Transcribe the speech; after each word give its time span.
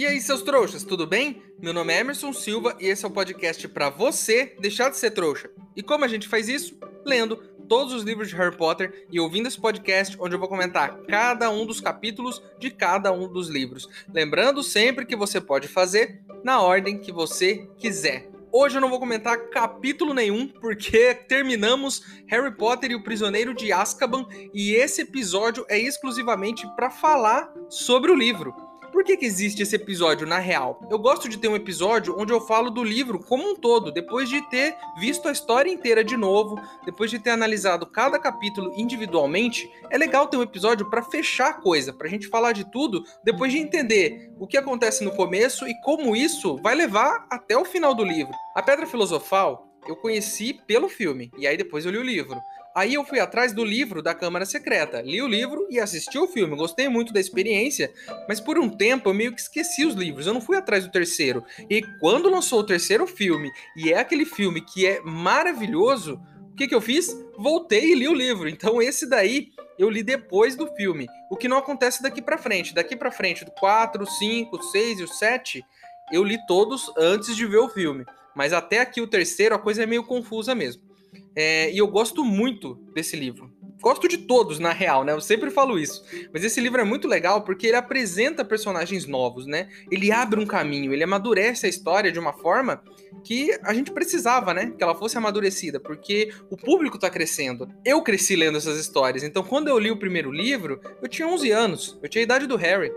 E 0.00 0.06
aí, 0.06 0.18
seus 0.18 0.40
trouxas, 0.40 0.82
tudo 0.82 1.06
bem? 1.06 1.42
Meu 1.60 1.74
nome 1.74 1.92
é 1.92 2.00
Emerson 2.00 2.32
Silva 2.32 2.74
e 2.80 2.86
esse 2.86 3.04
é 3.04 3.08
o 3.08 3.10
podcast 3.10 3.68
para 3.68 3.90
você 3.90 4.56
deixar 4.58 4.88
de 4.88 4.96
ser 4.96 5.10
trouxa. 5.10 5.50
E 5.76 5.82
como 5.82 6.06
a 6.06 6.08
gente 6.08 6.26
faz 6.26 6.48
isso? 6.48 6.74
Lendo 7.04 7.36
todos 7.68 7.92
os 7.92 8.02
livros 8.02 8.30
de 8.30 8.34
Harry 8.34 8.56
Potter 8.56 9.06
e 9.12 9.20
ouvindo 9.20 9.46
esse 9.46 9.60
podcast 9.60 10.16
onde 10.18 10.34
eu 10.34 10.38
vou 10.38 10.48
comentar 10.48 11.02
cada 11.02 11.50
um 11.50 11.66
dos 11.66 11.82
capítulos 11.82 12.42
de 12.58 12.70
cada 12.70 13.12
um 13.12 13.30
dos 13.30 13.50
livros. 13.50 13.90
Lembrando 14.10 14.62
sempre 14.62 15.04
que 15.04 15.14
você 15.14 15.38
pode 15.38 15.68
fazer 15.68 16.22
na 16.42 16.62
ordem 16.62 16.96
que 16.98 17.12
você 17.12 17.68
quiser. 17.76 18.26
Hoje 18.50 18.78
eu 18.78 18.80
não 18.80 18.88
vou 18.88 18.98
comentar 18.98 19.50
capítulo 19.50 20.14
nenhum, 20.14 20.48
porque 20.48 21.14
terminamos 21.28 22.02
Harry 22.26 22.56
Potter 22.56 22.92
e 22.92 22.94
o 22.94 23.04
Prisioneiro 23.04 23.52
de 23.52 23.70
Azkaban 23.70 24.26
e 24.54 24.72
esse 24.72 25.02
episódio 25.02 25.66
é 25.68 25.78
exclusivamente 25.78 26.66
para 26.74 26.88
falar 26.88 27.52
sobre 27.68 28.10
o 28.10 28.16
livro. 28.16 28.69
Por 29.00 29.06
que, 29.06 29.16
que 29.16 29.24
existe 29.24 29.62
esse 29.62 29.74
episódio 29.74 30.26
na 30.26 30.38
real? 30.38 30.86
Eu 30.90 30.98
gosto 30.98 31.26
de 31.26 31.38
ter 31.38 31.48
um 31.48 31.56
episódio 31.56 32.14
onde 32.18 32.34
eu 32.34 32.40
falo 32.42 32.68
do 32.68 32.84
livro 32.84 33.18
como 33.18 33.52
um 33.52 33.56
todo, 33.56 33.90
depois 33.90 34.28
de 34.28 34.42
ter 34.50 34.76
visto 34.98 35.26
a 35.26 35.32
história 35.32 35.70
inteira 35.70 36.04
de 36.04 36.18
novo, 36.18 36.60
depois 36.84 37.10
de 37.10 37.18
ter 37.18 37.30
analisado 37.30 37.86
cada 37.86 38.18
capítulo 38.18 38.70
individualmente. 38.76 39.66
É 39.88 39.96
legal 39.96 40.26
ter 40.26 40.36
um 40.36 40.42
episódio 40.42 40.90
para 40.90 41.02
fechar 41.02 41.48
a 41.48 41.54
coisa, 41.54 41.94
pra 41.94 42.10
gente 42.10 42.28
falar 42.28 42.52
de 42.52 42.70
tudo, 42.70 43.02
depois 43.24 43.50
de 43.50 43.58
entender 43.58 44.30
o 44.38 44.46
que 44.46 44.58
acontece 44.58 45.02
no 45.02 45.12
começo 45.12 45.66
e 45.66 45.74
como 45.80 46.14
isso 46.14 46.58
vai 46.58 46.74
levar 46.74 47.26
até 47.30 47.56
o 47.56 47.64
final 47.64 47.94
do 47.94 48.04
livro. 48.04 48.34
A 48.54 48.60
Pedra 48.60 48.86
Filosofal 48.86 49.66
eu 49.88 49.96
conheci 49.96 50.52
pelo 50.66 50.90
filme, 50.90 51.30
e 51.38 51.46
aí 51.46 51.56
depois 51.56 51.86
eu 51.86 51.90
li 51.90 51.96
o 51.96 52.02
livro. 52.02 52.38
Aí 52.74 52.94
eu 52.94 53.04
fui 53.04 53.18
atrás 53.18 53.52
do 53.52 53.64
livro 53.64 54.00
da 54.00 54.14
Câmara 54.14 54.46
Secreta, 54.46 55.02
li 55.02 55.20
o 55.20 55.26
livro 55.26 55.66
e 55.68 55.80
assisti 55.80 56.16
o 56.18 56.28
filme. 56.28 56.54
Gostei 56.56 56.88
muito 56.88 57.12
da 57.12 57.18
experiência, 57.18 57.92
mas 58.28 58.40
por 58.40 58.58
um 58.58 58.68
tempo 58.68 59.08
eu 59.08 59.14
meio 59.14 59.34
que 59.34 59.40
esqueci 59.40 59.84
os 59.84 59.94
livros. 59.94 60.26
Eu 60.26 60.34
não 60.34 60.40
fui 60.40 60.56
atrás 60.56 60.84
do 60.84 60.92
terceiro. 60.92 61.44
E 61.68 61.82
quando 61.98 62.30
lançou 62.30 62.60
o 62.60 62.66
terceiro 62.66 63.06
filme, 63.06 63.50
e 63.76 63.92
é 63.92 63.98
aquele 63.98 64.24
filme 64.24 64.60
que 64.60 64.86
é 64.86 65.00
maravilhoso, 65.00 66.20
o 66.52 66.54
que, 66.54 66.68
que 66.68 66.74
eu 66.74 66.80
fiz? 66.80 67.08
Voltei 67.36 67.92
e 67.92 67.94
li 67.94 68.06
o 68.06 68.14
livro. 68.14 68.48
Então 68.48 68.80
esse 68.80 69.08
daí 69.08 69.48
eu 69.76 69.90
li 69.90 70.02
depois 70.02 70.54
do 70.54 70.68
filme. 70.74 71.08
O 71.28 71.36
que 71.36 71.48
não 71.48 71.56
acontece 71.56 72.02
daqui 72.02 72.22
para 72.22 72.38
frente. 72.38 72.74
Daqui 72.74 72.94
para 72.94 73.10
frente, 73.10 73.44
do 73.44 73.50
4, 73.52 74.06
5, 74.06 74.62
6 74.62 75.00
e 75.00 75.02
o 75.02 75.08
7, 75.08 75.64
eu 76.12 76.22
li 76.22 76.38
todos 76.46 76.92
antes 76.96 77.34
de 77.34 77.46
ver 77.46 77.58
o 77.58 77.68
filme. 77.68 78.04
Mas 78.36 78.52
até 78.52 78.78
aqui 78.78 79.00
o 79.00 79.08
terceiro 79.08 79.54
a 79.54 79.58
coisa 79.58 79.82
é 79.82 79.86
meio 79.86 80.04
confusa 80.04 80.54
mesmo. 80.54 80.89
É, 81.34 81.70
e 81.70 81.78
eu 81.78 81.86
gosto 81.86 82.24
muito 82.24 82.74
desse 82.94 83.16
livro. 83.16 83.50
Gosto 83.80 84.06
de 84.06 84.18
todos, 84.18 84.58
na 84.58 84.72
real, 84.72 85.04
né? 85.04 85.12
Eu 85.12 85.20
sempre 85.22 85.50
falo 85.50 85.78
isso. 85.78 86.04
Mas 86.32 86.44
esse 86.44 86.60
livro 86.60 86.80
é 86.80 86.84
muito 86.84 87.08
legal 87.08 87.42
porque 87.42 87.68
ele 87.68 87.76
apresenta 87.76 88.44
personagens 88.44 89.06
novos, 89.06 89.46
né? 89.46 89.68
Ele 89.90 90.12
abre 90.12 90.38
um 90.38 90.46
caminho, 90.46 90.92
ele 90.92 91.02
amadurece 91.02 91.64
a 91.64 91.68
história 91.68 92.12
de 92.12 92.18
uma 92.18 92.34
forma 92.34 92.82
que 93.24 93.58
a 93.62 93.72
gente 93.72 93.90
precisava, 93.90 94.52
né? 94.52 94.72
Que 94.76 94.82
ela 94.82 94.94
fosse 94.94 95.16
amadurecida, 95.16 95.80
porque 95.80 96.30
o 96.50 96.58
público 96.58 96.98
tá 96.98 97.08
crescendo. 97.08 97.68
Eu 97.82 98.02
cresci 98.02 98.36
lendo 98.36 98.58
essas 98.58 98.78
histórias, 98.78 99.22
então 99.22 99.42
quando 99.42 99.68
eu 99.68 99.78
li 99.78 99.90
o 99.90 99.98
primeiro 99.98 100.30
livro, 100.30 100.80
eu 101.00 101.08
tinha 101.08 101.26
11 101.26 101.50
anos, 101.50 101.98
eu 102.02 102.08
tinha 102.08 102.20
a 102.20 102.24
idade 102.24 102.46
do 102.46 102.56
Harry. 102.56 102.92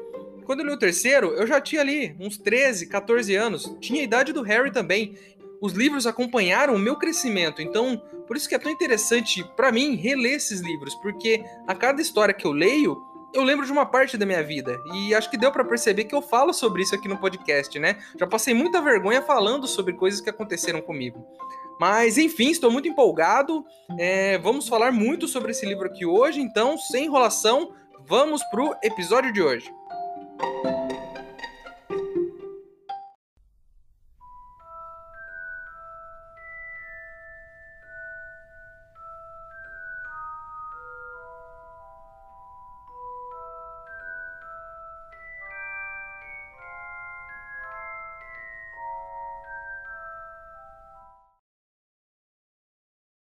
Quando 0.46 0.60
eu 0.60 0.66
li 0.66 0.74
o 0.74 0.78
terceiro, 0.78 1.34
eu 1.34 1.48
já 1.48 1.62
tinha 1.62 1.82
ali 1.82 2.16
uns 2.20 2.38
13, 2.38 2.88
14 2.88 3.34
anos, 3.36 3.76
tinha 3.80 4.02
a 4.02 4.04
idade 4.04 4.34
do 4.34 4.42
Harry 4.42 4.72
também 4.72 5.16
os 5.64 5.72
livros 5.72 6.06
acompanharam 6.06 6.76
o 6.76 6.80
meu 6.80 6.98
crescimento. 6.98 7.62
Então, 7.62 7.96
por 8.28 8.36
isso 8.36 8.50
que 8.50 8.54
é 8.54 8.60
tão 8.60 8.70
interessante 8.70 9.42
para 9.56 9.72
mim 9.72 9.96
reler 9.96 10.34
esses 10.34 10.60
livros, 10.60 10.94
porque 10.96 11.42
a 11.66 11.74
cada 11.74 12.02
história 12.02 12.34
que 12.34 12.46
eu 12.46 12.52
leio, 12.52 13.02
eu 13.34 13.44
lembro 13.44 13.66
de 13.66 13.72
uma 13.72 13.86
parte 13.86 14.18
da 14.18 14.26
minha 14.26 14.44
vida. 14.44 14.78
E 14.94 15.16
acho 15.16 15.32
que 15.32 15.38
deu 15.38 15.54
para 15.54 15.64
perceber 15.64 16.04
que 16.04 16.14
eu 16.14 16.22
falo 16.22 16.52
sobre 16.52 16.82
isso 16.82 16.94
aqui 16.94 17.08
no 17.08 17.18
podcast, 17.18 17.80
né? 17.80 17.98
Já 18.20 18.28
passei 18.28 18.54
muita 18.54 18.82
vergonha 18.82 19.22
falando 19.22 19.66
sobre 19.66 19.94
coisas 19.94 20.20
que 20.20 20.30
aconteceram 20.30 20.82
comigo. 20.82 21.26
Mas 21.80 22.18
enfim, 22.18 22.52
estou 22.52 22.70
muito 22.70 22.90
empolgado. 22.90 23.66
É, 23.98 24.38
vamos 24.40 24.68
falar 24.68 24.92
muito 24.92 25.30
sobre 25.30 25.52
esse 25.52 25.66
livro 25.66 25.88
aqui 25.88 26.06
hoje, 26.06 26.42
então, 26.42 26.78
sem 26.78 27.06
enrolação, 27.06 27.72
vamos 28.06 28.44
pro 28.52 28.76
episódio 28.84 29.32
de 29.32 29.42
hoje. 29.42 29.72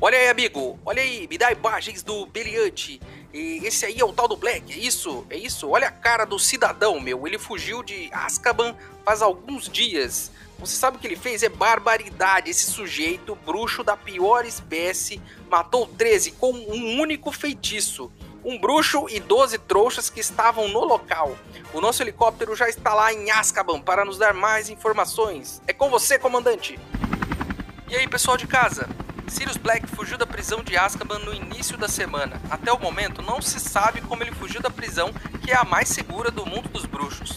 Olha 0.00 0.16
aí, 0.16 0.28
amigo. 0.28 0.78
Olha 0.86 1.02
aí, 1.02 1.26
me 1.28 1.36
dá 1.36 1.50
imagens 1.50 2.04
do 2.04 2.24
Beliante. 2.26 3.00
E 3.34 3.60
esse 3.64 3.84
aí 3.84 3.98
é 3.98 4.04
o 4.04 4.12
tal 4.12 4.28
do 4.28 4.36
Black, 4.36 4.72
é 4.72 4.76
isso? 4.76 5.26
É 5.28 5.36
isso? 5.36 5.68
Olha 5.68 5.88
a 5.88 5.90
cara 5.90 6.24
do 6.24 6.38
cidadão, 6.38 7.00
meu. 7.00 7.26
Ele 7.26 7.36
fugiu 7.36 7.82
de 7.82 8.08
Azkaban 8.12 8.76
faz 9.04 9.22
alguns 9.22 9.68
dias. 9.68 10.30
Você 10.60 10.76
sabe 10.76 10.96
o 10.96 11.00
que 11.00 11.06
ele 11.08 11.16
fez? 11.16 11.42
É 11.42 11.48
barbaridade. 11.48 12.48
Esse 12.48 12.70
sujeito, 12.70 13.34
bruxo 13.34 13.82
da 13.82 13.96
pior 13.96 14.44
espécie, 14.44 15.20
matou 15.50 15.84
13 15.84 16.30
com 16.32 16.52
um 16.52 17.00
único 17.00 17.32
feitiço. 17.32 18.08
Um 18.44 18.56
bruxo 18.56 19.06
e 19.10 19.18
12 19.18 19.58
trouxas 19.58 20.08
que 20.08 20.20
estavam 20.20 20.68
no 20.68 20.84
local. 20.84 21.36
O 21.72 21.80
nosso 21.80 22.04
helicóptero 22.04 22.54
já 22.54 22.68
está 22.68 22.94
lá 22.94 23.12
em 23.12 23.32
Azkaban 23.32 23.80
para 23.80 24.04
nos 24.04 24.16
dar 24.16 24.32
mais 24.32 24.68
informações. 24.68 25.60
É 25.66 25.72
com 25.72 25.90
você, 25.90 26.20
comandante. 26.20 26.78
E 27.88 27.96
aí, 27.96 28.06
pessoal 28.06 28.36
de 28.36 28.46
casa? 28.46 28.88
Sirius 29.28 29.56
Black 29.56 29.86
fugiu 29.86 30.16
da 30.16 30.26
prisão 30.26 30.62
de 30.62 30.76
Azkaban 30.76 31.18
no 31.18 31.34
início 31.34 31.76
da 31.76 31.88
semana. 31.88 32.40
Até 32.50 32.72
o 32.72 32.78
momento, 32.78 33.22
não 33.22 33.40
se 33.42 33.60
sabe 33.60 34.00
como 34.00 34.22
ele 34.22 34.32
fugiu 34.32 34.60
da 34.60 34.70
prisão, 34.70 35.12
que 35.42 35.50
é 35.50 35.56
a 35.56 35.64
mais 35.64 35.88
segura 35.88 36.30
do 36.30 36.46
mundo 36.46 36.68
dos 36.68 36.86
bruxos. 36.86 37.36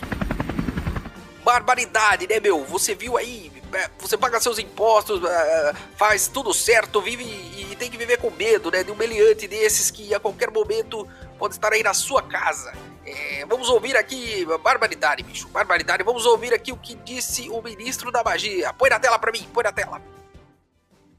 Barbaridade, 1.44 2.28
né, 2.28 2.40
meu? 2.40 2.64
Você 2.66 2.96
viu 2.96 3.18
aí? 3.18 3.52
É, 3.74 3.90
você 4.00 4.18
paga 4.18 4.40
seus 4.40 4.60
impostos, 4.60 5.24
é, 5.24 5.74
faz 5.96 6.28
tudo 6.28 6.54
certo, 6.54 7.02
vive 7.02 7.24
e 7.24 7.76
tem 7.78 7.90
que 7.90 7.98
viver 7.98 8.18
com 8.18 8.30
medo, 8.30 8.70
né? 8.70 8.84
De 8.84 8.92
um 8.92 8.96
meliante 8.96 9.48
desses 9.48 9.90
que 9.90 10.14
a 10.14 10.20
qualquer 10.20 10.52
momento 10.52 11.08
pode 11.40 11.56
estar 11.56 11.74
aí 11.74 11.82
na 11.82 11.94
sua 11.94 12.22
casa. 12.22 12.74
É, 13.06 13.46
vamos 13.48 13.70
ouvir 13.70 13.98
aqui, 13.98 14.46
barbaridade, 14.64 15.24
bicho, 15.24 15.48
barbaridade. 15.50 16.04
Vamos 16.04 16.26
ouvir 16.26 16.54
aqui 16.54 16.72
o 16.72 16.78
que 16.78 16.96
disse 16.96 17.50
o 17.50 17.62
ministro 17.62 18.12
da 18.12 18.24
magia. 18.24 18.72
Põe 18.74 18.90
na 18.90 19.00
tela 19.00 19.18
pra 19.18 19.32
mim, 19.32 19.48
põe 19.54 19.64
na 19.64 19.72
tela. 19.72 20.02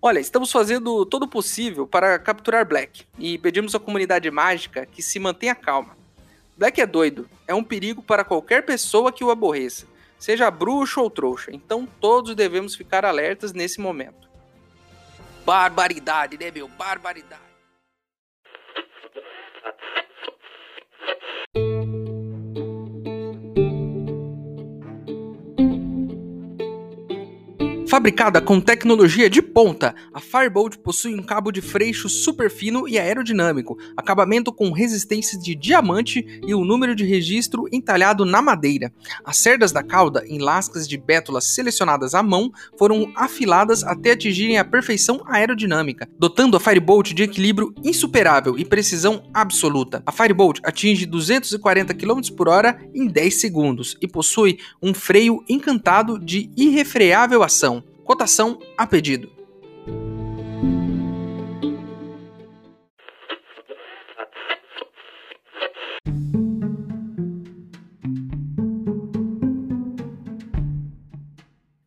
Olha, 0.04 0.18
estamos 0.18 0.50
fazendo 0.50 1.06
todo 1.06 1.22
o 1.22 1.28
possível 1.28 1.86
para 1.86 2.18
capturar 2.18 2.66
Black 2.66 3.04
e 3.16 3.38
pedimos 3.38 3.72
à 3.72 3.78
comunidade 3.78 4.28
mágica 4.32 4.84
que 4.84 5.00
se 5.00 5.20
mantenha 5.20 5.54
calma. 5.54 5.96
Black 6.56 6.80
é 6.80 6.86
doido, 6.86 7.30
é 7.46 7.54
um 7.54 7.62
perigo 7.62 8.02
para 8.02 8.24
qualquer 8.24 8.66
pessoa 8.66 9.12
que 9.12 9.22
o 9.22 9.30
aborreça, 9.30 9.86
seja 10.18 10.50
bruxo 10.50 11.00
ou 11.00 11.08
trouxa, 11.08 11.52
então 11.52 11.86
todos 12.00 12.34
devemos 12.34 12.74
ficar 12.74 13.04
alertas 13.04 13.52
nesse 13.52 13.80
momento. 13.80 14.28
Barbaridade, 15.44 16.36
né, 16.36 16.50
meu? 16.50 16.66
Barbaridade. 16.66 17.52
Fabricada 27.92 28.40
com 28.40 28.58
tecnologia 28.58 29.28
de 29.28 29.42
ponta, 29.42 29.94
a 30.14 30.18
Firebolt 30.18 30.78
possui 30.78 31.14
um 31.14 31.22
cabo 31.22 31.52
de 31.52 31.60
freixo 31.60 32.08
super 32.08 32.50
fino 32.50 32.88
e 32.88 32.98
aerodinâmico, 32.98 33.76
acabamento 33.94 34.50
com 34.50 34.72
resistência 34.72 35.38
de 35.38 35.54
diamante 35.54 36.40
e 36.46 36.54
o 36.54 36.60
um 36.60 36.64
número 36.64 36.94
de 36.94 37.04
registro 37.04 37.68
entalhado 37.70 38.24
na 38.24 38.40
madeira. 38.40 38.90
As 39.22 39.36
cerdas 39.36 39.72
da 39.72 39.82
cauda, 39.82 40.24
em 40.26 40.38
lascas 40.38 40.88
de 40.88 40.96
bétulas 40.96 41.54
selecionadas 41.54 42.14
à 42.14 42.22
mão, 42.22 42.50
foram 42.78 43.12
afiladas 43.14 43.84
até 43.84 44.12
atingirem 44.12 44.56
a 44.56 44.64
perfeição 44.64 45.20
aerodinâmica, 45.26 46.08
dotando 46.18 46.56
a 46.56 46.60
Firebolt 46.60 47.12
de 47.12 47.24
equilíbrio 47.24 47.74
insuperável 47.84 48.58
e 48.58 48.64
precisão 48.64 49.22
absoluta. 49.34 50.02
A 50.06 50.12
Firebolt 50.12 50.60
atinge 50.64 51.04
240 51.04 51.92
km 51.92 52.22
por 52.34 52.48
hora 52.48 52.80
em 52.94 53.06
10 53.06 53.38
segundos 53.38 53.98
e 54.00 54.08
possui 54.08 54.58
um 54.82 54.94
freio 54.94 55.44
encantado 55.46 56.18
de 56.18 56.50
irrefreável 56.56 57.42
ação. 57.42 57.81
Cotação 58.12 58.58
a 58.76 58.86
pedido. 58.86 59.32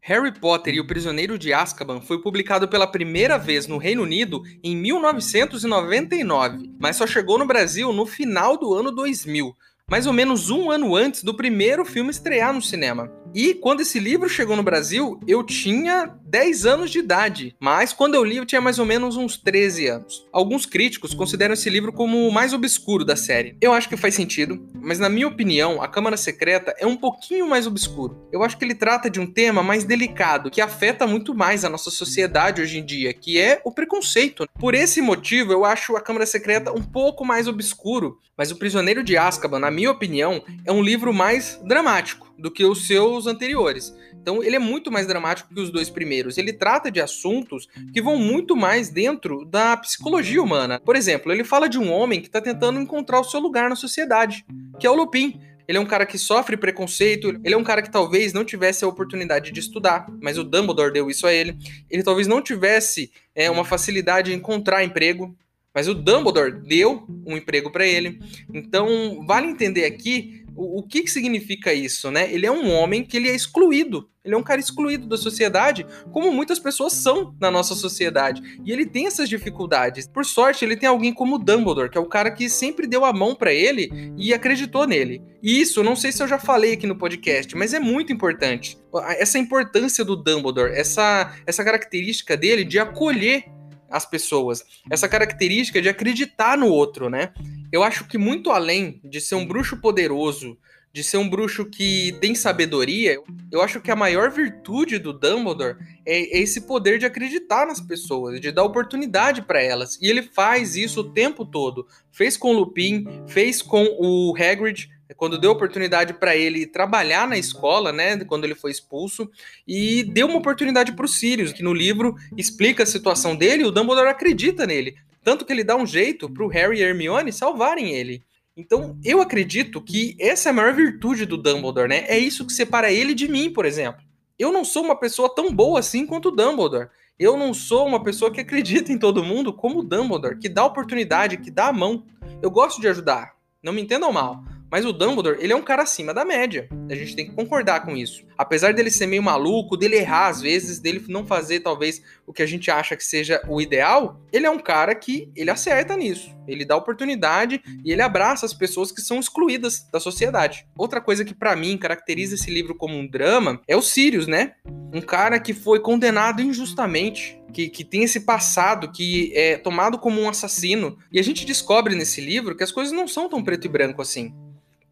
Harry 0.01 0.33
Potter 0.39 0.73
e 0.73 0.79
o 0.79 0.87
Prisioneiro 0.87 1.37
de 1.37 1.53
Azkaban 1.53 2.01
foi 2.01 2.19
publicado 2.19 2.67
pela 2.67 2.87
primeira 2.87 3.37
vez 3.37 3.67
no 3.67 3.77
Reino 3.77 4.01
Unido 4.01 4.41
em 4.63 4.75
1999, 4.75 6.73
mas 6.79 6.95
só 6.95 7.05
chegou 7.05 7.37
no 7.37 7.45
Brasil 7.45 7.93
no 7.93 8.07
final 8.07 8.57
do 8.57 8.73
ano 8.73 8.91
2000, 8.91 9.55
mais 9.87 10.07
ou 10.07 10.13
menos 10.13 10.49
um 10.49 10.71
ano 10.71 10.95
antes 10.95 11.23
do 11.23 11.35
primeiro 11.35 11.85
filme 11.85 12.09
estrear 12.09 12.51
no 12.51 12.63
cinema. 12.63 13.24
E 13.35 13.53
quando 13.53 13.81
esse 13.81 13.99
livro 13.99 14.29
chegou 14.29 14.55
no 14.55 14.63
Brasil, 14.63 15.19
eu 15.27 15.43
tinha 15.43 16.09
10 16.25 16.65
anos 16.65 16.89
de 16.89 16.99
idade, 16.99 17.53
mas 17.59 17.91
quando 17.91 18.15
eu 18.15 18.23
li 18.23 18.37
eu 18.37 18.45
tinha 18.45 18.61
mais 18.61 18.79
ou 18.79 18.85
menos 18.85 19.17
uns 19.17 19.35
13 19.35 19.87
anos. 19.87 20.25
Alguns 20.31 20.65
críticos 20.65 21.13
consideram 21.13 21.53
esse 21.53 21.69
livro 21.69 21.91
como 21.91 22.25
o 22.25 22.31
mais 22.31 22.53
obscuro 22.53 23.03
da 23.03 23.17
série. 23.17 23.57
Eu 23.59 23.73
acho 23.73 23.89
que 23.89 23.97
faz 23.97 24.15
sentido, 24.15 24.65
mas 24.73 24.99
na 24.99 25.09
minha 25.09 25.27
opinião, 25.27 25.81
A 25.81 25.87
Câmara 25.89 26.15
Secreta 26.15 26.73
é 26.79 26.87
um 26.87 26.95
pouquinho 26.95 27.45
mais 27.45 27.67
obscuro. 27.67 28.25
Eu 28.31 28.41
acho 28.41 28.57
que 28.57 28.63
ele 28.63 28.73
trata 28.73 29.09
de 29.09 29.19
um 29.19 29.27
tema 29.27 29.61
mais 29.61 29.83
delicado, 29.83 30.49
que 30.49 30.61
afeta 30.61 31.05
muito 31.05 31.35
mais 31.35 31.65
a 31.65 31.69
nossa 31.69 31.91
sociedade 31.91 32.61
hoje 32.61 32.77
em 32.77 32.85
dia, 32.85 33.13
que 33.13 33.37
é 33.37 33.59
o 33.65 33.71
preconceito. 33.71 34.47
Por 34.57 34.73
esse 34.73 35.01
motivo, 35.01 35.51
eu 35.51 35.65
acho 35.65 35.97
A 35.97 36.01
Câmara 36.01 36.25
Secreta 36.25 36.71
um 36.71 36.81
pouco 36.81 37.25
mais 37.25 37.49
obscuro, 37.49 38.17
mas 38.37 38.49
O 38.49 38.55
Prisioneiro 38.55 39.03
de 39.03 39.17
Azkaban, 39.17 39.59
na 39.59 39.71
minha 39.71 39.91
opinião, 39.91 40.41
é 40.65 40.71
um 40.71 40.81
livro 40.81 41.13
mais 41.13 41.59
dramático 41.65 42.25
do 42.37 42.51
que 42.51 42.63
os 42.63 42.87
seus 42.87 43.27
anteriores. 43.27 43.93
Então 44.13 44.43
ele 44.43 44.55
é 44.55 44.59
muito 44.59 44.91
mais 44.91 45.07
dramático 45.07 45.53
que 45.53 45.59
os 45.59 45.69
dois 45.69 45.89
primeiros. 45.89 46.37
Ele 46.37 46.51
trata 46.51 46.91
de 46.91 46.99
assuntos 46.99 47.67
que 47.93 48.01
vão 48.01 48.17
muito 48.17 48.55
mais 48.55 48.89
dentro 48.89 49.45
da 49.45 49.77
psicologia 49.77 50.41
humana. 50.41 50.79
Por 50.79 50.95
exemplo, 50.95 51.31
ele 51.31 51.43
fala 51.43 51.69
de 51.69 51.77
um 51.77 51.91
homem 51.91 52.19
que 52.19 52.27
está 52.27 52.41
tentando 52.41 52.79
encontrar 52.79 53.19
o 53.19 53.23
seu 53.23 53.39
lugar 53.39 53.69
na 53.69 53.75
sociedade, 53.75 54.45
que 54.79 54.87
é 54.87 54.89
o 54.89 54.95
Lupin. 54.95 55.39
Ele 55.67 55.77
é 55.77 55.81
um 55.81 55.85
cara 55.85 56.05
que 56.05 56.17
sofre 56.17 56.55
preconceito, 56.55 57.29
ele 57.43 57.55
é 57.55 57.57
um 57.57 57.63
cara 57.63 57.81
que 57.81 57.89
talvez 57.89 58.33
não 58.33 58.45
tivesse 58.45 58.85
a 58.85 58.87
oportunidade 58.87 59.51
de 59.51 59.59
estudar, 59.59 60.05
mas 60.21 60.37
o 60.37 60.43
Dumbledore 60.43 60.93
deu 60.93 61.09
isso 61.09 61.25
a 61.25 61.33
ele. 61.33 61.57
Ele 61.89 62.03
talvez 62.03 62.27
não 62.27 62.41
tivesse 62.41 63.11
é, 63.33 63.49
uma 63.49 63.65
facilidade 63.65 64.31
em 64.31 64.35
encontrar 64.35 64.83
emprego, 64.83 65.35
mas 65.73 65.87
o 65.87 65.93
Dumbledore 65.95 66.51
deu 66.51 67.05
um 67.25 67.35
emprego 67.35 67.71
para 67.71 67.85
ele. 67.85 68.19
Então, 68.53 69.25
vale 69.25 69.47
entender 69.47 69.85
aqui 69.85 70.44
o, 70.55 70.83
que, 70.83 71.03
que 71.03 71.11
significa 71.11 71.73
isso, 71.73 72.09
né? 72.09 72.31
Ele 72.31 72.45
é 72.45 72.51
um 72.51 72.71
homem 72.71 73.03
que 73.03 73.17
ele 73.17 73.29
é 73.29 73.35
excluído. 73.35 74.09
Ele 74.23 74.33
é 74.33 74.37
um 74.37 74.43
cara 74.43 74.59
excluído 74.59 75.05
da 75.07 75.17
sociedade, 75.17 75.85
como 76.11 76.31
muitas 76.31 76.57
pessoas 76.57 76.93
são 76.93 77.35
na 77.39 77.51
nossa 77.51 77.75
sociedade. 77.75 78.41
E 78.65 78.71
ele 78.71 78.85
tem 78.85 79.05
essas 79.05 79.29
dificuldades. 79.29 80.07
Por 80.07 80.25
sorte, 80.25 80.65
ele 80.65 80.75
tem 80.75 80.89
alguém 80.89 81.13
como 81.13 81.37
Dumbledore, 81.37 81.89
que 81.89 81.97
é 81.97 82.01
o 82.01 82.07
cara 82.07 82.31
que 82.31 82.49
sempre 82.49 82.87
deu 82.87 83.05
a 83.05 83.13
mão 83.13 83.35
para 83.35 83.53
ele 83.53 84.13
e 84.17 84.33
acreditou 84.33 84.87
nele. 84.87 85.21
E 85.43 85.61
isso, 85.61 85.83
não 85.83 85.95
sei 85.95 86.11
se 86.11 86.23
eu 86.23 86.27
já 86.27 86.39
falei 86.39 86.73
aqui 86.73 86.87
no 86.87 86.97
podcast, 86.97 87.55
mas 87.55 87.73
é 87.73 87.79
muito 87.79 88.11
importante. 88.11 88.79
Essa 89.19 89.37
importância 89.37 90.03
do 90.03 90.15
Dumbledore, 90.15 90.73
essa, 90.73 91.35
essa 91.45 91.63
característica 91.63 92.35
dele 92.35 92.63
de 92.63 92.79
acolher 92.79 93.45
as 93.89 94.05
pessoas, 94.05 94.63
essa 94.89 95.07
característica 95.07 95.81
de 95.81 95.87
acreditar 95.87 96.57
no 96.57 96.67
outro, 96.67 97.09
né? 97.09 97.31
Eu 97.71 97.83
acho 97.83 98.07
que 98.07 98.17
muito 98.17 98.51
além 98.51 98.99
de 99.03 99.19
ser 99.19 99.35
um 99.35 99.45
bruxo 99.45 99.77
poderoso, 99.77 100.57
de 100.95 101.03
ser 101.03 101.17
um 101.17 101.29
bruxo 101.29 101.65
que 101.65 102.15
tem 102.21 102.33
sabedoria, 102.33 103.19
eu 103.51 103.61
acho 103.61 103.81
que 103.81 103.91
a 103.91 103.97
maior 103.97 104.31
virtude 104.31 104.97
do 104.97 105.11
Dumbledore 105.11 105.75
é, 106.05 106.39
esse 106.39 106.61
poder 106.61 106.97
de 106.97 107.05
acreditar 107.05 107.67
nas 107.67 107.81
pessoas, 107.81 108.39
de 108.39 108.49
dar 108.49 108.63
oportunidade 108.63 109.41
para 109.41 109.61
elas. 109.61 109.99
E 110.01 110.07
ele 110.09 110.21
faz 110.21 110.77
isso 110.77 111.01
o 111.01 111.11
tempo 111.11 111.45
todo. 111.45 111.85
Fez 112.13 112.37
com 112.37 112.51
o 112.51 112.59
Lupin, 112.59 113.05
fez 113.27 113.61
com 113.61 113.85
o 113.99 114.33
Hagrid, 114.37 114.89
quando 115.17 115.37
deu 115.37 115.51
oportunidade 115.51 116.13
para 116.13 116.33
ele 116.35 116.65
trabalhar 116.65 117.27
na 117.27 117.37
escola, 117.37 117.91
né, 117.91 118.17
quando 118.23 118.45
ele 118.45 118.55
foi 118.55 118.71
expulso, 118.71 119.29
e 119.67 120.01
deu 120.01 120.27
uma 120.27 120.37
oportunidade 120.37 120.93
para 120.93 121.05
o 121.05 121.09
Sirius, 121.09 121.51
que 121.51 121.61
no 121.61 121.73
livro 121.73 122.15
explica 122.37 122.83
a 122.83 122.85
situação 122.85 123.35
dele, 123.35 123.63
e 123.63 123.65
o 123.65 123.71
Dumbledore 123.71 124.07
acredita 124.07 124.65
nele. 124.65 124.95
Tanto 125.25 125.43
que 125.43 125.51
ele 125.51 125.63
dá 125.63 125.75
um 125.75 125.87
jeito 125.87 126.29
pro 126.29 126.47
Harry 126.47 126.77
e 126.77 126.83
Hermione 126.83 127.33
salvarem 127.33 127.89
ele. 127.89 128.23
Então, 128.55 128.95
eu 129.03 129.19
acredito 129.19 129.81
que 129.81 130.15
essa 130.19 130.49
é 130.49 130.51
a 130.51 130.53
maior 130.53 130.71
virtude 130.75 131.25
do 131.25 131.35
Dumbledore, 131.35 131.89
né? 131.89 132.05
É 132.07 132.15
isso 132.15 132.45
que 132.45 132.53
separa 132.53 132.91
ele 132.91 133.15
de 133.15 133.27
mim, 133.27 133.49
por 133.49 133.65
exemplo. 133.65 134.03
Eu 134.37 134.51
não 134.51 134.63
sou 134.63 134.83
uma 134.83 134.95
pessoa 134.95 135.33
tão 135.33 135.51
boa 135.51 135.79
assim 135.79 136.05
quanto 136.05 136.27
o 136.27 136.31
Dumbledore. 136.31 136.89
Eu 137.17 137.35
não 137.35 137.55
sou 137.55 137.87
uma 137.87 138.03
pessoa 138.03 138.31
que 138.31 138.39
acredita 138.39 138.91
em 138.91 138.99
todo 138.99 139.23
mundo 139.23 139.51
como 139.51 139.79
o 139.79 139.83
Dumbledore, 139.83 140.37
que 140.37 140.47
dá 140.47 140.63
oportunidade, 140.63 141.37
que 141.37 141.49
dá 141.49 141.69
a 141.69 141.73
mão. 141.73 142.05
Eu 142.39 142.51
gosto 142.51 142.79
de 142.79 142.87
ajudar, 142.87 143.33
não 143.63 143.73
me 143.73 143.81
entendam 143.81 144.11
mal. 144.11 144.43
Mas 144.75 144.83
o 144.83 144.91
Dumbledore, 144.91 145.37
ele 145.39 145.53
é 145.53 145.55
um 145.55 145.61
cara 145.61 145.83
acima 145.83 146.13
da 146.13 146.25
média. 146.25 146.67
A 146.91 146.95
gente 146.95 147.15
tem 147.15 147.25
que 147.25 147.31
concordar 147.31 147.85
com 147.85 147.95
isso. 147.95 148.25
Apesar 148.37 148.73
dele 148.73 148.91
ser 148.91 149.07
meio 149.07 149.23
maluco, 149.23 149.77
dele 149.77 149.95
errar 149.95 150.27
às 150.27 150.41
vezes, 150.41 150.79
dele 150.79 151.01
não 151.07 151.25
fazer 151.25 151.61
talvez 151.61 152.03
o 152.27 152.33
que 152.33 152.43
a 152.43 152.45
gente 152.45 152.69
acha 152.69 152.93
que 152.97 153.05
seja 153.05 153.41
o 153.47 153.61
ideal, 153.61 154.19
ele 154.33 154.45
é 154.45 154.49
um 154.49 154.59
cara 154.59 154.93
que 154.93 155.31
ele 155.33 155.49
acerta 155.49 155.95
nisso. 155.95 156.29
Ele 156.45 156.65
dá 156.65 156.75
oportunidade 156.75 157.61
e 157.85 157.89
ele 157.89 158.01
abraça 158.01 158.45
as 158.45 158.53
pessoas 158.53 158.91
que 158.91 158.99
são 158.99 159.17
excluídas 159.17 159.87
da 159.89 159.99
sociedade. 160.01 160.67
Outra 160.77 160.99
coisa 160.99 161.23
que 161.23 161.33
para 161.33 161.55
mim 161.55 161.77
caracteriza 161.77 162.35
esse 162.35 162.51
livro 162.51 162.75
como 162.75 162.97
um 162.97 163.07
drama 163.07 163.61
é 163.69 163.77
o 163.77 163.81
Sirius, 163.81 164.27
né? 164.27 164.55
Um 164.93 164.99
cara 164.99 165.39
que 165.39 165.53
foi 165.53 165.79
condenado 165.79 166.41
injustamente 166.41 167.41
que, 167.53 167.69
que, 167.69 167.85
tem 167.85 168.03
esse 168.03 168.19
passado, 168.19 168.91
que 168.91 169.31
é 169.33 169.55
tomado 169.55 169.97
como 169.97 170.19
um 170.19 170.27
assassino. 170.27 170.97
E 171.09 171.17
a 171.17 171.23
gente 171.23 171.45
descobre 171.45 171.95
nesse 171.95 172.19
livro 172.19 172.57
que 172.57 172.63
as 172.63 172.73
coisas 172.73 172.91
não 172.91 173.07
são 173.07 173.29
tão 173.29 173.41
preto 173.41 173.63
e 173.63 173.69
branco 173.69 174.01
assim 174.01 174.35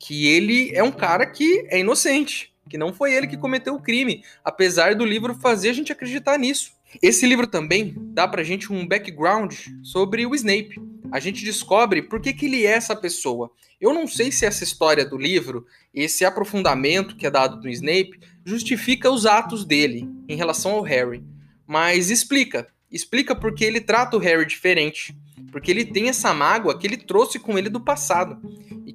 que 0.04 0.28
ele 0.28 0.70
é 0.76 0.84
um 0.84 0.92
cara 0.92 1.26
que 1.26 1.66
é 1.70 1.80
inocente, 1.80 2.54
que 2.70 2.78
não 2.78 2.94
foi 2.94 3.14
ele 3.14 3.26
que 3.26 3.38
cometeu 3.38 3.74
o 3.74 3.82
crime, 3.82 4.22
apesar 4.44 4.96
do 4.96 5.06
livro 5.06 5.34
fazer 5.34 5.70
a 5.70 5.74
gente 5.74 5.94
acreditar 5.94 6.38
nisso. 6.38 6.74
Esse 7.02 7.26
livro 7.26 7.48
também 7.48 7.96
dá 7.98 8.28
pra 8.28 8.44
gente 8.44 8.72
um 8.72 8.86
background 8.86 9.54
sobre 9.82 10.26
o 10.26 10.36
Snape. 10.36 10.76
A 11.10 11.22
gente 11.22 11.46
descobre 11.46 12.02
por 12.02 12.20
que, 12.20 12.34
que 12.34 12.48
ele 12.48 12.66
é 12.66 12.72
essa 12.72 12.94
pessoa. 12.98 13.50
Eu 13.80 13.94
não 13.94 14.06
sei 14.06 14.30
se 14.30 14.46
essa 14.46 14.66
história 14.66 15.06
do 15.06 15.18
livro, 15.18 15.66
esse 15.94 16.26
aprofundamento 16.26 17.16
que 17.16 17.26
é 17.26 17.32
dado 17.32 17.62
do 17.62 17.70
Snape, 17.70 18.20
justifica 18.44 19.10
os 19.10 19.26
atos 19.26 19.64
dele 19.64 20.10
em 20.28 20.36
relação 20.36 20.74
ao 20.74 20.82
Harry, 20.82 21.24
mas 21.66 22.10
explica. 22.10 22.68
Explica 22.92 23.34
porque 23.34 23.64
ele 23.64 23.80
trata 23.80 24.18
o 24.18 24.20
Harry 24.20 24.46
diferente. 24.46 25.16
Porque 25.50 25.72
ele 25.72 25.86
tem 25.86 26.10
essa 26.10 26.34
mágoa 26.34 26.78
que 26.78 26.86
ele 26.86 26.98
trouxe 26.98 27.40
com 27.40 27.58
ele 27.58 27.70
do 27.70 27.80
passado 27.80 28.38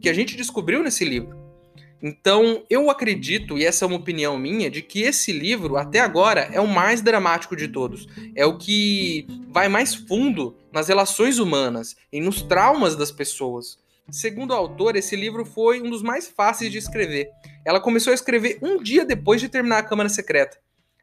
que 0.01 0.09
a 0.09 0.13
gente 0.13 0.37
descobriu 0.37 0.83
nesse 0.83 1.05
livro. 1.05 1.37
Então, 2.01 2.63
eu 2.71 2.91
acredito, 2.91 3.59
e 3.59 3.65
essa 3.65 3.85
é 3.85 3.89
uma 3.89 3.97
opinião 3.97 4.39
minha, 4.39 4.71
de 4.71 4.83
que 4.83 5.03
esse 5.03 5.33
livro, 5.33 5.77
até 5.77 5.99
agora, 5.99 6.49
é 6.53 6.61
o 6.61 6.67
mais 6.67 7.03
dramático 7.03 7.57
de 7.57 7.67
todos. 7.67 8.07
É 8.37 8.47
o 8.47 8.57
que 8.57 9.27
vai 9.49 9.69
mais 9.69 9.95
fundo 9.95 10.57
nas 10.73 10.89
relações 10.89 11.39
humanas 11.39 11.97
e 12.13 12.21
nos 12.21 12.41
traumas 12.41 12.95
das 12.95 13.11
pessoas. 13.11 13.79
Segundo 14.11 14.55
a 14.55 14.57
autora, 14.57 14.99
esse 14.99 15.17
livro 15.17 15.45
foi 15.45 15.83
um 15.83 15.91
dos 15.91 16.03
mais 16.03 16.29
fáceis 16.29 16.71
de 16.71 16.79
escrever. 16.79 17.29
Ela 17.65 17.81
começou 17.81 18.13
a 18.13 18.15
escrever 18.15 18.59
um 18.63 18.83
dia 18.83 19.05
depois 19.05 19.41
de 19.41 19.49
terminar 19.49 19.79
a 19.79 19.83
Câmara 19.83 20.09
Secreta. 20.09 20.57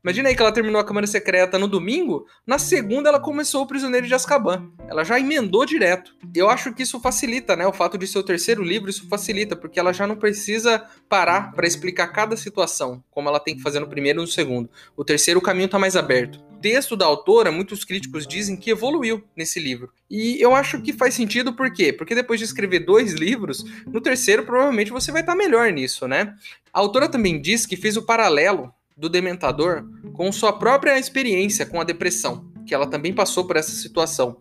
Imagina 0.05 0.29
aí 0.29 0.35
que 0.35 0.41
ela 0.43 0.51
terminou 0.51 0.79
a 0.79 0.83
Câmara 0.83 1.07
Secreta 1.07 1.57
no 1.57 1.67
domingo, 1.67 2.27
na 2.45 2.59
segunda 2.59 3.09
ela 3.09 3.19
começou 3.19 3.63
o 3.63 3.65
Prisioneiro 3.65 4.05
de 4.05 4.13
Azkaban. 4.13 4.71
Ela 4.87 5.03
já 5.03 5.19
emendou 5.19 5.65
direto. 5.65 6.15
Eu 6.35 6.47
acho 6.47 6.71
que 6.75 6.83
isso 6.83 6.99
facilita, 6.99 7.55
né? 7.55 7.65
O 7.65 7.73
fato 7.73 7.97
de 7.97 8.05
ser 8.05 8.19
o 8.19 8.23
terceiro 8.23 8.61
livro, 8.61 8.87
isso 8.87 9.09
facilita, 9.09 9.55
porque 9.55 9.79
ela 9.79 9.91
já 9.91 10.05
não 10.05 10.15
precisa 10.15 10.85
parar 11.09 11.53
para 11.53 11.65
explicar 11.65 12.09
cada 12.09 12.37
situação, 12.37 13.03
como 13.09 13.29
ela 13.29 13.39
tem 13.39 13.55
que 13.55 13.63
fazer 13.63 13.79
no 13.79 13.89
primeiro 13.89 14.19
e 14.19 14.21
no 14.21 14.27
segundo. 14.27 14.69
O 14.95 15.03
terceiro, 15.03 15.39
o 15.39 15.43
caminho 15.43 15.69
tá 15.69 15.79
mais 15.79 15.95
aberto. 15.95 16.35
O 16.51 16.57
texto 16.61 16.95
da 16.95 17.07
autora, 17.07 17.51
muitos 17.51 17.83
críticos 17.83 18.27
dizem 18.27 18.55
que 18.55 18.69
evoluiu 18.69 19.23
nesse 19.35 19.59
livro. 19.59 19.91
E 20.07 20.39
eu 20.39 20.53
acho 20.53 20.83
que 20.83 20.93
faz 20.93 21.15
sentido 21.15 21.51
por 21.53 21.73
quê? 21.73 21.91
Porque 21.91 22.13
depois 22.13 22.39
de 22.39 22.45
escrever 22.45 22.85
dois 22.85 23.13
livros, 23.13 23.65
no 23.87 23.99
terceiro 23.99 24.45
provavelmente 24.45 24.91
você 24.91 25.11
vai 25.11 25.21
estar 25.21 25.31
tá 25.31 25.37
melhor 25.37 25.71
nisso, 25.71 26.07
né? 26.07 26.35
A 26.71 26.79
autora 26.79 27.09
também 27.09 27.41
diz 27.41 27.65
que 27.65 27.75
fez 27.75 27.97
o 27.97 28.03
paralelo 28.03 28.71
do 28.95 29.09
Dementador 29.09 29.85
com 30.13 30.31
sua 30.31 30.53
própria 30.53 30.97
experiência 30.97 31.65
com 31.65 31.79
a 31.81 31.83
depressão, 31.83 32.51
que 32.65 32.73
ela 32.73 32.87
também 32.87 33.13
passou 33.13 33.45
por 33.45 33.57
essa 33.57 33.71
situação. 33.71 34.37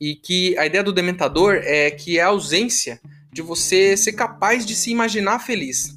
E 0.00 0.14
que 0.14 0.56
a 0.58 0.66
ideia 0.66 0.82
do 0.82 0.92
Dementador 0.92 1.60
é 1.62 1.90
que 1.90 2.18
é 2.18 2.22
a 2.22 2.28
ausência 2.28 3.00
de 3.32 3.42
você 3.42 3.96
ser 3.96 4.12
capaz 4.12 4.64
de 4.64 4.74
se 4.74 4.90
imaginar 4.90 5.38
feliz. 5.40 5.96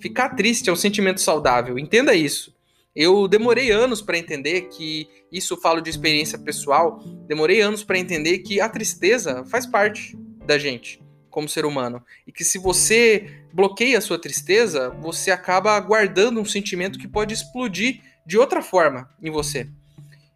Ficar 0.00 0.30
triste 0.30 0.68
é 0.68 0.72
um 0.72 0.76
sentimento 0.76 1.20
saudável, 1.20 1.78
entenda 1.78 2.14
isso. 2.14 2.54
Eu 2.94 3.28
demorei 3.28 3.70
anos 3.70 4.00
para 4.00 4.18
entender 4.18 4.62
que 4.68 5.06
isso 5.30 5.56
falo 5.56 5.80
de 5.80 5.90
experiência 5.90 6.38
pessoal, 6.38 7.02
demorei 7.26 7.60
anos 7.60 7.84
para 7.84 7.98
entender 7.98 8.38
que 8.38 8.60
a 8.60 8.68
tristeza 8.68 9.44
faz 9.44 9.66
parte 9.66 10.16
da 10.46 10.58
gente 10.58 11.05
como 11.36 11.50
ser 11.50 11.66
humano 11.66 12.02
e 12.26 12.32
que 12.32 12.42
se 12.42 12.56
você 12.56 13.42
bloqueia 13.52 13.98
a 13.98 14.00
sua 14.00 14.18
tristeza, 14.18 14.88
você 14.88 15.30
acaba 15.30 15.78
guardando 15.80 16.40
um 16.40 16.46
sentimento 16.46 16.98
que 16.98 17.06
pode 17.06 17.34
explodir 17.34 18.00
de 18.24 18.38
outra 18.38 18.62
forma 18.62 19.06
em 19.22 19.30
você. 19.30 19.68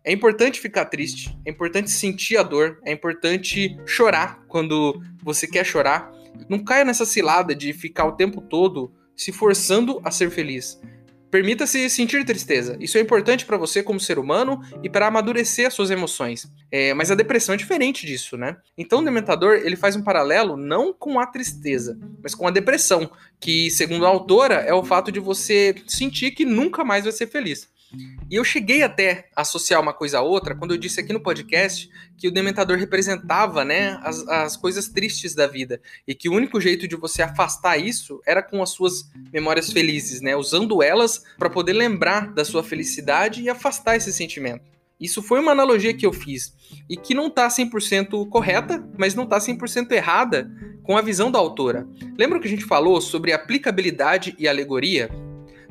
É 0.05 0.13
importante 0.13 0.61
ficar 0.61 0.85
triste, 0.85 1.35
é 1.47 1.51
importante 1.51 1.91
sentir 1.91 2.37
a 2.37 2.43
dor, 2.43 2.79
é 2.85 2.93
importante 2.93 3.79
chorar 3.87 4.45
quando 4.47 5.03
você 5.23 5.47
quer 5.47 5.65
chorar. 5.65 6.13
Não 6.51 6.59
caia 6.59 6.85
nessa 6.85 7.07
cilada 7.07 7.55
de 7.55 7.73
ficar 7.73 8.05
o 8.05 8.13
tempo 8.13 8.43
todo 8.43 8.93
se 9.17 9.33
forçando 9.33 10.03
a 10.05 10.11
ser 10.11 10.31
feliz. 10.31 10.79
Permita-se 11.31 11.89
sentir 11.89 12.25
tristeza. 12.25 12.77
Isso 12.81 12.99
é 12.99 13.01
importante 13.01 13.47
para 13.47 13.57
você 13.57 13.83
como 13.83 14.01
ser 14.01 14.19
humano 14.19 14.61
e 14.83 14.91
para 14.91 15.07
amadurecer 15.07 15.67
as 15.67 15.75
suas 15.75 15.91
emoções. 15.91 16.51
É, 16.71 16.93
mas 16.93 17.11
a 17.11 17.15
depressão 17.15 17.55
é 17.55 17.59
diferente 17.59 18.07
disso, 18.07 18.37
né? 18.37 18.57
Então 18.77 19.01
o 19.01 19.05
Dementador 19.05 19.61
ele 19.65 19.77
faz 19.77 19.95
um 19.95 20.03
paralelo 20.03 20.57
não 20.57 20.93
com 20.93 21.21
a 21.21 21.27
tristeza, 21.27 21.99
mas 22.23 22.35
com 22.35 22.47
a 22.47 22.51
depressão, 22.51 23.11
que 23.39 23.71
segundo 23.71 24.05
a 24.05 24.09
autora 24.09 24.55
é 24.57 24.75
o 24.75 24.85
fato 24.85 25.13
de 25.13 25.21
você 25.21 25.75
sentir 25.87 26.33
que 26.33 26.45
nunca 26.45 26.85
mais 26.85 27.05
vai 27.05 27.13
ser 27.13 27.27
feliz. 27.27 27.69
E 28.31 28.37
eu 28.37 28.45
cheguei 28.45 28.83
até 28.83 29.29
a 29.35 29.43
associar 29.43 29.81
uma 29.81 29.93
coisa 29.93 30.19
a 30.19 30.23
outra 30.23 30.55
quando 30.55 30.73
eu 30.73 30.79
disse 30.79 31.01
aqui 31.01 31.13
no 31.13 31.21
podcast 31.21 31.91
que 32.17 32.29
o 32.29 32.31
Dementador 32.31 32.79
representava 32.79 33.65
né, 33.65 33.99
as, 34.03 34.27
as 34.29 34.57
coisas 34.57 34.89
tristes 34.89 35.35
da 35.35 35.47
vida. 35.47 35.81
E 36.07 36.15
que 36.15 36.29
o 36.29 36.35
único 36.35 36.61
jeito 36.61 36.87
de 36.87 36.97
você 36.97 37.23
afastar 37.23 37.79
isso 37.79 38.21
era 38.27 38.43
com 38.43 38.63
as 38.63 38.71
suas 38.71 39.11
memórias 39.33 39.73
felizes, 39.73 40.21
né? 40.21 40.37
Usando 40.37 40.83
elas 40.83 41.23
para 41.39 41.51
poder 41.51 41.73
lembrar 41.73 42.33
da 42.33 42.45
sua 42.45 42.63
felicidade 42.63 43.43
e 43.43 43.49
afastar 43.49 43.97
esse 43.97 44.13
sentimento. 44.13 44.71
Isso 45.01 45.23
foi 45.23 45.41
uma 45.41 45.53
analogia 45.53 45.95
que 45.95 46.05
eu 46.05 46.13
fiz 46.13 46.55
e 46.89 46.97
que 46.97 47.15
não 47.15 47.29
está 47.29 47.49
100% 47.49 48.29
correta, 48.29 48.87
mas 48.99 49.15
não 49.15 49.25
está 49.25 49.39
100% 49.39 49.91
errada 49.93 50.51
com 50.83 50.97
a 50.97 51.01
visão 51.01 51.31
da 51.31 51.39
autora. 51.39 51.89
Lembra 52.19 52.39
que 52.39 52.47
a 52.47 52.51
gente 52.51 52.67
falou 52.67 53.01
sobre 53.01 53.33
aplicabilidade 53.33 54.35
e 54.39 54.47
alegoria? 54.47 55.11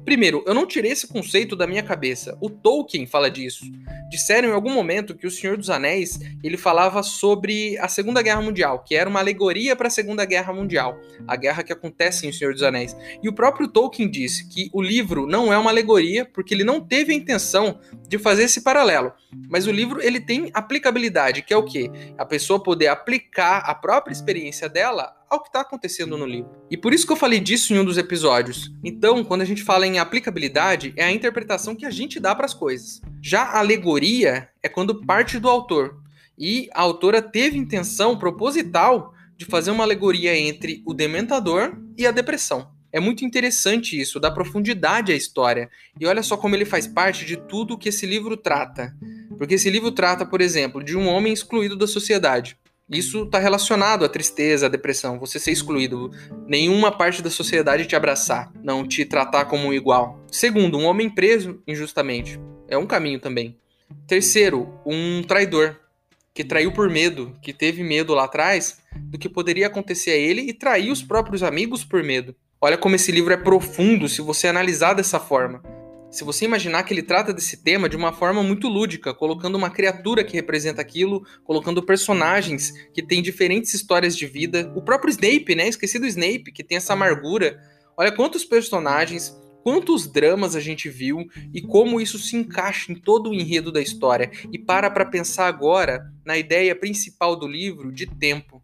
Primeiro, 0.05 0.43
eu 0.47 0.53
não 0.53 0.65
tirei 0.65 0.91
esse 0.91 1.07
conceito 1.07 1.55
da 1.55 1.67
minha 1.67 1.83
cabeça. 1.83 2.37
O 2.41 2.49
Tolkien 2.49 3.05
fala 3.05 3.29
disso. 3.29 3.65
Disseram 4.09 4.49
em 4.49 4.53
algum 4.53 4.73
momento 4.73 5.15
que 5.15 5.27
o 5.27 5.31
Senhor 5.31 5.57
dos 5.57 5.69
Anéis 5.69 6.19
ele 6.43 6.57
falava 6.57 7.03
sobre 7.03 7.77
a 7.77 7.87
Segunda 7.87 8.21
Guerra 8.21 8.41
Mundial, 8.41 8.83
que 8.83 8.95
era 8.95 9.09
uma 9.09 9.19
alegoria 9.19 9.75
para 9.75 9.87
a 9.87 9.91
Segunda 9.91 10.25
Guerra 10.25 10.51
Mundial, 10.51 10.99
a 11.27 11.35
guerra 11.35 11.63
que 11.63 11.73
acontece 11.73 12.25
em 12.25 12.29
O 12.29 12.33
Senhor 12.33 12.53
dos 12.53 12.63
Anéis. 12.63 12.95
E 13.21 13.29
o 13.29 13.33
próprio 13.33 13.67
Tolkien 13.67 14.09
disse 14.09 14.47
que 14.49 14.69
o 14.73 14.81
livro 14.81 15.27
não 15.27 15.53
é 15.53 15.57
uma 15.57 15.69
alegoria 15.69 16.25
porque 16.25 16.53
ele 16.53 16.63
não 16.63 16.81
teve 16.81 17.13
a 17.13 17.15
intenção 17.15 17.79
de 18.07 18.17
fazer 18.17 18.43
esse 18.43 18.61
paralelo. 18.61 19.13
Mas 19.47 19.67
o 19.67 19.71
livro 19.71 20.01
ele 20.01 20.19
tem 20.19 20.49
aplicabilidade, 20.53 21.43
que 21.43 21.53
é 21.53 21.57
o 21.57 21.65
quê? 21.65 21.91
A 22.17 22.25
pessoa 22.25 22.61
poder 22.61 22.87
aplicar 22.87 23.59
a 23.59 23.75
própria 23.75 24.13
experiência 24.13 24.67
dela 24.67 25.18
ao 25.29 25.41
que 25.41 25.49
está 25.49 25.61
acontecendo 25.61 26.17
no 26.17 26.25
livro. 26.25 26.51
E 26.69 26.75
por 26.75 26.93
isso 26.93 27.05
que 27.05 27.11
eu 27.11 27.17
falei 27.17 27.39
disso 27.39 27.73
em 27.73 27.79
um 27.79 27.85
dos 27.85 27.97
episódios. 27.97 28.71
Então, 28.83 29.23
quando 29.23 29.41
a 29.41 29.45
gente 29.45 29.63
fala 29.63 29.85
em 29.85 29.99
aplicabilidade, 29.99 30.93
é 30.95 31.03
a 31.03 31.11
interpretação 31.11 31.75
que 31.75 31.85
a 31.85 31.91
gente 31.91 32.19
dá 32.19 32.33
para 32.33 32.45
as 32.45 32.53
coisas. 32.53 33.01
Já 33.21 33.43
a 33.43 33.59
alegoria 33.59 34.49
é 34.63 34.69
quando 34.69 35.05
parte 35.05 35.37
do 35.37 35.49
autor. 35.49 36.01
E 36.37 36.69
a 36.73 36.81
autora 36.81 37.21
teve 37.21 37.57
intenção 37.57 38.17
proposital 38.17 39.13
de 39.37 39.45
fazer 39.45 39.71
uma 39.71 39.83
alegoria 39.83 40.35
entre 40.37 40.81
o 40.85 40.93
dementador 40.93 41.77
e 41.97 42.07
a 42.07 42.11
depressão. 42.11 42.71
É 42.91 42.99
muito 42.99 43.23
interessante 43.23 43.99
isso, 43.99 44.19
dá 44.19 44.31
profundidade 44.31 45.11
à 45.11 45.15
história. 45.15 45.69
E 45.99 46.05
olha 46.05 46.23
só 46.23 46.35
como 46.35 46.55
ele 46.55 46.65
faz 46.65 46.87
parte 46.87 47.25
de 47.25 47.37
tudo 47.37 47.77
que 47.77 47.89
esse 47.89 48.05
livro 48.05 48.35
trata. 48.35 48.93
Porque 49.37 49.53
esse 49.55 49.69
livro 49.69 49.91
trata, 49.91 50.25
por 50.25 50.41
exemplo, 50.41 50.83
de 50.83 50.97
um 50.97 51.07
homem 51.07 51.31
excluído 51.31 51.77
da 51.77 51.87
sociedade. 51.87 52.57
Isso 52.91 53.23
está 53.23 53.37
relacionado 53.37 54.03
à 54.03 54.09
tristeza, 54.09 54.65
à 54.65 54.69
depressão, 54.69 55.19
você 55.19 55.39
ser 55.39 55.51
excluído, 55.51 56.11
nenhuma 56.47 56.91
parte 56.91 57.21
da 57.21 57.29
sociedade 57.29 57.85
te 57.85 57.95
abraçar, 57.95 58.51
não 58.63 58.87
te 58.87 59.05
tratar 59.05 59.45
como 59.45 59.67
um 59.67 59.73
igual. 59.73 60.25
Segundo, 60.31 60.77
um 60.77 60.85
homem 60.85 61.07
preso 61.07 61.61
injustamente. 61.67 62.39
É 62.67 62.77
um 62.77 62.87
caminho 62.87 63.19
também. 63.19 63.55
Terceiro, 64.07 64.73
um 64.85 65.21
traidor 65.21 65.75
que 66.33 66.43
traiu 66.43 66.71
por 66.71 66.89
medo, 66.89 67.37
que 67.41 67.53
teve 67.53 67.83
medo 67.83 68.15
lá 68.15 68.23
atrás 68.23 68.79
do 68.95 69.19
que 69.19 69.29
poderia 69.29 69.67
acontecer 69.67 70.11
a 70.11 70.17
ele 70.17 70.41
e 70.41 70.53
traiu 70.53 70.91
os 70.91 71.03
próprios 71.03 71.43
amigos 71.43 71.83
por 71.83 72.03
medo. 72.03 72.35
Olha 72.59 72.77
como 72.77 72.95
esse 72.95 73.11
livro 73.11 73.33
é 73.33 73.37
profundo 73.37 74.09
se 74.09 74.21
você 74.21 74.47
analisar 74.47 74.93
dessa 74.93 75.19
forma 75.19 75.61
se 76.11 76.23
você 76.23 76.45
imaginar 76.45 76.83
que 76.83 76.93
ele 76.93 77.03
trata 77.03 77.31
desse 77.31 77.57
tema 77.63 77.87
de 77.87 77.95
uma 77.95 78.11
forma 78.11 78.41
muito 78.41 78.67
lúdica, 78.67 79.13
colocando 79.13 79.55
uma 79.55 79.69
criatura 79.69 80.23
que 80.23 80.33
representa 80.33 80.81
aquilo, 80.81 81.23
colocando 81.43 81.83
personagens 81.83 82.73
que 82.93 83.03
têm 83.03 83.21
diferentes 83.21 83.73
histórias 83.73 84.17
de 84.17 84.25
vida, 84.25 84.71
o 84.75 84.81
próprio 84.81 85.11
Snape, 85.11 85.53
né? 85.53 85.67
Esqueci 85.67 85.99
do 85.99 86.07
Snape, 86.07 86.51
que 86.51 86.63
tem 86.63 86.77
essa 86.77 86.93
amargura. 86.93 87.59
Olha 87.95 88.11
quantos 88.11 88.43
personagens, 88.43 89.35
quantos 89.63 90.07
dramas 90.07 90.55
a 90.55 90.59
gente 90.59 90.89
viu 90.89 91.27
e 91.53 91.61
como 91.61 92.01
isso 92.01 92.17
se 92.17 92.35
encaixa 92.35 92.91
em 92.91 92.95
todo 92.95 93.29
o 93.29 93.33
enredo 93.33 93.71
da 93.71 93.81
história. 93.81 94.31
E 94.51 94.57
para 94.57 94.89
para 94.89 95.05
pensar 95.05 95.47
agora 95.47 96.11
na 96.25 96.37
ideia 96.37 96.75
principal 96.75 97.35
do 97.35 97.47
livro 97.47 97.91
de 97.91 98.07
tempo 98.07 98.63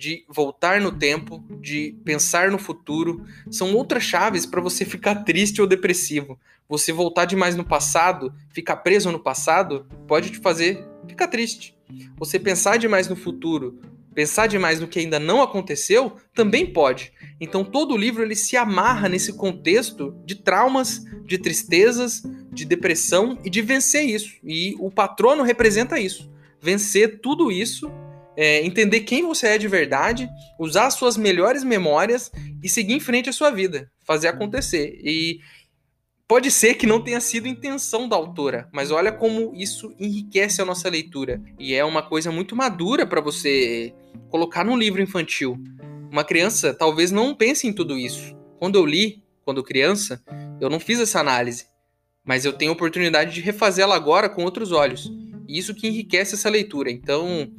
de 0.00 0.24
voltar 0.26 0.80
no 0.80 0.90
tempo, 0.90 1.44
de 1.60 1.94
pensar 2.02 2.50
no 2.50 2.58
futuro, 2.58 3.22
são 3.50 3.74
outras 3.74 4.02
chaves 4.02 4.46
para 4.46 4.58
você 4.58 4.82
ficar 4.82 5.16
triste 5.24 5.60
ou 5.60 5.66
depressivo. 5.66 6.40
Você 6.66 6.90
voltar 6.90 7.26
demais 7.26 7.54
no 7.54 7.66
passado, 7.66 8.32
ficar 8.48 8.76
preso 8.76 9.12
no 9.12 9.20
passado, 9.20 9.86
pode 10.08 10.30
te 10.30 10.38
fazer 10.38 10.88
ficar 11.06 11.28
triste. 11.28 11.76
Você 12.16 12.38
pensar 12.38 12.78
demais 12.78 13.08
no 13.08 13.14
futuro, 13.14 13.78
pensar 14.14 14.46
demais 14.46 14.80
no 14.80 14.88
que 14.88 14.98
ainda 14.98 15.20
não 15.20 15.42
aconteceu, 15.42 16.16
também 16.34 16.64
pode. 16.64 17.12
Então 17.38 17.62
todo 17.62 17.92
o 17.92 17.98
livro 17.98 18.22
ele 18.22 18.34
se 18.34 18.56
amarra 18.56 19.06
nesse 19.06 19.34
contexto 19.34 20.16
de 20.24 20.34
traumas, 20.34 21.04
de 21.26 21.36
tristezas, 21.36 22.22
de 22.50 22.64
depressão 22.64 23.38
e 23.44 23.50
de 23.50 23.60
vencer 23.60 24.06
isso. 24.06 24.38
E 24.42 24.74
o 24.78 24.90
patrono 24.90 25.42
representa 25.42 26.00
isso. 26.00 26.32
Vencer 26.58 27.20
tudo 27.20 27.52
isso 27.52 27.92
é, 28.40 28.64
entender 28.64 29.00
quem 29.00 29.22
você 29.22 29.48
é 29.48 29.58
de 29.58 29.68
verdade, 29.68 30.26
usar 30.58 30.86
as 30.86 30.94
suas 30.94 31.14
melhores 31.14 31.62
memórias 31.62 32.32
e 32.62 32.70
seguir 32.70 32.94
em 32.94 33.00
frente 33.00 33.28
a 33.28 33.34
sua 33.34 33.50
vida, 33.50 33.92
fazer 34.06 34.28
acontecer. 34.28 34.98
E 35.04 35.40
pode 36.26 36.50
ser 36.50 36.76
que 36.76 36.86
não 36.86 37.04
tenha 37.04 37.20
sido 37.20 37.46
intenção 37.46 38.08
da 38.08 38.16
autora, 38.16 38.66
mas 38.72 38.90
olha 38.90 39.12
como 39.12 39.52
isso 39.54 39.94
enriquece 40.00 40.62
a 40.62 40.64
nossa 40.64 40.88
leitura. 40.88 41.38
E 41.58 41.74
é 41.74 41.84
uma 41.84 42.02
coisa 42.02 42.32
muito 42.32 42.56
madura 42.56 43.06
para 43.06 43.20
você 43.20 43.92
colocar 44.30 44.64
num 44.64 44.78
livro 44.78 45.02
infantil. 45.02 45.62
Uma 46.10 46.24
criança 46.24 46.72
talvez 46.72 47.10
não 47.10 47.34
pense 47.34 47.68
em 47.68 47.74
tudo 47.74 47.98
isso. 47.98 48.34
Quando 48.58 48.76
eu 48.76 48.86
li, 48.86 49.22
quando 49.44 49.62
criança, 49.62 50.24
eu 50.58 50.70
não 50.70 50.80
fiz 50.80 50.98
essa 50.98 51.20
análise, 51.20 51.66
mas 52.24 52.46
eu 52.46 52.54
tenho 52.54 52.70
a 52.70 52.74
oportunidade 52.74 53.34
de 53.34 53.42
refazê-la 53.42 53.94
agora 53.94 54.30
com 54.30 54.44
outros 54.44 54.72
olhos. 54.72 55.12
E 55.46 55.58
isso 55.58 55.74
que 55.74 55.86
enriquece 55.86 56.36
essa 56.36 56.48
leitura. 56.48 56.90
Então, 56.90 57.52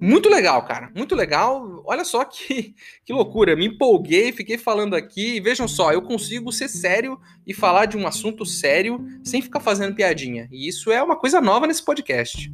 muito 0.00 0.28
legal, 0.28 0.64
cara. 0.64 0.90
Muito 0.94 1.14
legal. 1.14 1.82
Olha 1.86 2.04
só 2.04 2.24
que, 2.24 2.74
que 3.04 3.12
loucura. 3.12 3.56
Me 3.56 3.66
empolguei, 3.66 4.32
fiquei 4.32 4.56
falando 4.58 4.94
aqui. 4.94 5.40
Vejam 5.40 5.66
só, 5.66 5.92
eu 5.92 6.02
consigo 6.02 6.52
ser 6.52 6.68
sério 6.68 7.18
e 7.46 7.52
falar 7.52 7.86
de 7.86 7.96
um 7.96 8.06
assunto 8.06 8.44
sério 8.44 9.04
sem 9.24 9.42
ficar 9.42 9.60
fazendo 9.60 9.94
piadinha. 9.94 10.48
E 10.52 10.68
isso 10.68 10.92
é 10.92 11.02
uma 11.02 11.16
coisa 11.16 11.40
nova 11.40 11.66
nesse 11.66 11.84
podcast. 11.84 12.52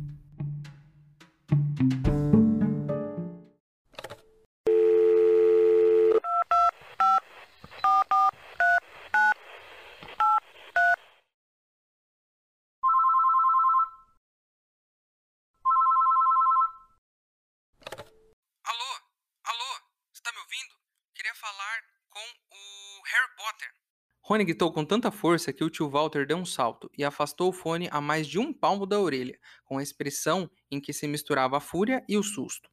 Rony 24.27 24.43
gritou 24.43 24.73
com 24.73 24.87
tanta 24.87 25.11
força 25.11 25.53
que 25.53 25.63
o 25.63 25.69
tio 25.69 25.91
Walter 25.91 26.27
deu 26.27 26.39
um 26.39 26.47
salto 26.47 26.91
e 26.97 27.05
afastou 27.05 27.51
o 27.51 27.53
fone 27.53 27.91
a 27.93 28.01
mais 28.01 28.27
de 28.27 28.39
um 28.39 28.55
palmo 28.55 28.87
da 28.87 28.99
orelha, 28.99 29.39
com 29.67 29.77
a 29.77 29.83
expressão 29.83 30.51
em 30.71 30.81
que 30.81 30.95
se 30.95 31.07
misturava 31.07 31.59
a 31.59 31.61
fúria 31.61 32.03
e 32.09 32.17
o 32.17 32.23
susto. 32.23 32.71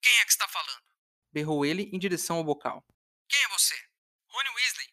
Quem 0.00 0.18
é 0.20 0.24
que 0.24 0.30
está 0.30 0.48
falando? 0.48 0.80
Berrou 1.30 1.66
ele 1.66 1.90
em 1.92 1.98
direção 1.98 2.38
ao 2.38 2.44
bocal. 2.44 2.82
Quem 3.28 3.38
é 3.44 3.48
você? 3.48 3.74
Rony 4.28 4.48
Weasley. 4.48 4.86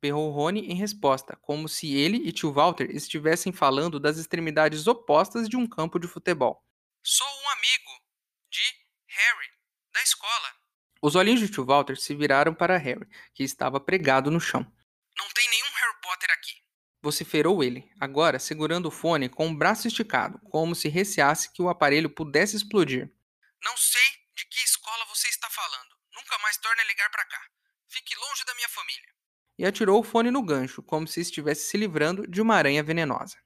berrou 0.00 0.30
Rony 0.30 0.60
em 0.60 0.74
resposta, 0.74 1.36
como 1.42 1.68
se 1.68 1.94
ele 1.94 2.16
e 2.26 2.32
tio 2.32 2.50
Walter 2.54 2.88
estivessem 2.90 3.52
falando 3.52 4.00
das 4.00 4.16
extremidades 4.16 4.86
opostas 4.86 5.46
de 5.46 5.58
um 5.58 5.68
campo 5.68 5.98
de 5.98 6.08
futebol. 6.08 6.64
Sou 7.04 7.26
um 7.26 7.50
amigo 7.50 8.02
de 8.50 8.62
Harry, 9.08 9.50
da 9.92 10.02
escola. 10.02 10.54
Os 11.02 11.14
olhinhos 11.14 11.40
de 11.40 11.48
tio 11.48 11.64
Walter 11.64 11.96
se 11.96 12.14
viraram 12.14 12.54
para 12.54 12.76
Harry, 12.76 13.08
que 13.34 13.42
estava 13.42 13.80
pregado 13.80 14.30
no 14.30 14.40
chão. 14.40 14.60
Não 15.16 15.28
tem 15.30 15.48
nenhum 15.48 15.70
Harry 15.74 16.00
Potter 16.02 16.30
aqui. 16.32 16.54
Vociferou 17.02 17.64
ele, 17.64 17.90
agora 17.98 18.38
segurando 18.38 18.86
o 18.86 18.90
fone 18.90 19.28
com 19.28 19.48
o 19.48 19.56
braço 19.56 19.88
esticado, 19.88 20.38
como 20.50 20.74
se 20.74 20.88
receasse 20.88 21.52
que 21.52 21.62
o 21.62 21.68
aparelho 21.68 22.10
pudesse 22.10 22.56
explodir. 22.56 23.10
Não 23.64 23.76
sei 23.76 24.10
de 24.36 24.44
que 24.46 24.62
escola 24.62 25.06
você 25.06 25.28
está 25.28 25.48
falando. 25.48 25.96
Nunca 26.14 26.38
mais 26.38 26.58
torne 26.58 26.82
a 26.82 26.84
ligar 26.84 27.10
para 27.10 27.24
cá. 27.24 27.40
Fique 27.88 28.14
longe 28.16 28.44
da 28.44 28.54
minha 28.54 28.68
família 28.68 29.20
e 29.60 29.66
atirou 29.66 30.00
o 30.00 30.02
fone 30.02 30.30
no 30.30 30.42
gancho, 30.42 30.82
como 30.82 31.06
se 31.06 31.20
estivesse 31.20 31.68
se 31.68 31.76
livrando 31.76 32.26
de 32.26 32.40
uma 32.40 32.54
aranha 32.56 32.82
venenosa. 32.82 33.36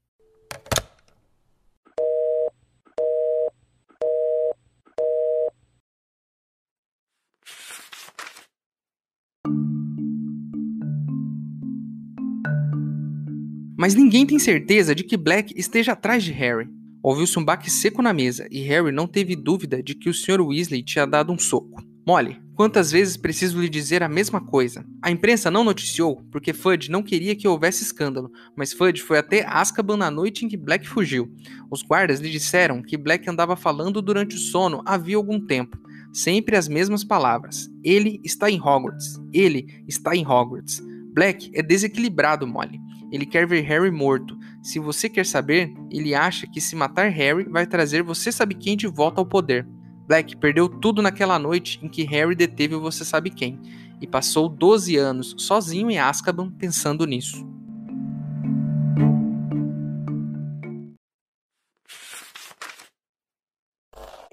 Mas 13.85 13.95
ninguém 13.95 14.25
tem 14.25 14.39
certeza 14.39 14.95
de 14.95 15.05
que 15.05 15.15
Black 15.15 15.53
esteja 15.55 15.93
atrás 15.93 16.25
de 16.25 16.33
Harry. 16.33 16.67
Ouviu-se 17.03 17.39
um 17.39 17.45
baque 17.45 17.71
seco 17.71 18.01
na 18.01 18.15
mesa 18.15 18.49
e 18.51 18.63
Harry 18.63 18.91
não 18.91 19.07
teve 19.07 19.37
dúvida 19.37 19.83
de 19.83 19.95
que 19.95 20.09
o 20.09 20.15
Sr. 20.15 20.41
Weasley 20.41 20.83
tinha 20.83 21.07
dado 21.07 21.31
um 21.31 21.39
soco. 21.39 21.85
Molly, 22.07 22.41
quantas 22.55 22.91
vezes 22.91 23.19
preciso 23.19 23.61
lhe 23.61 23.69
dizer 23.69 24.03
a 24.03 24.09
mesma 24.09 24.41
coisa? 24.41 24.87
A 25.03 25.11
imprensa 25.11 25.51
não 25.51 25.63
noticiou 25.63 26.25
porque 26.33 26.55
Fudge 26.55 26.91
não 26.91 27.03
queria 27.03 27.37
que 27.37 27.47
houvesse 27.47 27.83
escândalo, 27.83 28.31
mas 28.57 28.73
Fudge 28.73 29.03
foi 29.03 29.19
até 29.19 29.45
Azkaban 29.47 29.99
na 29.99 30.11
noite 30.11 30.47
em 30.47 30.49
que 30.49 30.57
Black 30.57 30.89
fugiu. 30.89 31.31
Os 31.71 31.83
guardas 31.83 32.21
lhe 32.21 32.31
disseram 32.31 32.81
que 32.81 32.97
Black 32.97 33.29
andava 33.29 33.55
falando 33.55 34.01
durante 34.01 34.35
o 34.35 34.39
sono 34.39 34.81
havia 34.87 35.19
algum 35.19 35.39
tempo. 35.39 35.77
Sempre 36.11 36.57
as 36.57 36.69
mesmas 36.69 37.05
palavras. 37.05 37.69
Ele 37.85 38.19
está 38.25 38.51
em 38.51 38.59
Hogwarts. 38.59 39.21
Ele 39.31 39.85
está 39.87 40.17
em 40.17 40.27
Hogwarts. 40.27 40.83
Black 41.15 41.51
é 41.55 41.63
desequilibrado, 41.63 42.47
Molly. 42.47 42.81
Ele 43.15 43.25
quer 43.25 43.47
ver 43.47 43.61
Harry 43.61 43.93
morto. 43.93 44.37
Se 44.61 44.81
você 44.81 45.09
quer 45.09 45.25
saber, 45.25 45.73
ele 45.89 46.17
acha 46.17 46.49
que 46.49 46.61
se 46.61 46.75
matar 46.75 47.09
Harry 47.11 47.45
vai 47.45 47.65
trazer 47.65 48.03
você 48.03 48.33
sabe 48.33 48.57
quem 48.57 48.77
de 48.77 48.89
volta 48.89 49.21
ao 49.21 49.25
poder. 49.25 49.65
Black 50.09 50.37
perdeu 50.37 50.69
tudo 50.69 51.01
naquela 51.01 51.39
noite 51.39 51.79
em 51.81 51.89
que 51.89 52.03
Harry 52.03 52.35
deteve 52.35 52.75
você 52.75 53.05
sabe 53.05 53.31
quem, 53.31 53.61
e 54.01 54.07
passou 54.07 54.49
12 54.49 54.97
anos 54.97 55.33
sozinho 55.39 55.93
em 55.93 55.97
Azkaban 55.97 56.51
pensando 56.51 57.07
nisso. 57.07 57.54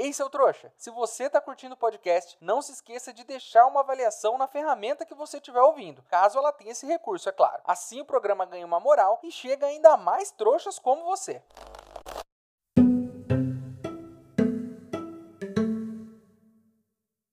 Ei, 0.04 0.12
seu 0.12 0.32
trouxa! 0.32 0.74
Se 0.76 0.90
você 0.90 1.26
está 1.26 1.40
curtindo 1.40 1.76
o 1.76 1.78
podcast, 1.78 2.36
não 2.42 2.60
se 2.60 2.72
esqueça 2.72 3.14
de 3.14 3.24
deixar 3.24 3.68
uma 3.68 3.82
avaliação 3.82 4.36
na 4.36 4.48
ferramenta 4.48 5.06
que 5.06 5.14
você 5.14 5.38
estiver 5.38 5.62
ouvindo, 5.62 6.02
caso 6.10 6.40
ela 6.40 6.52
tenha 6.52 6.72
esse 6.72 6.88
recurso, 6.88 7.30
é 7.30 7.32
claro. 7.32 7.62
Assim 7.64 8.02
o 8.02 8.06
programa 8.06 8.44
ganha 8.44 8.66
uma 8.66 8.80
moral 8.80 9.20
e 9.24 9.32
chega 9.32 9.68
ainda 9.68 9.96
mais 9.98 10.32
trouxas 10.32 10.80
como 10.80 11.04
você. 11.04 11.44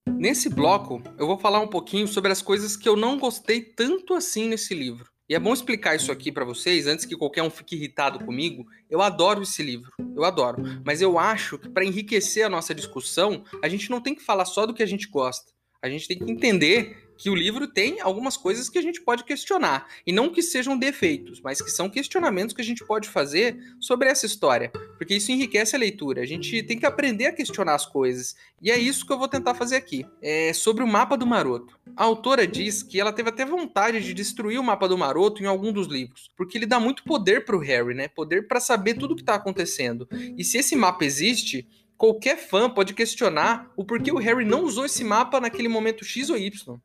Nesse 0.06 0.50
bloco, 0.50 1.02
eu 1.16 1.26
vou 1.26 1.38
falar 1.38 1.60
um 1.60 1.68
pouquinho 1.68 2.06
sobre 2.06 2.30
as 2.30 2.42
coisas 2.42 2.76
que 2.76 2.86
eu 2.86 2.96
não 2.96 3.18
gostei 3.18 3.62
tanto 3.62 4.12
assim 4.12 4.46
nesse 4.46 4.74
livro. 4.74 5.10
E 5.26 5.34
é 5.34 5.38
bom 5.38 5.54
explicar 5.54 5.94
isso 5.94 6.12
aqui 6.12 6.30
para 6.30 6.44
vocês 6.44 6.86
antes 6.86 7.06
que 7.06 7.16
qualquer 7.16 7.42
um 7.42 7.50
fique 7.50 7.76
irritado 7.76 8.22
comigo. 8.26 8.66
Eu 8.90 9.00
adoro 9.00 9.42
esse 9.42 9.62
livro, 9.62 9.90
eu 10.18 10.24
adoro, 10.24 10.62
mas 10.84 11.00
eu 11.00 11.18
acho 11.18 11.58
que 11.58 11.68
para 11.68 11.84
enriquecer 11.84 12.44
a 12.44 12.48
nossa 12.48 12.74
discussão, 12.74 13.44
a 13.62 13.68
gente 13.68 13.90
não 13.90 14.00
tem 14.00 14.14
que 14.14 14.22
falar 14.22 14.44
só 14.44 14.66
do 14.66 14.74
que 14.74 14.82
a 14.82 14.86
gente 14.86 15.08
gosta. 15.08 15.52
A 15.82 15.88
gente 15.88 16.08
tem 16.08 16.18
que 16.18 16.30
entender 16.30 17.07
que 17.18 17.28
o 17.28 17.34
livro 17.34 17.66
tem 17.66 18.00
algumas 18.00 18.36
coisas 18.36 18.70
que 18.70 18.78
a 18.78 18.82
gente 18.82 19.02
pode 19.02 19.24
questionar. 19.24 19.88
E 20.06 20.12
não 20.12 20.30
que 20.30 20.40
sejam 20.40 20.78
defeitos, 20.78 21.40
mas 21.40 21.60
que 21.60 21.70
são 21.70 21.90
questionamentos 21.90 22.54
que 22.54 22.62
a 22.62 22.64
gente 22.64 22.84
pode 22.84 23.08
fazer 23.08 23.58
sobre 23.80 24.08
essa 24.08 24.24
história. 24.24 24.70
Porque 24.96 25.16
isso 25.16 25.32
enriquece 25.32 25.74
a 25.74 25.78
leitura. 25.78 26.22
A 26.22 26.26
gente 26.26 26.62
tem 26.62 26.78
que 26.78 26.86
aprender 26.86 27.26
a 27.26 27.32
questionar 27.32 27.74
as 27.74 27.84
coisas. 27.84 28.36
E 28.62 28.70
é 28.70 28.78
isso 28.78 29.04
que 29.04 29.12
eu 29.12 29.18
vou 29.18 29.28
tentar 29.28 29.54
fazer 29.54 29.74
aqui. 29.74 30.06
É 30.22 30.52
sobre 30.52 30.84
o 30.84 30.86
mapa 30.86 31.16
do 31.16 31.26
maroto. 31.26 31.78
A 31.96 32.04
autora 32.04 32.46
diz 32.46 32.84
que 32.84 33.00
ela 33.00 33.12
teve 33.12 33.30
até 33.30 33.44
vontade 33.44 34.00
de 34.00 34.14
destruir 34.14 34.58
o 34.58 34.64
mapa 34.64 34.86
do 34.86 34.96
maroto 34.96 35.42
em 35.42 35.46
algum 35.46 35.72
dos 35.72 35.88
livros. 35.88 36.30
Porque 36.36 36.56
ele 36.56 36.66
dá 36.66 36.78
muito 36.78 37.02
poder 37.02 37.44
pro 37.44 37.58
Harry, 37.58 37.94
né? 37.94 38.06
Poder 38.06 38.46
para 38.46 38.60
saber 38.60 38.94
tudo 38.94 39.12
o 39.12 39.16
que 39.16 39.24
tá 39.24 39.34
acontecendo. 39.34 40.08
E 40.36 40.44
se 40.44 40.58
esse 40.58 40.76
mapa 40.76 41.04
existe, 41.04 41.66
qualquer 41.96 42.36
fã 42.38 42.70
pode 42.70 42.94
questionar 42.94 43.72
o 43.76 43.84
porquê 43.84 44.12
o 44.12 44.18
Harry 44.18 44.44
não 44.44 44.62
usou 44.62 44.84
esse 44.84 45.02
mapa 45.02 45.40
naquele 45.40 45.68
momento 45.68 46.04
X 46.04 46.30
ou 46.30 46.36
Y. 46.36 46.78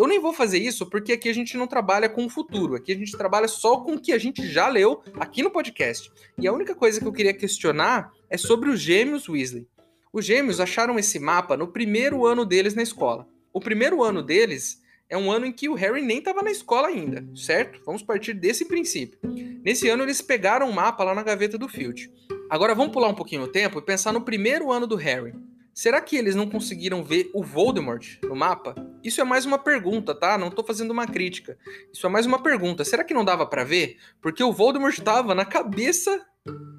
Eu 0.00 0.06
nem 0.06 0.18
vou 0.18 0.32
fazer 0.32 0.56
isso 0.56 0.86
porque 0.86 1.12
aqui 1.12 1.28
a 1.28 1.34
gente 1.34 1.58
não 1.58 1.66
trabalha 1.66 2.08
com 2.08 2.24
o 2.24 2.30
futuro, 2.30 2.74
aqui 2.74 2.90
a 2.90 2.96
gente 2.96 3.12
trabalha 3.12 3.46
só 3.46 3.80
com 3.80 3.96
o 3.96 4.00
que 4.00 4.12
a 4.12 4.18
gente 4.18 4.48
já 4.48 4.66
leu 4.66 5.02
aqui 5.18 5.42
no 5.42 5.50
podcast. 5.50 6.10
E 6.38 6.48
a 6.48 6.52
única 6.54 6.74
coisa 6.74 6.98
que 6.98 7.06
eu 7.06 7.12
queria 7.12 7.34
questionar 7.34 8.10
é 8.30 8.38
sobre 8.38 8.70
os 8.70 8.80
gêmeos 8.80 9.28
Weasley. 9.28 9.68
Os 10.10 10.24
gêmeos 10.24 10.58
acharam 10.58 10.98
esse 10.98 11.18
mapa 11.18 11.54
no 11.54 11.68
primeiro 11.68 12.24
ano 12.24 12.46
deles 12.46 12.74
na 12.74 12.82
escola. 12.82 13.28
O 13.52 13.60
primeiro 13.60 14.02
ano 14.02 14.22
deles 14.22 14.80
é 15.06 15.18
um 15.18 15.30
ano 15.30 15.44
em 15.44 15.52
que 15.52 15.68
o 15.68 15.74
Harry 15.74 16.00
nem 16.00 16.16
estava 16.16 16.40
na 16.40 16.50
escola 16.50 16.88
ainda, 16.88 17.22
certo? 17.36 17.82
Vamos 17.84 18.02
partir 18.02 18.32
desse 18.32 18.64
princípio. 18.64 19.18
Nesse 19.62 19.86
ano 19.90 20.02
eles 20.02 20.22
pegaram 20.22 20.68
o 20.68 20.70
um 20.70 20.72
mapa 20.72 21.04
lá 21.04 21.14
na 21.14 21.22
gaveta 21.22 21.58
do 21.58 21.68
Field. 21.68 22.10
Agora 22.48 22.74
vamos 22.74 22.94
pular 22.94 23.08
um 23.08 23.14
pouquinho 23.14 23.42
o 23.42 23.48
tempo 23.48 23.78
e 23.78 23.82
pensar 23.82 24.14
no 24.14 24.22
primeiro 24.22 24.72
ano 24.72 24.86
do 24.86 24.96
Harry. 24.96 25.34
Será 25.72 26.00
que 26.00 26.16
eles 26.16 26.34
não 26.34 26.48
conseguiram 26.48 27.02
ver 27.02 27.30
o 27.32 27.42
Voldemort 27.42 28.18
no 28.24 28.34
mapa? 28.34 28.74
Isso 29.02 29.20
é 29.20 29.24
mais 29.24 29.46
uma 29.46 29.58
pergunta, 29.58 30.14
tá? 30.14 30.36
Não 30.36 30.50
tô 30.50 30.62
fazendo 30.62 30.90
uma 30.90 31.06
crítica. 31.06 31.56
Isso 31.92 32.06
é 32.06 32.10
mais 32.10 32.26
uma 32.26 32.42
pergunta. 32.42 32.84
Será 32.84 33.04
que 33.04 33.14
não 33.14 33.24
dava 33.24 33.46
para 33.46 33.64
ver? 33.64 33.96
Porque 34.20 34.42
o 34.42 34.52
Voldemort 34.52 34.96
estava 34.96 35.34
na 35.34 35.44
cabeça 35.44 36.26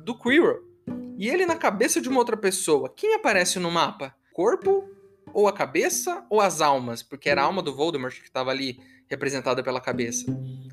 do 0.03 0.17
Quirrell. 0.17 0.61
E 1.17 1.29
ele 1.29 1.45
na 1.45 1.55
cabeça 1.55 2.01
de 2.01 2.09
uma 2.09 2.19
outra 2.19 2.35
pessoa. 2.35 2.93
Quem 2.95 3.13
aparece 3.15 3.59
no 3.59 3.71
mapa? 3.71 4.13
Corpo 4.33 4.89
ou 5.33 5.47
a 5.47 5.53
cabeça 5.53 6.25
ou 6.29 6.41
as 6.41 6.61
almas? 6.61 7.01
Porque 7.01 7.29
era 7.29 7.41
a 7.41 7.45
alma 7.45 7.61
do 7.61 7.75
Voldemort 7.75 8.19
que 8.19 8.27
estava 8.27 8.51
ali 8.51 8.79
representada 9.07 9.61
pela 9.63 9.81
cabeça. 9.81 10.25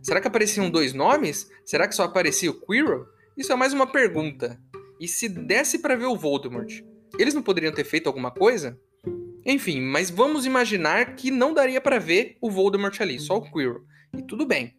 Será 0.02 0.20
que 0.20 0.28
apareciam 0.28 0.70
dois 0.70 0.92
nomes? 0.92 1.50
Será 1.64 1.88
que 1.88 1.94
só 1.94 2.04
aparecia 2.04 2.50
o 2.50 2.60
Quirrell? 2.60 3.06
Isso 3.36 3.52
é 3.52 3.56
mais 3.56 3.72
uma 3.72 3.86
pergunta. 3.86 4.60
E 5.00 5.06
se 5.06 5.28
desse 5.28 5.78
para 5.78 5.96
ver 5.96 6.06
o 6.06 6.16
Voldemort, 6.16 6.82
eles 7.18 7.34
não 7.34 7.42
poderiam 7.42 7.72
ter 7.72 7.84
feito 7.84 8.06
alguma 8.06 8.30
coisa? 8.30 8.78
Enfim, 9.44 9.80
mas 9.80 10.10
vamos 10.10 10.44
imaginar 10.44 11.16
que 11.16 11.30
não 11.30 11.54
daria 11.54 11.80
para 11.80 11.98
ver 11.98 12.36
o 12.40 12.50
Voldemort 12.50 13.00
ali, 13.00 13.18
só 13.18 13.36
o 13.36 13.42
Quirrell. 13.42 13.82
E 14.16 14.22
tudo 14.22 14.46
bem. 14.46 14.76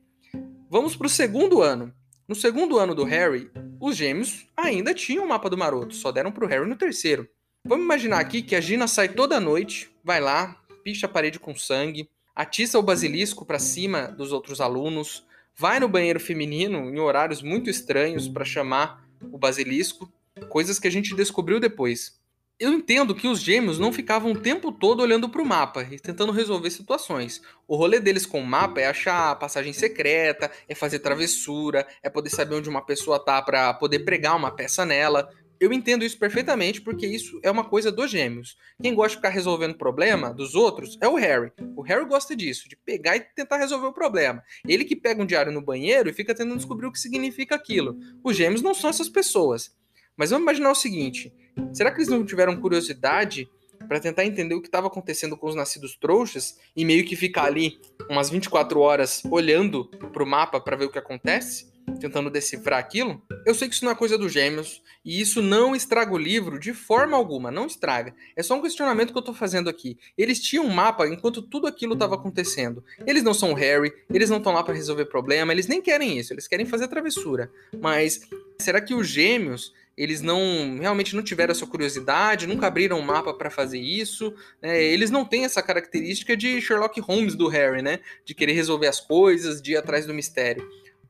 Vamos 0.69 0.95
para 0.95 1.07
o 1.07 1.09
segundo 1.09 1.61
ano. 1.61 1.93
No 2.27 2.35
segundo 2.35 2.77
ano 2.77 2.93
do 2.93 3.03
Harry, 3.03 3.49
os 3.81 3.95
gêmeos 3.95 4.47
ainda 4.55 4.93
tinham 4.93 5.25
o 5.25 5.27
mapa 5.27 5.49
do 5.49 5.57
maroto, 5.57 5.95
só 5.95 6.11
deram 6.11 6.31
para 6.31 6.45
o 6.45 6.47
Harry 6.47 6.69
no 6.69 6.75
terceiro. 6.75 7.27
Vamos 7.65 7.83
imaginar 7.83 8.19
aqui 8.19 8.43
que 8.43 8.55
a 8.55 8.61
Gina 8.61 8.87
sai 8.87 9.09
toda 9.09 9.39
noite, 9.39 9.89
vai 10.03 10.21
lá, 10.21 10.61
picha 10.83 11.07
a 11.07 11.09
parede 11.09 11.39
com 11.39 11.55
sangue, 11.55 12.07
atiça 12.35 12.77
o 12.77 12.83
basilisco 12.83 13.43
para 13.43 13.57
cima 13.57 14.03
dos 14.03 14.31
outros 14.31 14.61
alunos, 14.61 15.25
vai 15.57 15.79
no 15.79 15.89
banheiro 15.89 16.19
feminino 16.19 16.89
em 16.89 16.99
horários 16.99 17.41
muito 17.41 17.69
estranhos 17.69 18.27
para 18.27 18.45
chamar 18.45 19.03
o 19.31 19.37
basilisco, 19.39 20.13
coisas 20.49 20.77
que 20.77 20.87
a 20.87 20.91
gente 20.91 21.15
descobriu 21.15 21.59
depois 21.59 22.18
eu 22.59 22.73
entendo 22.73 23.15
que 23.15 23.27
os 23.27 23.39
gêmeos 23.39 23.79
não 23.79 23.93
ficavam 23.93 24.33
o 24.33 24.39
tempo 24.39 24.69
todo 24.69 25.01
olhando 25.01 25.29
para 25.29 25.41
o 25.41 25.45
mapa 25.45 25.87
e 25.89 25.97
tentando 25.97 26.33
resolver 26.33 26.69
situações. 26.69 27.41
O 27.65 27.77
rolê 27.77 28.01
deles 28.01 28.25
com 28.25 28.41
o 28.41 28.45
mapa 28.45 28.81
é 28.81 28.87
achar 28.87 29.39
passagem 29.39 29.71
secreta, 29.71 30.51
é 30.67 30.75
fazer 30.75 30.99
travessura, 30.99 31.87
é 32.03 32.09
poder 32.09 32.29
saber 32.29 32.55
onde 32.55 32.67
uma 32.67 32.85
pessoa 32.85 33.17
tá 33.17 33.41
para 33.41 33.73
poder 33.73 33.99
pregar 33.99 34.35
uma 34.35 34.51
peça 34.51 34.85
nela. 34.85 35.29
Eu 35.57 35.71
entendo 35.71 36.03
isso 36.03 36.19
perfeitamente 36.19 36.81
porque 36.81 37.07
isso 37.07 37.39
é 37.43 37.49
uma 37.49 37.63
coisa 37.63 37.93
dos 37.93 38.11
gêmeos. 38.11 38.57
Quem 38.81 38.93
gosta 38.93 39.11
de 39.11 39.15
ficar 39.17 39.29
resolvendo 39.29 39.77
problema 39.77 40.33
dos 40.33 40.53
outros 40.53 40.97
é 41.01 41.07
o 41.07 41.15
Harry. 41.15 41.53
O 41.77 41.81
Harry 41.81 42.05
gosta 42.05 42.35
disso, 42.35 42.67
de 42.67 42.75
pegar 42.75 43.15
e 43.15 43.21
tentar 43.21 43.57
resolver 43.57 43.87
o 43.87 43.93
problema. 43.93 44.43
Ele 44.67 44.83
que 44.83 44.97
pega 44.97 45.21
um 45.21 45.25
diário 45.25 45.51
no 45.51 45.61
banheiro 45.61 46.09
e 46.09 46.13
fica 46.13 46.35
tentando 46.35 46.57
descobrir 46.57 46.87
o 46.87 46.91
que 46.91 46.99
significa 46.99 47.55
aquilo. 47.55 47.97
Os 48.21 48.35
gêmeos 48.35 48.61
não 48.61 48.73
são 48.73 48.89
essas 48.89 49.07
pessoas. 49.07 49.78
Mas 50.19 50.31
vamos 50.31 50.43
imaginar 50.43 50.69
o 50.69 50.75
seguinte: 50.75 51.33
será 51.71 51.89
que 51.89 51.99
eles 51.99 52.09
não 52.09 52.25
tiveram 52.25 52.59
curiosidade 52.59 53.49
para 53.87 54.01
tentar 54.01 54.25
entender 54.25 54.53
o 54.53 54.61
que 54.61 54.67
estava 54.67 54.87
acontecendo 54.87 55.37
com 55.37 55.47
os 55.47 55.55
nascidos 55.55 55.95
trouxas 55.95 56.59
e 56.75 56.83
meio 56.83 57.05
que 57.05 57.15
ficar 57.15 57.45
ali 57.45 57.79
umas 58.09 58.29
24 58.29 58.81
horas 58.81 59.23
olhando 59.31 59.85
para 59.85 60.21
o 60.21 60.27
mapa 60.27 60.59
para 60.59 60.75
ver 60.75 60.85
o 60.85 60.91
que 60.91 60.99
acontece? 60.99 61.69
tentando 61.99 62.29
decifrar 62.29 62.79
aquilo. 62.79 63.21
Eu 63.45 63.55
sei 63.55 63.67
que 63.67 63.73
isso 63.73 63.83
não 63.83 63.91
é 63.91 63.95
coisa 63.95 64.17
dos 64.17 64.31
gêmeos, 64.31 64.81
e 65.03 65.19
isso 65.19 65.41
não 65.41 65.75
estraga 65.75 66.13
o 66.13 66.17
livro 66.17 66.59
de 66.59 66.73
forma 66.73 67.15
alguma, 67.15 67.49
não 67.49 67.65
estraga. 67.65 68.13
É 68.35 68.43
só 68.43 68.55
um 68.55 68.61
questionamento 68.61 69.11
que 69.11 69.17
eu 69.17 69.23
tô 69.23 69.33
fazendo 69.33 69.69
aqui. 69.69 69.97
Eles 70.17 70.39
tinham 70.39 70.65
um 70.65 70.69
mapa 70.69 71.07
enquanto 71.07 71.41
tudo 71.41 71.67
aquilo 71.67 71.93
estava 71.93 72.15
acontecendo. 72.15 72.83
Eles 73.05 73.23
não 73.23 73.33
são 73.33 73.53
Harry, 73.53 73.91
eles 74.13 74.29
não 74.29 74.37
estão 74.37 74.53
lá 74.53 74.63
para 74.63 74.73
resolver 74.73 75.05
problema, 75.05 75.51
eles 75.51 75.67
nem 75.67 75.81
querem 75.81 76.19
isso, 76.19 76.33
eles 76.33 76.47
querem 76.47 76.65
fazer 76.65 76.87
travessura. 76.87 77.51
Mas 77.81 78.21
será 78.59 78.81
que 78.81 78.93
os 78.93 79.07
gêmeos 79.07 79.73
eles 79.99 80.21
não 80.21 80.77
realmente 80.79 81.13
não 81.13 81.21
tiveram 81.21 81.51
essa 81.51 81.67
curiosidade, 81.67 82.47
nunca 82.47 82.67
abriram 82.67 82.97
um 82.97 83.01
mapa 83.01 83.33
para 83.33 83.49
fazer 83.49 83.79
isso. 83.79 84.33
Né? 84.61 84.81
Eles 84.81 85.11
não 85.11 85.25
têm 85.25 85.43
essa 85.43 85.61
característica 85.61 86.37
de 86.37 86.61
Sherlock 86.61 87.01
Holmes 87.01 87.35
do 87.35 87.49
Harry, 87.49 87.81
né? 87.81 87.99
De 88.23 88.33
querer 88.33 88.53
resolver 88.53 88.87
as 88.87 89.01
coisas, 89.01 89.61
de 89.61 89.73
ir 89.73 89.75
atrás 89.75 90.05
do 90.05 90.13
mistério. 90.13 90.65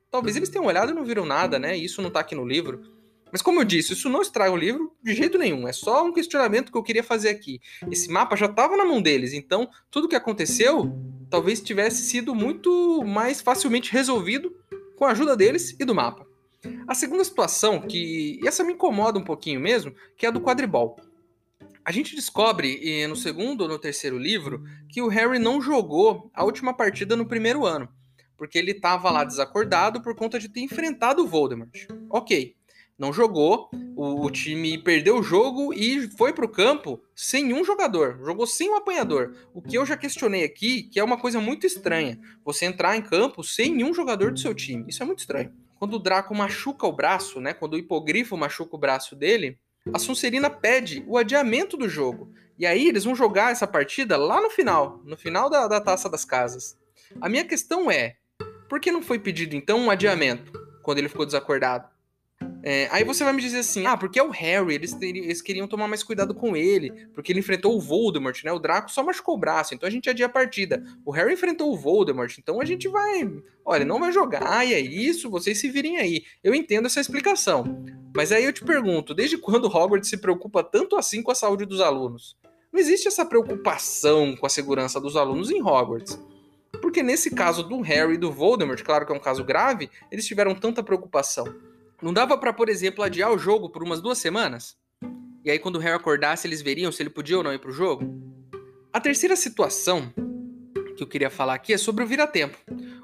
Talvez 0.09 0.35
eles 0.35 0.49
tenham 0.49 0.65
olhado 0.65 0.91
e 0.91 0.95
não 0.95 1.05
viram 1.05 1.23
nada, 1.23 1.59
né? 1.59 1.77
Isso 1.77 2.01
não 2.01 2.09
tá 2.09 2.21
aqui 2.21 2.33
no 2.33 2.43
livro. 2.43 2.81
Mas 3.31 3.43
como 3.43 3.59
eu 3.59 3.63
disse, 3.63 3.93
isso 3.93 4.09
não 4.09 4.23
estraga 4.23 4.51
o 4.51 4.57
livro 4.57 4.91
de 5.03 5.13
jeito 5.13 5.37
nenhum. 5.37 5.67
É 5.67 5.71
só 5.71 6.03
um 6.03 6.11
questionamento 6.11 6.71
que 6.71 6.77
eu 6.79 6.81
queria 6.81 7.03
fazer 7.03 7.29
aqui. 7.29 7.61
Esse 7.91 8.09
mapa 8.09 8.35
já 8.35 8.47
estava 8.47 8.75
na 8.75 8.85
mão 8.85 8.99
deles, 8.99 9.33
então 9.33 9.69
tudo 9.91 10.07
que 10.07 10.15
aconteceu 10.15 10.91
talvez 11.29 11.61
tivesse 11.61 12.01
sido 12.01 12.33
muito 12.33 13.03
mais 13.05 13.39
facilmente 13.39 13.91
resolvido 13.91 14.51
com 14.95 15.05
a 15.05 15.11
ajuda 15.11 15.37
deles 15.37 15.75
e 15.79 15.85
do 15.85 15.93
mapa. 15.93 16.28
A 16.87 16.93
segunda 16.93 17.23
situação, 17.23 17.81
que 17.81 18.39
essa 18.45 18.63
me 18.63 18.73
incomoda 18.73 19.17
um 19.17 19.23
pouquinho 19.23 19.59
mesmo, 19.59 19.93
que 20.17 20.25
é 20.25 20.29
a 20.29 20.31
do 20.31 20.41
quadribol. 20.41 20.97
A 21.85 21.91
gente 21.91 22.15
descobre 22.15 23.07
no 23.07 23.15
segundo 23.15 23.61
ou 23.61 23.67
no 23.67 23.79
terceiro 23.79 24.17
livro 24.17 24.63
que 24.89 25.01
o 25.01 25.07
Harry 25.07 25.39
não 25.39 25.61
jogou 25.61 26.29
a 26.33 26.43
última 26.43 26.73
partida 26.73 27.15
no 27.15 27.25
primeiro 27.25 27.65
ano, 27.65 27.87
porque 28.37 28.57
ele 28.57 28.71
estava 28.71 29.09
lá 29.09 29.23
desacordado 29.23 30.01
por 30.01 30.15
conta 30.15 30.37
de 30.37 30.49
ter 30.49 30.59
enfrentado 30.59 31.23
o 31.23 31.27
Voldemort. 31.27 31.87
Ok, 32.09 32.55
não 32.97 33.13
jogou, 33.13 33.69
o, 33.95 34.25
o 34.25 34.29
time 34.29 34.77
perdeu 34.77 35.17
o 35.17 35.23
jogo 35.23 35.73
e 35.73 36.09
foi 36.17 36.33
para 36.33 36.45
o 36.45 36.49
campo 36.49 37.01
sem 37.15 37.53
um 37.53 37.63
jogador, 37.63 38.19
jogou 38.25 38.45
sem 38.45 38.69
um 38.69 38.75
apanhador. 38.75 39.33
O 39.53 39.61
que 39.61 39.77
eu 39.77 39.85
já 39.85 39.95
questionei 39.95 40.43
aqui, 40.43 40.83
que 40.83 40.99
é 40.99 41.03
uma 41.03 41.17
coisa 41.17 41.39
muito 41.39 41.65
estranha, 41.65 42.19
você 42.43 42.65
entrar 42.65 42.97
em 42.97 43.01
campo 43.01 43.43
sem 43.43 43.73
nenhum 43.73 43.93
jogador 43.93 44.31
do 44.31 44.39
seu 44.39 44.53
time. 44.53 44.85
Isso 44.89 45.01
é 45.01 45.05
muito 45.05 45.19
estranho 45.19 45.51
quando 45.79 45.93
o 45.93 45.99
Draco 45.99 46.35
machuca 46.35 46.85
o 46.85 46.91
braço, 46.91 47.39
né? 47.39 47.53
Quando 47.53 47.73
o 47.73 47.77
hipogrifo 47.77 48.35
machuca 48.35 48.75
o 48.75 48.79
braço 48.79 49.15
dele, 49.15 49.57
a 49.93 49.97
Sonserina 49.97 50.49
pede 50.49 51.03
o 51.07 51.17
adiamento 51.17 51.77
do 51.77 51.87
jogo. 51.87 52.31
E 52.57 52.65
aí 52.65 52.89
eles 52.89 53.05
vão 53.05 53.15
jogar 53.15 53.53
essa 53.53 53.65
partida 53.65 54.17
lá 54.17 54.41
no 54.41 54.49
final, 54.49 55.01
no 55.05 55.15
final 55.15 55.49
da, 55.49 55.67
da 55.67 55.79
Taça 55.79 56.09
das 56.09 56.25
Casas. 56.25 56.77
A 57.21 57.29
minha 57.29 57.45
questão 57.45 57.89
é, 57.89 58.17
por 58.67 58.81
que 58.81 58.91
não 58.91 59.01
foi 59.01 59.17
pedido 59.17 59.55
então 59.55 59.79
um 59.79 59.89
adiamento 59.89 60.51
quando 60.83 60.97
ele 60.97 61.07
ficou 61.07 61.25
desacordado? 61.25 61.87
É, 62.61 62.89
aí 62.91 63.03
você 63.03 63.23
vai 63.23 63.31
me 63.31 63.41
dizer 63.41 63.59
assim, 63.59 63.85
ah, 63.85 63.95
porque 63.95 64.19
é 64.19 64.23
o 64.23 64.31
Harry, 64.31 64.75
eles, 64.75 64.93
teriam, 64.93 65.23
eles 65.23 65.41
queriam 65.41 65.67
tomar 65.67 65.87
mais 65.87 66.03
cuidado 66.03 66.35
com 66.35 66.57
ele, 66.57 66.91
porque 67.13 67.31
ele 67.31 67.39
enfrentou 67.39 67.75
o 67.75 67.79
Voldemort, 67.79 68.43
né? 68.43 68.51
O 68.51 68.59
Draco 68.59 68.91
só 68.91 69.01
machucou 69.01 69.35
o 69.35 69.39
braço, 69.39 69.73
então 69.73 69.87
a 69.87 69.91
gente 69.91 70.09
adia 70.09 70.25
a 70.25 70.29
partida. 70.29 70.83
O 71.05 71.11
Harry 71.11 71.33
enfrentou 71.33 71.71
o 71.71 71.77
Voldemort, 71.77 72.37
então 72.37 72.59
a 72.59 72.65
gente 72.65 72.87
vai. 72.87 73.31
Olha, 73.63 73.85
não 73.85 73.99
vai 73.99 74.11
jogar, 74.11 74.43
ah, 74.45 74.65
é 74.65 74.79
isso, 74.79 75.29
vocês 75.29 75.57
se 75.57 75.69
virem 75.69 75.97
aí. 75.97 76.23
Eu 76.43 76.53
entendo 76.53 76.87
essa 76.87 76.99
explicação. 76.99 77.83
Mas 78.13 78.31
aí 78.31 78.43
eu 78.43 78.51
te 78.51 78.63
pergunto, 78.63 79.13
desde 79.13 79.37
quando 79.37 79.67
Hogwarts 79.67 80.09
se 80.09 80.17
preocupa 80.17 80.63
tanto 80.63 80.97
assim 80.97 81.21
com 81.21 81.31
a 81.31 81.35
saúde 81.35 81.65
dos 81.65 81.79
alunos? 81.79 82.35
Não 82.71 82.79
existe 82.79 83.07
essa 83.07 83.25
preocupação 83.25 84.35
com 84.35 84.45
a 84.45 84.49
segurança 84.49 84.99
dos 84.99 85.15
alunos 85.15 85.49
em 85.49 85.61
Hogwarts. 85.61 86.19
Porque 86.81 87.01
nesse 87.01 87.31
caso 87.31 87.63
do 87.63 87.81
Harry 87.81 88.13
e 88.13 88.17
do 88.17 88.31
Voldemort, 88.31 88.81
claro 88.83 89.05
que 89.05 89.11
é 89.11 89.15
um 89.15 89.19
caso 89.19 89.43
grave, 89.43 89.89
eles 90.11 90.25
tiveram 90.25 90.53
tanta 90.53 90.83
preocupação. 90.83 91.45
Não 92.01 92.13
dava 92.13 92.37
para, 92.37 92.53
por 92.53 92.69
exemplo, 92.69 93.03
adiar 93.03 93.29
o 93.29 93.37
jogo 93.37 93.69
por 93.69 93.83
umas 93.83 94.01
duas 94.01 94.17
semanas? 94.17 94.77
E 95.43 95.51
aí, 95.51 95.59
quando 95.59 95.75
o 95.75 95.79
Harry 95.79 95.95
acordasse, 95.95 96.47
eles 96.47 96.61
veriam 96.61 96.91
se 96.91 97.03
ele 97.03 97.09
podia 97.09 97.37
ou 97.37 97.43
não 97.43 97.53
ir 97.53 97.59
pro 97.59 97.73
jogo? 97.73 98.05
A 98.93 99.01
terceira 99.01 99.35
situação 99.35 100.13
que 100.95 101.03
eu 101.03 101.07
queria 101.07 101.29
falar 101.29 101.55
aqui 101.55 101.73
é 101.73 101.77
sobre 101.77 102.03
o 102.03 102.07
vira-tempo. 102.07 102.57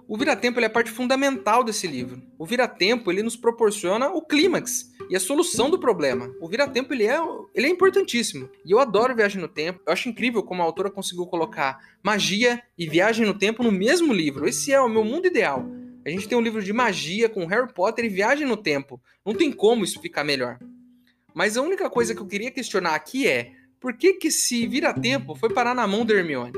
O 0.07 0.17
vira-tempo 0.17 0.59
é 0.61 0.65
a 0.65 0.69
parte 0.69 0.91
fundamental 0.91 1.61
desse 1.61 1.87
livro. 1.87 2.21
O 2.37 2.45
vira-tempo 2.45 3.11
ele 3.11 3.21
nos 3.21 3.35
proporciona 3.35 4.09
o 4.09 4.21
clímax 4.21 4.91
e 5.09 5.15
a 5.15 5.19
solução 5.19 5.69
do 5.69 5.79
problema. 5.79 6.33
O 6.39 6.47
vira-tempo 6.47 6.93
ele 6.93 7.05
é, 7.05 7.17
ele 7.53 7.67
é 7.67 7.69
importantíssimo. 7.69 8.49
E 8.65 8.71
eu 8.71 8.79
adoro 8.79 9.15
Viagem 9.15 9.41
no 9.41 9.47
Tempo. 9.47 9.81
Eu 9.85 9.91
acho 9.91 10.07
incrível 10.07 10.41
como 10.41 10.61
a 10.61 10.65
autora 10.65 10.89
conseguiu 10.89 11.25
colocar 11.25 11.79
magia 12.01 12.61
e 12.77 12.87
viagem 12.87 13.25
no 13.25 13.33
tempo 13.33 13.61
no 13.61 13.71
mesmo 13.71 14.13
livro. 14.13 14.47
Esse 14.47 14.71
é 14.71 14.79
o 14.79 14.87
meu 14.87 15.03
mundo 15.03 15.25
ideal. 15.25 15.65
A 16.05 16.09
gente 16.09 16.27
tem 16.27 16.37
um 16.37 16.41
livro 16.41 16.61
de 16.61 16.71
magia 16.71 17.27
com 17.27 17.47
Harry 17.47 17.73
Potter 17.73 18.05
e 18.05 18.09
viagem 18.09 18.45
no 18.45 18.55
tempo. 18.55 19.01
Não 19.25 19.33
tem 19.33 19.51
como 19.51 19.83
isso 19.83 19.99
ficar 19.99 20.23
melhor. 20.23 20.59
Mas 21.33 21.57
a 21.57 21.63
única 21.63 21.89
coisa 21.89 22.13
que 22.13 22.21
eu 22.21 22.27
queria 22.27 22.51
questionar 22.51 22.93
aqui 22.93 23.27
é: 23.27 23.51
por 23.79 23.97
que 23.97 24.13
que 24.13 24.29
se 24.29 24.67
vira-tempo 24.67 25.35
foi 25.35 25.51
parar 25.51 25.73
na 25.73 25.87
mão 25.87 26.05
da 26.05 26.13
Hermione? 26.13 26.53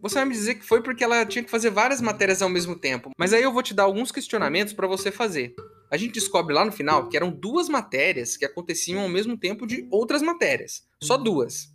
Você 0.00 0.14
vai 0.14 0.24
me 0.24 0.32
dizer 0.32 0.54
que 0.54 0.64
foi 0.64 0.82
porque 0.82 1.04
ela 1.04 1.26
tinha 1.26 1.44
que 1.44 1.50
fazer 1.50 1.68
várias 1.68 2.00
matérias 2.00 2.40
ao 2.40 2.48
mesmo 2.48 2.74
tempo. 2.74 3.10
Mas 3.18 3.34
aí 3.34 3.42
eu 3.42 3.52
vou 3.52 3.62
te 3.62 3.74
dar 3.74 3.82
alguns 3.82 4.10
questionamentos 4.10 4.72
para 4.72 4.86
você 4.86 5.10
fazer. 5.10 5.54
A 5.90 5.98
gente 5.98 6.14
descobre 6.14 6.54
lá 6.54 6.64
no 6.64 6.72
final 6.72 7.08
que 7.08 7.16
eram 7.16 7.30
duas 7.30 7.68
matérias 7.68 8.36
que 8.36 8.46
aconteciam 8.46 9.02
ao 9.02 9.08
mesmo 9.08 9.36
tempo 9.36 9.66
de 9.66 9.86
outras 9.90 10.22
matérias. 10.22 10.84
Só 11.02 11.18
duas. 11.18 11.68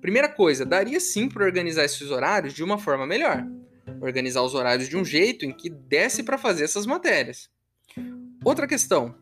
Primeira 0.00 0.28
coisa, 0.28 0.64
daria 0.64 1.00
sim 1.00 1.28
para 1.28 1.44
organizar 1.44 1.84
esses 1.84 2.10
horários 2.10 2.54
de 2.54 2.62
uma 2.62 2.78
forma 2.78 3.06
melhor 3.06 3.44
organizar 4.00 4.42
os 4.42 4.54
horários 4.54 4.88
de 4.88 4.96
um 4.96 5.04
jeito 5.04 5.44
em 5.44 5.52
que 5.52 5.70
desse 5.70 6.22
para 6.22 6.38
fazer 6.38 6.64
essas 6.64 6.86
matérias. 6.86 7.48
Outra 8.44 8.66
questão: 8.66 9.14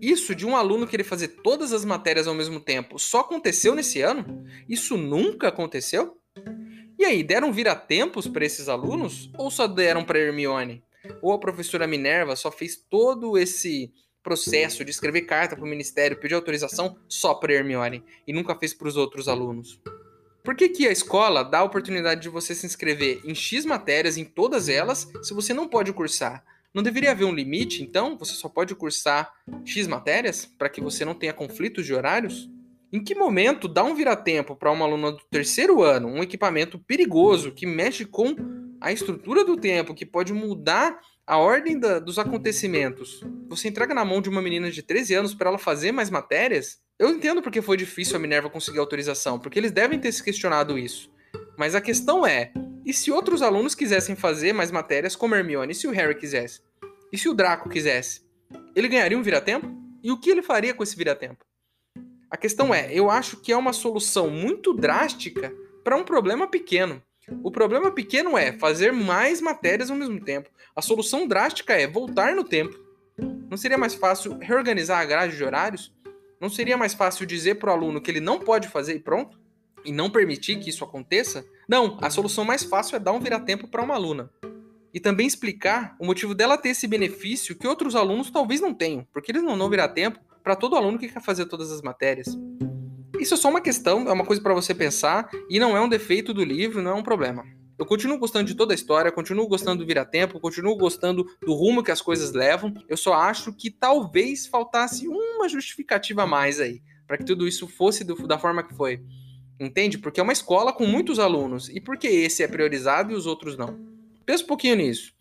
isso 0.00 0.34
de 0.34 0.46
um 0.46 0.56
aluno 0.56 0.86
querer 0.86 1.04
fazer 1.04 1.28
todas 1.28 1.72
as 1.72 1.84
matérias 1.84 2.26
ao 2.26 2.34
mesmo 2.34 2.60
tempo 2.60 2.98
só 2.98 3.20
aconteceu 3.20 3.74
nesse 3.74 4.00
ano? 4.00 4.44
Isso 4.68 4.96
nunca 4.96 5.48
aconteceu? 5.48 6.18
E 6.98 7.04
aí, 7.04 7.22
deram 7.22 7.52
vira-tempos 7.52 8.28
para 8.28 8.44
esses 8.44 8.68
alunos 8.68 9.30
ou 9.36 9.50
só 9.50 9.66
deram 9.66 10.04
para 10.04 10.18
Hermione? 10.18 10.84
Ou 11.20 11.32
a 11.32 11.38
professora 11.38 11.86
Minerva 11.86 12.36
só 12.36 12.50
fez 12.50 12.76
todo 12.76 13.36
esse 13.36 13.92
processo 14.22 14.84
de 14.84 14.92
escrever 14.92 15.22
carta 15.22 15.56
para 15.56 15.64
o 15.64 15.68
ministério, 15.68 16.18
pedir 16.20 16.34
autorização 16.34 16.96
só 17.08 17.34
para 17.34 17.52
Hermione 17.52 18.04
e 18.26 18.32
nunca 18.32 18.54
fez 18.54 18.72
para 18.72 18.86
os 18.86 18.96
outros 18.96 19.26
alunos? 19.26 19.80
Por 20.44 20.56
que, 20.56 20.68
que 20.68 20.88
a 20.88 20.92
escola 20.92 21.44
dá 21.44 21.60
a 21.60 21.64
oportunidade 21.64 22.22
de 22.22 22.28
você 22.28 22.52
se 22.52 22.66
inscrever 22.66 23.20
em 23.24 23.34
X 23.34 23.64
matérias, 23.64 24.16
em 24.16 24.24
todas 24.24 24.68
elas, 24.68 25.08
se 25.22 25.32
você 25.32 25.54
não 25.54 25.68
pode 25.68 25.92
cursar? 25.92 26.44
Não 26.74 26.82
deveria 26.82 27.12
haver 27.12 27.24
um 27.24 27.34
limite, 27.34 27.82
então? 27.82 28.18
Você 28.18 28.32
só 28.32 28.48
pode 28.48 28.74
cursar 28.74 29.32
X 29.64 29.86
matérias 29.86 30.44
para 30.44 30.68
que 30.68 30.80
você 30.80 31.04
não 31.04 31.14
tenha 31.14 31.32
conflitos 31.32 31.86
de 31.86 31.94
horários? 31.94 32.50
Em 32.92 33.02
que 33.02 33.14
momento 33.14 33.68
dá 33.68 33.84
um 33.84 33.94
vira-tempo 33.94 34.56
para 34.56 34.72
uma 34.72 34.84
aluna 34.84 35.12
do 35.12 35.22
terceiro 35.30 35.80
ano, 35.82 36.08
um 36.08 36.22
equipamento 36.22 36.78
perigoso 36.78 37.52
que 37.52 37.64
mexe 37.64 38.04
com 38.04 38.34
a 38.80 38.90
estrutura 38.90 39.44
do 39.44 39.56
tempo, 39.56 39.94
que 39.94 40.04
pode 40.04 40.32
mudar 40.32 40.98
a 41.26 41.38
ordem 41.38 41.78
da, 41.78 41.98
dos 41.98 42.18
acontecimentos? 42.18 43.22
Você 43.48 43.68
entrega 43.68 43.94
na 43.94 44.04
mão 44.04 44.20
de 44.20 44.28
uma 44.28 44.42
menina 44.42 44.70
de 44.70 44.82
13 44.82 45.14
anos 45.14 45.34
para 45.34 45.48
ela 45.48 45.58
fazer 45.58 45.92
mais 45.92 46.10
matérias? 46.10 46.80
Eu 46.98 47.10
entendo 47.10 47.42
porque 47.42 47.62
foi 47.62 47.76
difícil 47.76 48.16
a 48.16 48.18
Minerva 48.18 48.50
conseguir 48.50 48.78
autorização, 48.78 49.38
porque 49.38 49.58
eles 49.58 49.72
devem 49.72 49.98
ter 49.98 50.12
se 50.12 50.22
questionado 50.22 50.78
isso. 50.78 51.10
Mas 51.56 51.74
a 51.74 51.80
questão 51.80 52.26
é: 52.26 52.52
e 52.84 52.92
se 52.92 53.10
outros 53.10 53.42
alunos 53.42 53.74
quisessem 53.74 54.16
fazer 54.16 54.52
mais 54.52 54.70
matérias 54.70 55.16
como 55.16 55.34
Hermione? 55.34 55.72
E 55.72 55.74
se 55.74 55.86
o 55.86 55.92
Harry 55.92 56.14
quisesse? 56.14 56.60
E 57.12 57.18
se 57.18 57.28
o 57.28 57.34
Draco 57.34 57.68
quisesse? 57.68 58.22
Ele 58.74 58.88
ganharia 58.88 59.18
um 59.18 59.22
vira-tempo? 59.22 59.70
E 60.02 60.10
o 60.10 60.18
que 60.18 60.30
ele 60.30 60.42
faria 60.42 60.74
com 60.74 60.82
esse 60.82 60.96
vira-tempo? 60.96 61.44
A 62.30 62.36
questão 62.36 62.74
é: 62.74 62.92
eu 62.92 63.10
acho 63.10 63.36
que 63.36 63.52
é 63.52 63.56
uma 63.56 63.72
solução 63.72 64.28
muito 64.30 64.72
drástica 64.72 65.54
para 65.84 65.96
um 65.96 66.04
problema 66.04 66.48
pequeno. 66.48 67.02
O 67.42 67.50
problema 67.50 67.90
pequeno 67.90 68.36
é 68.36 68.52
fazer 68.52 68.92
mais 68.92 69.40
matérias 69.40 69.90
ao 69.90 69.96
mesmo 69.96 70.20
tempo. 70.20 70.50
A 70.74 70.82
solução 70.82 71.26
drástica 71.26 71.74
é 71.74 71.86
voltar 71.86 72.34
no 72.34 72.44
tempo. 72.44 72.78
Não 73.48 73.56
seria 73.56 73.78
mais 73.78 73.94
fácil 73.94 74.38
reorganizar 74.38 75.00
a 75.00 75.04
grade 75.04 75.36
de 75.36 75.44
horários? 75.44 75.94
Não 76.40 76.48
seria 76.48 76.76
mais 76.76 76.94
fácil 76.94 77.24
dizer 77.24 77.56
para 77.56 77.70
o 77.70 77.72
aluno 77.72 78.00
que 78.00 78.10
ele 78.10 78.20
não 78.20 78.40
pode 78.40 78.68
fazer 78.68 78.96
e 78.96 78.98
pronto? 78.98 79.38
E 79.84 79.92
não 79.92 80.10
permitir 80.10 80.58
que 80.58 80.70
isso 80.70 80.84
aconteça? 80.84 81.44
Não, 81.68 81.98
a 82.00 82.10
solução 82.10 82.44
mais 82.44 82.64
fácil 82.64 82.96
é 82.96 82.98
dar 82.98 83.12
um 83.12 83.20
vira-tempo 83.20 83.68
para 83.68 83.82
uma 83.82 83.94
aluna. 83.94 84.30
E 84.92 84.98
também 84.98 85.26
explicar 85.26 85.96
o 85.98 86.06
motivo 86.06 86.34
dela 86.34 86.58
ter 86.58 86.70
esse 86.70 86.86
benefício 86.86 87.56
que 87.56 87.66
outros 87.66 87.94
alunos 87.94 88.30
talvez 88.30 88.60
não 88.60 88.74
tenham, 88.74 89.06
porque 89.12 89.32
eles 89.32 89.42
não 89.42 89.56
dão 89.56 89.70
vira-tempo 89.70 90.18
para 90.42 90.56
todo 90.56 90.76
aluno 90.76 90.98
que 90.98 91.08
quer 91.08 91.22
fazer 91.22 91.46
todas 91.46 91.70
as 91.70 91.80
matérias. 91.82 92.36
Isso 93.22 93.34
é 93.34 93.36
só 93.36 93.48
uma 93.48 93.60
questão, 93.60 94.08
é 94.08 94.12
uma 94.12 94.26
coisa 94.26 94.42
para 94.42 94.52
você 94.52 94.74
pensar 94.74 95.30
e 95.48 95.60
não 95.60 95.76
é 95.76 95.80
um 95.80 95.88
defeito 95.88 96.34
do 96.34 96.42
livro, 96.42 96.82
não 96.82 96.90
é 96.90 96.94
um 96.94 97.04
problema. 97.04 97.44
Eu 97.78 97.86
continuo 97.86 98.18
gostando 98.18 98.46
de 98.46 98.56
toda 98.56 98.74
a 98.74 98.74
história, 98.74 99.12
continuo 99.12 99.46
gostando 99.46 99.84
do 99.84 99.86
vira-tempo, 99.86 100.40
continuo 100.40 100.76
gostando 100.76 101.24
do 101.40 101.54
rumo 101.54 101.84
que 101.84 101.92
as 101.92 102.02
coisas 102.02 102.32
levam. 102.32 102.74
Eu 102.88 102.96
só 102.96 103.14
acho 103.14 103.52
que 103.52 103.70
talvez 103.70 104.48
faltasse 104.48 105.06
uma 105.06 105.48
justificativa 105.48 106.24
a 106.24 106.26
mais 106.26 106.58
aí, 106.58 106.82
para 107.06 107.16
que 107.16 107.24
tudo 107.24 107.46
isso 107.46 107.68
fosse 107.68 108.02
do, 108.02 108.26
da 108.26 108.40
forma 108.40 108.64
que 108.64 108.74
foi. 108.74 109.00
Entende? 109.60 109.98
Porque 109.98 110.18
é 110.18 110.22
uma 110.24 110.32
escola 110.32 110.72
com 110.72 110.84
muitos 110.84 111.20
alunos. 111.20 111.68
E 111.68 111.80
por 111.80 111.96
que 111.96 112.08
esse 112.08 112.42
é 112.42 112.48
priorizado 112.48 113.12
e 113.12 113.14
os 113.14 113.24
outros 113.24 113.56
não? 113.56 113.78
Pensa 114.26 114.42
um 114.42 114.48
pouquinho 114.48 114.74
nisso. 114.74 115.14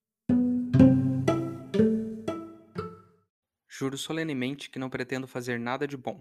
Juro 3.70 3.96
solenemente 3.96 4.72
que 4.72 4.80
não 4.80 4.90
pretendo 4.90 5.28
fazer 5.28 5.60
nada 5.60 5.88
de 5.88 5.96
bom. 5.96 6.20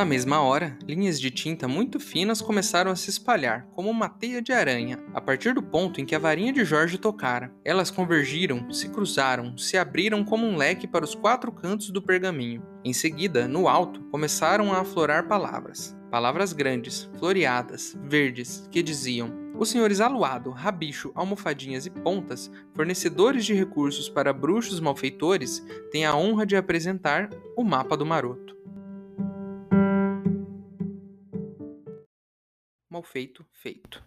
Na 0.00 0.06
mesma 0.06 0.40
hora, 0.40 0.78
linhas 0.88 1.20
de 1.20 1.30
tinta 1.30 1.68
muito 1.68 2.00
finas 2.00 2.40
começaram 2.40 2.90
a 2.90 2.96
se 2.96 3.10
espalhar, 3.10 3.66
como 3.74 3.90
uma 3.90 4.08
teia 4.08 4.40
de 4.40 4.50
aranha, 4.50 4.98
a 5.12 5.20
partir 5.20 5.52
do 5.52 5.62
ponto 5.62 6.00
em 6.00 6.06
que 6.06 6.14
a 6.14 6.18
varinha 6.18 6.54
de 6.54 6.64
Jorge 6.64 6.96
tocara. 6.96 7.52
Elas 7.62 7.90
convergiram, 7.90 8.72
se 8.72 8.88
cruzaram, 8.88 9.58
se 9.58 9.76
abriram 9.76 10.24
como 10.24 10.46
um 10.46 10.56
leque 10.56 10.88
para 10.88 11.04
os 11.04 11.14
quatro 11.14 11.52
cantos 11.52 11.90
do 11.90 12.00
pergaminho. 12.00 12.62
Em 12.82 12.94
seguida, 12.94 13.46
no 13.46 13.68
alto, 13.68 14.00
começaram 14.04 14.72
a 14.72 14.80
aflorar 14.80 15.28
palavras. 15.28 15.94
Palavras 16.10 16.54
grandes, 16.54 17.10
floreadas, 17.18 17.94
verdes, 18.02 18.66
que 18.70 18.82
diziam: 18.82 19.30
os 19.58 19.68
senhores 19.68 20.00
Aluado, 20.00 20.48
Rabicho, 20.48 21.12
Almofadinhas 21.14 21.84
e 21.84 21.90
Pontas, 21.90 22.50
fornecedores 22.74 23.44
de 23.44 23.52
recursos 23.52 24.08
para 24.08 24.32
bruxos 24.32 24.80
malfeitores, 24.80 25.62
têm 25.92 26.06
a 26.06 26.16
honra 26.16 26.46
de 26.46 26.56
apresentar 26.56 27.28
o 27.54 27.62
mapa 27.62 27.98
do 27.98 28.06
maroto. 28.06 28.58
Malfeito 33.00 33.46
feito. 33.50 34.04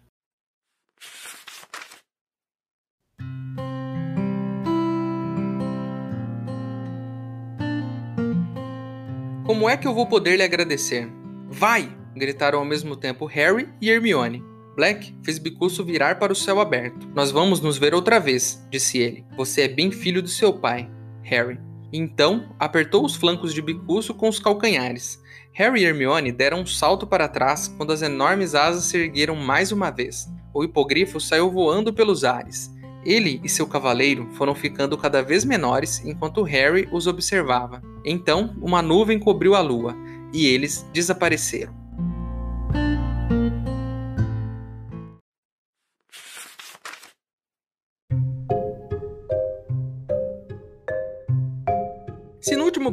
Como 9.44 9.68
é 9.68 9.76
que 9.76 9.88
eu 9.88 9.92
vou 9.92 10.06
poder 10.06 10.36
lhe 10.36 10.44
agradecer? 10.44 11.08
Vai! 11.48 11.92
gritaram 12.14 12.60
ao 12.60 12.64
mesmo 12.64 12.94
tempo 12.94 13.26
Harry 13.26 13.68
e 13.80 13.90
Hermione. 13.90 14.40
Black 14.76 15.12
fez 15.24 15.40
Bicuço 15.40 15.84
virar 15.84 16.20
para 16.20 16.32
o 16.32 16.36
céu 16.36 16.60
aberto. 16.60 17.08
Nós 17.16 17.32
vamos 17.32 17.60
nos 17.60 17.76
ver 17.76 17.94
outra 17.94 18.20
vez, 18.20 18.64
disse 18.70 18.98
ele. 18.98 19.26
Você 19.36 19.62
é 19.62 19.68
bem 19.68 19.90
filho 19.90 20.22
do 20.22 20.28
seu 20.28 20.52
pai, 20.52 20.88
Harry. 21.24 21.58
Então, 21.92 22.54
apertou 22.60 23.04
os 23.04 23.16
flancos 23.16 23.52
de 23.52 23.60
Bicuço 23.60 24.14
com 24.14 24.28
os 24.28 24.38
calcanhares. 24.38 25.20
Harry 25.56 25.82
e 25.82 25.84
Hermione 25.84 26.32
deram 26.32 26.62
um 26.62 26.66
salto 26.66 27.06
para 27.06 27.28
trás 27.28 27.68
quando 27.68 27.92
as 27.92 28.02
enormes 28.02 28.56
asas 28.56 28.86
se 28.86 28.98
ergueram 28.98 29.36
mais 29.36 29.70
uma 29.70 29.88
vez. 29.88 30.28
O 30.52 30.64
hipogrifo 30.64 31.20
saiu 31.20 31.48
voando 31.48 31.92
pelos 31.92 32.24
ares. 32.24 32.74
Ele 33.04 33.40
e 33.44 33.48
seu 33.48 33.64
cavaleiro 33.64 34.28
foram 34.32 34.52
ficando 34.52 34.98
cada 34.98 35.22
vez 35.22 35.44
menores 35.44 36.04
enquanto 36.04 36.42
Harry 36.42 36.88
os 36.90 37.06
observava. 37.06 37.80
Então, 38.04 38.56
uma 38.60 38.82
nuvem 38.82 39.16
cobriu 39.16 39.54
a 39.54 39.60
lua 39.60 39.94
e 40.32 40.44
eles 40.44 40.84
desapareceram. 40.92 41.83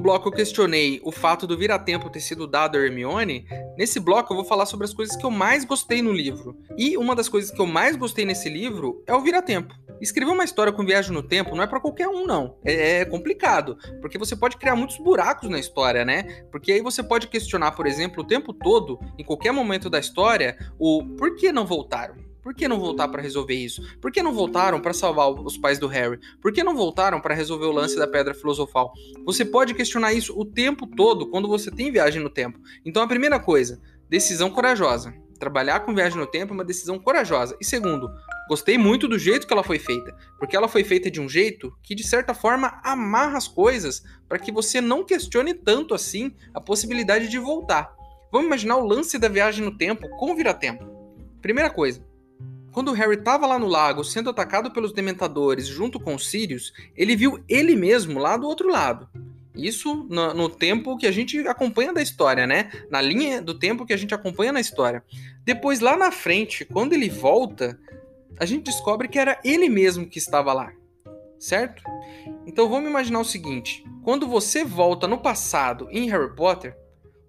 Bloco 0.01 0.27
eu 0.27 0.31
questionei 0.33 0.99
o 1.03 1.11
fato 1.11 1.45
do 1.45 1.57
vira-tempo 1.57 2.09
ter 2.09 2.19
sido 2.19 2.47
dado 2.47 2.77
a 2.77 2.81
Hermione, 2.81 3.45
nesse 3.77 3.99
bloco 3.99 4.33
eu 4.33 4.37
vou 4.37 4.45
falar 4.45 4.65
sobre 4.65 4.85
as 4.85 4.93
coisas 4.93 5.15
que 5.15 5.25
eu 5.25 5.31
mais 5.31 5.63
gostei 5.63 6.01
no 6.01 6.11
livro. 6.11 6.57
E 6.77 6.97
uma 6.97 7.15
das 7.15 7.29
coisas 7.29 7.51
que 7.51 7.61
eu 7.61 7.67
mais 7.67 7.95
gostei 7.95 8.25
nesse 8.25 8.49
livro 8.49 9.03
é 9.05 9.13
o 9.13 9.21
vira-tempo. 9.21 9.73
Escrever 10.01 10.31
uma 10.31 10.43
história 10.43 10.73
com 10.73 10.83
viagem 10.83 11.13
no 11.13 11.21
tempo 11.21 11.55
não 11.55 11.63
é 11.63 11.67
para 11.67 11.79
qualquer 11.79 12.07
um, 12.07 12.25
não. 12.25 12.57
É, 12.65 13.01
é, 13.01 13.05
complicado, 13.05 13.77
porque 14.01 14.17
você 14.17 14.35
pode 14.35 14.57
criar 14.57 14.75
muitos 14.75 14.97
buracos 14.97 15.47
na 15.47 15.59
história, 15.59 16.03
né? 16.03 16.43
Porque 16.51 16.71
aí 16.71 16.81
você 16.81 17.03
pode 17.03 17.27
questionar, 17.27 17.71
por 17.73 17.85
exemplo, 17.85 18.23
o 18.23 18.27
tempo 18.27 18.51
todo, 18.51 18.99
em 19.17 19.23
qualquer 19.23 19.51
momento 19.51 19.89
da 19.89 19.99
história, 19.99 20.57
o 20.79 21.05
por 21.15 21.35
que 21.35 21.51
não 21.51 21.65
voltaram? 21.65 22.30
Por 22.41 22.55
que 22.55 22.67
não 22.67 22.79
voltar 22.79 23.07
para 23.07 23.21
resolver 23.21 23.53
isso? 23.53 23.81
Por 23.99 24.11
que 24.11 24.23
não 24.23 24.33
voltaram 24.33 24.81
para 24.81 24.93
salvar 24.93 25.29
os 25.29 25.57
pais 25.57 25.77
do 25.77 25.87
Harry? 25.87 26.19
Por 26.41 26.51
que 26.51 26.63
não 26.63 26.75
voltaram 26.75 27.21
para 27.21 27.35
resolver 27.35 27.65
o 27.65 27.71
lance 27.71 27.95
da 27.95 28.07
pedra 28.07 28.33
filosofal? 28.33 28.91
Você 29.25 29.45
pode 29.45 29.75
questionar 29.75 30.13
isso 30.13 30.33
o 30.37 30.43
tempo 30.43 30.87
todo 30.87 31.29
quando 31.29 31.47
você 31.47 31.69
tem 31.69 31.91
viagem 31.91 32.21
no 32.21 32.29
tempo. 32.29 32.59
Então 32.83 33.03
a 33.03 33.07
primeira 33.07 33.39
coisa, 33.39 33.79
decisão 34.09 34.49
corajosa. 34.49 35.13
Trabalhar 35.39 35.79
com 35.81 35.93
viagem 35.93 36.19
no 36.19 36.27
tempo 36.27 36.53
é 36.53 36.55
uma 36.55 36.63
decisão 36.63 36.99
corajosa. 36.99 37.55
E 37.59 37.65
segundo, 37.65 38.09
gostei 38.47 38.77
muito 38.77 39.07
do 39.07 39.17
jeito 39.17 39.45
que 39.45 39.53
ela 39.53 39.63
foi 39.63 39.79
feita, 39.79 40.15
porque 40.37 40.55
ela 40.55 40.67
foi 40.67 40.83
feita 40.83 41.09
de 41.09 41.19
um 41.21 41.29
jeito 41.29 41.71
que 41.83 41.95
de 41.95 42.05
certa 42.05 42.33
forma 42.33 42.79
amarra 42.83 43.37
as 43.37 43.47
coisas 43.47 44.03
para 44.27 44.37
que 44.37 44.51
você 44.51 44.81
não 44.81 45.03
questione 45.03 45.53
tanto 45.53 45.93
assim 45.93 46.35
a 46.53 46.61
possibilidade 46.61 47.27
de 47.27 47.39
voltar. 47.39 47.91
Vamos 48.31 48.47
imaginar 48.47 48.77
o 48.77 48.85
lance 48.85 49.17
da 49.17 49.27
viagem 49.27 49.65
no 49.65 49.77
tempo 49.77 50.07
com 50.17 50.35
vira-tempo. 50.35 50.85
Primeira 51.41 51.71
coisa, 51.71 52.05
quando 52.71 52.93
Harry 52.93 53.15
estava 53.15 53.45
lá 53.45 53.59
no 53.59 53.67
lago 53.67 54.03
sendo 54.03 54.29
atacado 54.29 54.71
pelos 54.71 54.93
dementadores 54.93 55.67
junto 55.67 55.99
com 55.99 56.15
os 56.15 56.29
Sirius, 56.29 56.73
ele 56.95 57.15
viu 57.15 57.43
ele 57.47 57.75
mesmo 57.75 58.19
lá 58.19 58.37
do 58.37 58.47
outro 58.47 58.69
lado. 58.69 59.09
Isso 59.53 60.07
no, 60.09 60.33
no, 60.33 60.49
tempo 60.49 60.97
que 60.97 61.05
a 61.05 61.11
gente 61.11 61.37
acompanha 61.47 61.93
da 61.93 62.01
história, 62.01 62.47
né? 62.47 62.71
Na 62.89 63.01
linha 63.01 63.41
do 63.41 63.53
tempo 63.53 63.85
que 63.85 63.93
a 63.93 63.97
gente 63.97 64.13
acompanha 64.13 64.53
na 64.53 64.61
história. 64.61 65.03
Depois, 65.43 65.81
lá 65.81 65.97
na 65.97 66.11
frente, 66.11 66.63
quando 66.63 66.93
ele 66.93 67.09
volta, 67.09 67.77
a 68.39 68.45
gente 68.45 68.63
descobre 68.63 69.09
que 69.09 69.19
era 69.19 69.39
ele 69.43 69.67
mesmo 69.67 70.07
que 70.07 70.17
estava 70.17 70.53
lá. 70.53 70.71
Certo? 71.37 71.83
Então 72.45 72.69
vamos 72.69 72.89
imaginar 72.89 73.19
o 73.19 73.25
seguinte: 73.25 73.83
quando 74.03 74.27
você 74.27 74.63
volta 74.63 75.07
no 75.07 75.17
passado 75.17 75.87
em 75.91 76.09
Harry 76.09 76.33
Potter, 76.33 76.77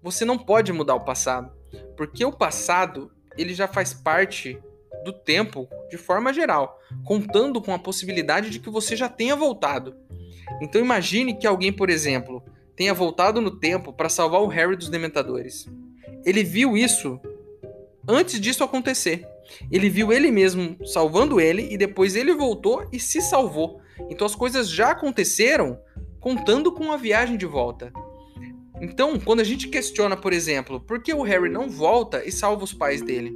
você 0.01 0.23
não 0.23 0.37
pode 0.37 0.71
mudar 0.71 0.95
o 0.95 1.03
passado. 1.03 1.51
Porque 1.97 2.23
o 2.23 2.31
passado 2.31 3.11
ele 3.37 3.53
já 3.53 3.67
faz 3.67 3.93
parte 3.93 4.61
do 5.03 5.13
tempo 5.13 5.67
de 5.89 5.97
forma 5.97 6.33
geral, 6.33 6.79
contando 7.03 7.61
com 7.61 7.73
a 7.73 7.79
possibilidade 7.79 8.49
de 8.49 8.59
que 8.59 8.69
você 8.69 8.95
já 8.95 9.09
tenha 9.09 9.35
voltado. 9.35 9.95
Então 10.61 10.81
imagine 10.81 11.33
que 11.33 11.47
alguém, 11.47 11.71
por 11.71 11.89
exemplo, 11.89 12.43
tenha 12.75 12.93
voltado 12.93 13.41
no 13.41 13.51
tempo 13.51 13.93
para 13.93 14.09
salvar 14.09 14.41
o 14.41 14.47
Harry 14.47 14.75
dos 14.75 14.89
Dementadores. 14.89 15.67
Ele 16.25 16.43
viu 16.43 16.77
isso 16.77 17.19
antes 18.07 18.39
disso 18.39 18.63
acontecer. 18.63 19.27
Ele 19.71 19.89
viu 19.89 20.11
ele 20.11 20.31
mesmo 20.31 20.77
salvando 20.85 21.39
ele 21.39 21.67
e 21.71 21.77
depois 21.77 22.15
ele 22.15 22.33
voltou 22.33 22.87
e 22.91 22.99
se 22.99 23.21
salvou. 23.21 23.81
Então 24.09 24.25
as 24.25 24.35
coisas 24.35 24.69
já 24.69 24.91
aconteceram 24.91 25.79
contando 26.19 26.71
com 26.71 26.91
a 26.91 26.97
viagem 26.97 27.37
de 27.37 27.45
volta. 27.45 27.91
Então, 28.81 29.19
quando 29.19 29.39
a 29.39 29.43
gente 29.43 29.67
questiona, 29.67 30.17
por 30.17 30.33
exemplo, 30.33 30.79
por 30.79 31.01
que 31.01 31.13
o 31.13 31.21
Harry 31.21 31.49
não 31.49 31.69
volta 31.69 32.23
e 32.25 32.31
salva 32.31 32.63
os 32.63 32.73
pais 32.73 33.01
dele? 33.01 33.33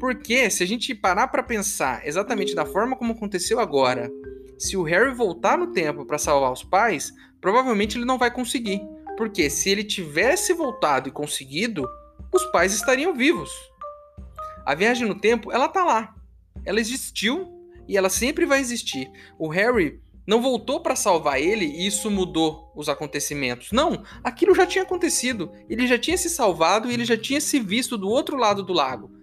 Porque 0.00 0.48
se 0.48 0.62
a 0.62 0.66
gente 0.66 0.94
parar 0.94 1.28
para 1.28 1.42
pensar 1.42 2.06
exatamente 2.06 2.54
da 2.54 2.64
forma 2.64 2.96
como 2.96 3.12
aconteceu 3.12 3.60
agora, 3.60 4.10
se 4.58 4.74
o 4.74 4.82
Harry 4.82 5.14
voltar 5.14 5.58
no 5.58 5.72
tempo 5.72 6.06
para 6.06 6.16
salvar 6.16 6.50
os 6.50 6.64
pais, 6.64 7.12
provavelmente 7.38 7.98
ele 7.98 8.06
não 8.06 8.16
vai 8.16 8.30
conseguir. 8.30 8.80
Porque 9.18 9.50
se 9.50 9.68
ele 9.68 9.84
tivesse 9.84 10.54
voltado 10.54 11.10
e 11.10 11.12
conseguido, 11.12 11.86
os 12.32 12.42
pais 12.46 12.72
estariam 12.72 13.14
vivos. 13.14 13.50
A 14.64 14.74
viagem 14.74 15.06
no 15.06 15.20
tempo, 15.20 15.52
ela 15.52 15.68
tá 15.68 15.84
lá. 15.84 16.14
Ela 16.64 16.80
existiu 16.80 17.46
e 17.86 17.94
ela 17.94 18.08
sempre 18.08 18.46
vai 18.46 18.58
existir. 18.58 19.10
O 19.38 19.48
Harry 19.48 20.00
não 20.26 20.40
voltou 20.40 20.80
para 20.80 20.96
salvar 20.96 21.38
ele 21.38 21.66
e 21.66 21.86
isso 21.86 22.10
mudou 22.10 22.72
os 22.74 22.88
acontecimentos. 22.88 23.70
Não, 23.70 24.02
aquilo 24.24 24.54
já 24.54 24.64
tinha 24.64 24.84
acontecido. 24.84 25.52
Ele 25.68 25.86
já 25.86 25.98
tinha 25.98 26.16
se 26.16 26.30
salvado 26.30 26.90
e 26.90 26.94
ele 26.94 27.04
já 27.04 27.18
tinha 27.18 27.40
se 27.40 27.60
visto 27.60 27.98
do 27.98 28.08
outro 28.08 28.38
lado 28.38 28.62
do 28.62 28.72
lago. 28.72 29.19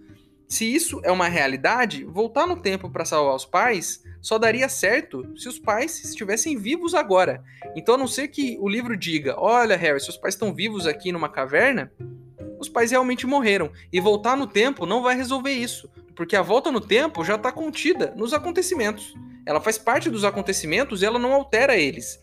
Se 0.48 0.64
isso 0.64 0.98
é 1.04 1.12
uma 1.12 1.28
realidade, 1.28 2.04
voltar 2.04 2.46
no 2.46 2.56
tempo 2.56 2.88
para 2.88 3.04
salvar 3.04 3.34
os 3.34 3.44
pais 3.44 4.02
só 4.20 4.38
daria 4.38 4.68
certo 4.68 5.30
se 5.36 5.46
os 5.46 5.58
pais 5.58 6.02
estivessem 6.02 6.56
vivos 6.56 6.94
agora. 6.94 7.44
Então, 7.76 7.94
a 7.94 7.98
não 7.98 8.08
ser 8.08 8.28
que 8.28 8.56
o 8.58 8.68
livro 8.68 8.96
diga: 8.96 9.36
Olha, 9.38 9.76
Harry, 9.76 10.00
seus 10.00 10.16
pais 10.16 10.34
estão 10.34 10.54
vivos 10.54 10.86
aqui 10.86 11.12
numa 11.12 11.28
caverna, 11.28 11.92
os 12.58 12.68
pais 12.68 12.90
realmente 12.90 13.26
morreram. 13.26 13.70
E 13.92 14.00
voltar 14.00 14.36
no 14.36 14.46
tempo 14.46 14.86
não 14.86 15.02
vai 15.02 15.14
resolver 15.14 15.52
isso, 15.52 15.90
porque 16.16 16.34
a 16.34 16.42
volta 16.42 16.72
no 16.72 16.80
tempo 16.80 17.22
já 17.22 17.34
está 17.34 17.52
contida 17.52 18.14
nos 18.16 18.32
acontecimentos. 18.32 19.14
Ela 19.44 19.60
faz 19.60 19.76
parte 19.78 20.10
dos 20.10 20.24
acontecimentos 20.24 21.02
e 21.02 21.06
ela 21.06 21.18
não 21.18 21.32
altera 21.32 21.76
eles. 21.76 22.18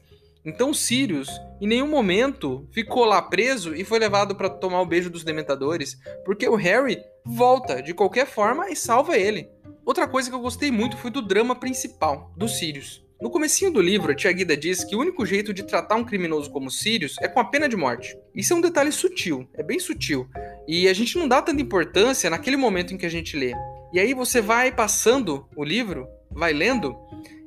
Então 0.46 0.74
Sirius, 0.74 1.30
em 1.60 1.68
nenhum 1.68 1.88
momento, 1.88 2.68
ficou 2.72 3.04
lá 3.04 3.22
preso 3.22 3.74
e 3.74 3.84
foi 3.84 3.98
levado 3.98 4.36
para 4.36 4.50
tomar 4.50 4.82
o 4.82 4.86
beijo 4.86 5.10
dos 5.10 5.24
dementadores, 5.24 5.98
porque 6.24 6.48
o 6.48 6.56
Harry 6.56 7.00
volta 7.26 7.82
de 7.82 7.94
qualquer 7.94 8.28
forma 8.28 8.70
e 8.70 8.76
salva 8.76 9.18
ele. 9.18 9.50
Outra 9.84 10.08
coisa 10.08 10.30
que 10.30 10.36
eu 10.36 10.42
gostei 10.42 10.72
muito 10.72 10.98
foi 10.98 11.10
do 11.10 11.22
drama 11.22 11.56
principal, 11.56 12.32
do 12.38 12.48
Sirius. 12.48 13.04
No 13.22 13.32
comecinho 13.32 13.72
do 13.72 13.82
livro, 13.82 14.12
a 14.12 14.16
tia 14.16 14.32
Guida 14.32 14.56
diz 14.58 14.84
que 14.84 14.96
o 14.96 15.00
único 15.00 15.26
jeito 15.26 15.54
de 15.54 15.64
tratar 15.64 15.96
um 15.96 16.04
criminoso 16.04 16.52
como 16.52 16.70
Sirius 16.70 17.16
é 17.22 17.28
com 17.28 17.40
a 17.40 17.46
pena 17.46 17.68
de 17.68 17.76
morte. 17.76 18.16
Isso 18.36 18.54
é 18.54 18.56
um 18.56 18.62
detalhe 18.62 18.92
sutil, 18.92 19.48
é 19.56 19.64
bem 19.64 19.80
sutil, 19.80 20.28
e 20.68 20.88
a 20.88 20.94
gente 20.94 21.18
não 21.18 21.28
dá 21.28 21.42
tanta 21.42 21.62
importância 21.62 22.30
naquele 22.30 22.58
momento 22.58 22.94
em 22.94 22.98
que 22.98 23.06
a 23.06 23.10
gente 23.10 23.38
lê. 23.38 23.54
E 23.94 24.00
aí 24.00 24.14
você 24.14 24.42
vai 24.42 24.72
passando 24.72 25.48
o 25.56 25.64
livro, 25.64 26.08
vai 26.30 26.52
lendo, 26.52 26.96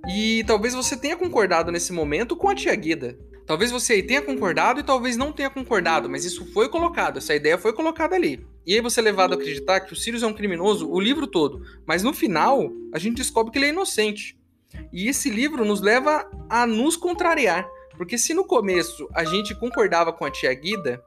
e 0.07 0.45
talvez 0.47 0.75
você 0.75 0.97
tenha 0.97 1.17
concordado 1.17 1.73
nesse 1.73 1.93
momento 1.93 2.37
com 2.37 2.49
a 2.49 2.55
tia 2.55 2.75
Guida. 2.75 3.19
Talvez 3.47 3.71
você 3.71 3.95
aí 3.95 4.03
tenha 4.03 4.21
concordado 4.21 4.79
e 4.79 4.83
talvez 4.83 5.17
não 5.17 5.33
tenha 5.33 5.49
concordado, 5.49 6.09
mas 6.09 6.25
isso 6.25 6.45
foi 6.53 6.69
colocado, 6.69 7.17
essa 7.17 7.35
ideia 7.35 7.57
foi 7.57 7.73
colocada 7.73 8.15
ali. 8.15 8.47
E 8.67 8.75
aí 8.75 8.81
você 8.83 9.01
é 9.01 9.03
levado 9.03 9.33
a 9.33 9.37
acreditar 9.37 9.81
que 9.81 9.93
o 9.93 9.97
Sirius 9.97 10.23
é 10.23 10.27
um 10.27 10.35
criminoso 10.35 10.87
o 10.91 11.01
livro 11.01 11.27
todo, 11.27 11.63
mas 11.87 12.03
no 12.03 12.13
final 12.13 12.71
a 12.93 12.99
gente 12.99 13.17
descobre 13.17 13.51
que 13.51 13.59
ele 13.59 13.67
é 13.67 13.71
inocente. 13.71 14.39
E 14.93 15.09
esse 15.09 15.31
livro 15.31 15.65
nos 15.65 15.81
leva 15.81 16.31
a 16.51 16.67
nos 16.67 16.97
contrariar. 16.97 17.67
Porque 17.97 18.19
se 18.19 18.35
no 18.35 18.45
começo 18.45 19.09
a 19.15 19.25
gente 19.25 19.55
concordava 19.55 20.13
com 20.13 20.25
a 20.25 20.31
tia 20.31 20.53
Guida, 20.53 21.03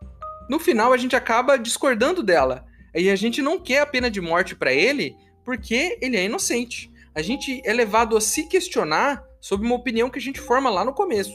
no 0.49 0.59
final 0.59 0.91
a 0.91 0.97
gente 0.97 1.15
acaba 1.15 1.57
discordando 1.57 2.21
dela. 2.21 2.65
E 2.93 3.09
a 3.09 3.15
gente 3.15 3.41
não 3.41 3.59
quer 3.59 3.81
a 3.81 3.85
pena 3.85 4.11
de 4.11 4.19
morte 4.19 4.55
para 4.55 4.73
ele 4.73 5.15
porque 5.45 5.97
ele 6.01 6.17
é 6.17 6.25
inocente. 6.25 6.90
A 7.13 7.21
gente 7.21 7.61
é 7.65 7.73
levado 7.73 8.15
a 8.15 8.21
se 8.21 8.47
questionar 8.47 9.23
sobre 9.39 9.65
uma 9.65 9.75
opinião 9.75 10.09
que 10.09 10.19
a 10.19 10.21
gente 10.21 10.39
forma 10.39 10.69
lá 10.69 10.85
no 10.85 10.93
começo. 10.93 11.33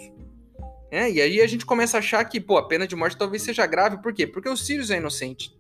É, 0.91 1.11
e 1.11 1.21
aí 1.21 1.41
a 1.41 1.47
gente 1.47 1.67
começa 1.67 1.97
a 1.97 2.01
achar 2.01 2.25
que, 2.25 2.41
pô, 2.41 2.57
a 2.57 2.67
pena 2.67 2.87
de 2.87 2.97
morte 2.97 3.17
talvez 3.17 3.43
seja 3.43 3.67
grave. 3.67 4.01
Por 4.01 4.15
quê? 4.15 4.27
Porque 4.27 4.49
o 4.49 4.57
Sirius 4.57 4.91
é 4.91 4.97
inocente. 4.97 5.55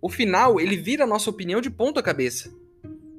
O 0.00 0.08
final, 0.08 0.60
ele 0.60 0.76
vira 0.76 1.04
a 1.04 1.06
nossa 1.06 1.30
opinião 1.30 1.60
de 1.60 1.70
ponta 1.70 2.02
cabeça. 2.02 2.54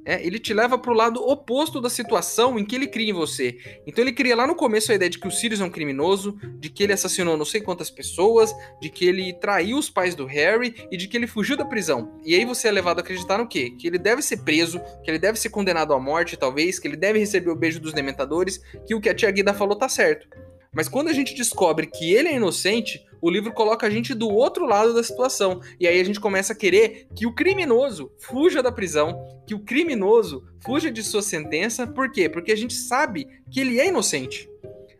É, 0.08 0.26
ele 0.26 0.38
te 0.38 0.54
leva 0.54 0.78
para 0.78 0.90
o 0.90 0.94
lado 0.94 1.22
oposto 1.22 1.82
da 1.82 1.90
situação 1.90 2.58
em 2.58 2.64
que 2.64 2.74
ele 2.74 2.86
cria 2.86 3.10
em 3.10 3.12
você. 3.12 3.58
Então 3.86 4.02
ele 4.02 4.10
cria 4.10 4.34
lá 4.34 4.46
no 4.46 4.54
começo 4.54 4.90
a 4.90 4.94
ideia 4.94 5.10
de 5.10 5.18
que 5.18 5.28
o 5.28 5.30
Sirius 5.30 5.60
é 5.60 5.64
um 5.64 5.70
criminoso, 5.70 6.34
de 6.58 6.70
que 6.70 6.82
ele 6.82 6.94
assassinou 6.94 7.36
não 7.36 7.44
sei 7.44 7.60
quantas 7.60 7.90
pessoas, 7.90 8.54
de 8.80 8.88
que 8.88 9.04
ele 9.04 9.34
traiu 9.34 9.76
os 9.76 9.90
pais 9.90 10.14
do 10.14 10.24
Harry 10.24 10.74
e 10.90 10.96
de 10.96 11.08
que 11.08 11.14
ele 11.14 11.26
fugiu 11.26 11.58
da 11.58 11.64
prisão. 11.66 12.18
E 12.24 12.34
aí 12.34 12.46
você 12.46 12.68
é 12.68 12.70
levado 12.70 13.00
a 13.00 13.02
acreditar 13.02 13.36
no 13.36 13.46
quê? 13.46 13.74
Que 13.78 13.86
ele 13.86 13.98
deve 13.98 14.22
ser 14.22 14.38
preso, 14.38 14.80
que 15.04 15.10
ele 15.10 15.18
deve 15.18 15.38
ser 15.38 15.50
condenado 15.50 15.92
à 15.92 16.00
morte, 16.00 16.38
talvez, 16.38 16.78
que 16.78 16.88
ele 16.88 16.96
deve 16.96 17.18
receber 17.18 17.50
o 17.50 17.56
beijo 17.56 17.78
dos 17.78 17.92
dementadores, 17.92 18.62
que 18.86 18.94
o 18.94 19.02
que 19.02 19.10
a 19.10 19.14
tia 19.14 19.30
Guida 19.30 19.52
falou 19.52 19.76
tá 19.76 19.90
certo. 19.90 20.26
Mas 20.72 20.88
quando 20.88 21.08
a 21.08 21.12
gente 21.12 21.34
descobre 21.34 21.86
que 21.86 22.14
ele 22.14 22.28
é 22.28 22.36
inocente, 22.36 23.04
o 23.20 23.30
livro 23.30 23.52
coloca 23.52 23.86
a 23.86 23.90
gente 23.90 24.14
do 24.14 24.28
outro 24.28 24.66
lado 24.66 24.94
da 24.94 25.02
situação. 25.02 25.60
E 25.78 25.86
aí 25.86 26.00
a 26.00 26.04
gente 26.04 26.20
começa 26.20 26.52
a 26.52 26.56
querer 26.56 27.08
que 27.14 27.26
o 27.26 27.34
criminoso 27.34 28.12
fuja 28.18 28.62
da 28.62 28.72
prisão, 28.72 29.42
que 29.46 29.54
o 29.54 29.60
criminoso 29.60 30.44
fuja 30.60 30.90
de 30.90 31.02
sua 31.02 31.22
sentença. 31.22 31.86
Por 31.86 32.10
quê? 32.10 32.28
Porque 32.28 32.52
a 32.52 32.56
gente 32.56 32.74
sabe 32.74 33.26
que 33.50 33.60
ele 33.60 33.80
é 33.80 33.88
inocente. 33.88 34.48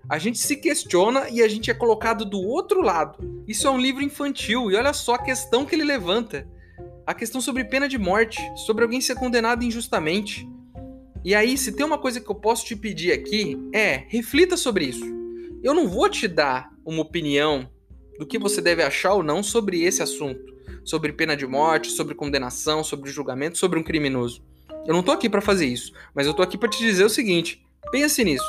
A 0.08 0.18
gente 0.18 0.38
se 0.38 0.56
questiona 0.56 1.28
e 1.28 1.42
a 1.42 1.48
gente 1.48 1.70
é 1.70 1.74
colocado 1.74 2.24
do 2.24 2.40
outro 2.40 2.80
lado. 2.80 3.42
Isso 3.46 3.66
é 3.66 3.70
um 3.70 3.78
livro 3.78 4.02
infantil 4.02 4.70
e 4.70 4.74
olha 4.74 4.92
só 4.92 5.14
a 5.14 5.22
questão 5.22 5.64
que 5.66 5.74
ele 5.74 5.84
levanta. 5.84 6.48
A 7.06 7.14
questão 7.14 7.40
sobre 7.40 7.64
pena 7.64 7.88
de 7.88 7.98
morte, 7.98 8.40
sobre 8.66 8.84
alguém 8.84 9.00
ser 9.00 9.14
condenado 9.16 9.64
injustamente. 9.64 10.48
E 11.24 11.34
aí, 11.34 11.58
se 11.58 11.72
tem 11.72 11.84
uma 11.84 11.98
coisa 11.98 12.20
que 12.20 12.30
eu 12.30 12.34
posso 12.34 12.64
te 12.64 12.76
pedir 12.76 13.12
aqui, 13.12 13.58
é 13.72 14.04
reflita 14.08 14.56
sobre 14.56 14.86
isso. 14.86 15.04
Eu 15.62 15.74
não 15.74 15.88
vou 15.88 16.08
te 16.08 16.28
dar 16.28 16.70
uma 16.84 17.02
opinião 17.02 17.68
do 18.18 18.26
que 18.26 18.38
você 18.38 18.60
deve 18.60 18.82
achar 18.82 19.14
ou 19.14 19.22
não 19.22 19.42
sobre 19.42 19.82
esse 19.82 20.02
assunto, 20.02 20.54
sobre 20.84 21.12
pena 21.12 21.36
de 21.36 21.46
morte, 21.46 21.90
sobre 21.90 22.14
condenação, 22.14 22.82
sobre 22.82 23.10
julgamento, 23.10 23.58
sobre 23.58 23.78
um 23.78 23.82
criminoso. 23.82 24.42
Eu 24.86 24.94
não 24.94 25.02
tô 25.02 25.12
aqui 25.12 25.28
para 25.28 25.40
fazer 25.40 25.66
isso, 25.66 25.92
mas 26.14 26.26
eu 26.26 26.34
tô 26.34 26.42
aqui 26.42 26.58
para 26.58 26.68
te 26.68 26.78
dizer 26.78 27.04
o 27.04 27.10
seguinte: 27.10 27.62
pense 27.90 28.24
nisso. 28.24 28.48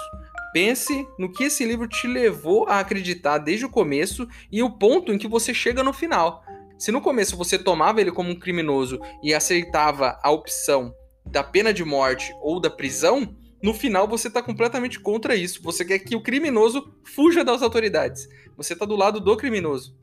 Pense 0.52 1.08
no 1.20 1.32
que 1.32 1.44
esse 1.44 1.64
livro 1.64 1.88
te 1.88 2.08
levou 2.08 2.68
a 2.68 2.80
acreditar 2.80 3.38
desde 3.38 3.66
o 3.66 3.70
começo 3.70 4.28
e 4.52 4.64
o 4.64 4.72
ponto 4.72 5.14
em 5.14 5.18
que 5.18 5.28
você 5.28 5.54
chega 5.54 5.84
no 5.84 5.94
final. 5.94 6.44
Se 6.78 6.92
no 6.92 7.02
começo 7.02 7.38
você 7.38 7.60
tomava 7.60 8.02
ele 8.02 8.12
como 8.12 8.32
um 8.32 8.40
criminoso 8.40 9.00
e 9.22 9.34
aceitava 9.34 10.18
a 10.24 10.32
opção 10.32 10.94
da 11.26 11.44
pena 11.44 11.72
de 11.72 11.84
morte 11.84 12.34
ou 12.42 12.60
da 12.60 12.70
prisão, 12.70 13.36
no 13.62 13.74
final 13.74 14.08
você 14.08 14.28
está 14.28 14.42
completamente 14.42 15.00
contra 15.00 15.36
isso. 15.36 15.62
Você 15.64 15.84
quer 15.84 16.00
que 16.00 16.16
o 16.16 16.22
criminoso 16.22 16.94
fuja 17.04 17.44
das 17.44 17.62
autoridades. 17.62 18.28
Você 18.56 18.74
está 18.74 18.86
do 18.86 18.96
lado 18.96 19.20
do 19.20 19.38
criminoso. 19.38 19.98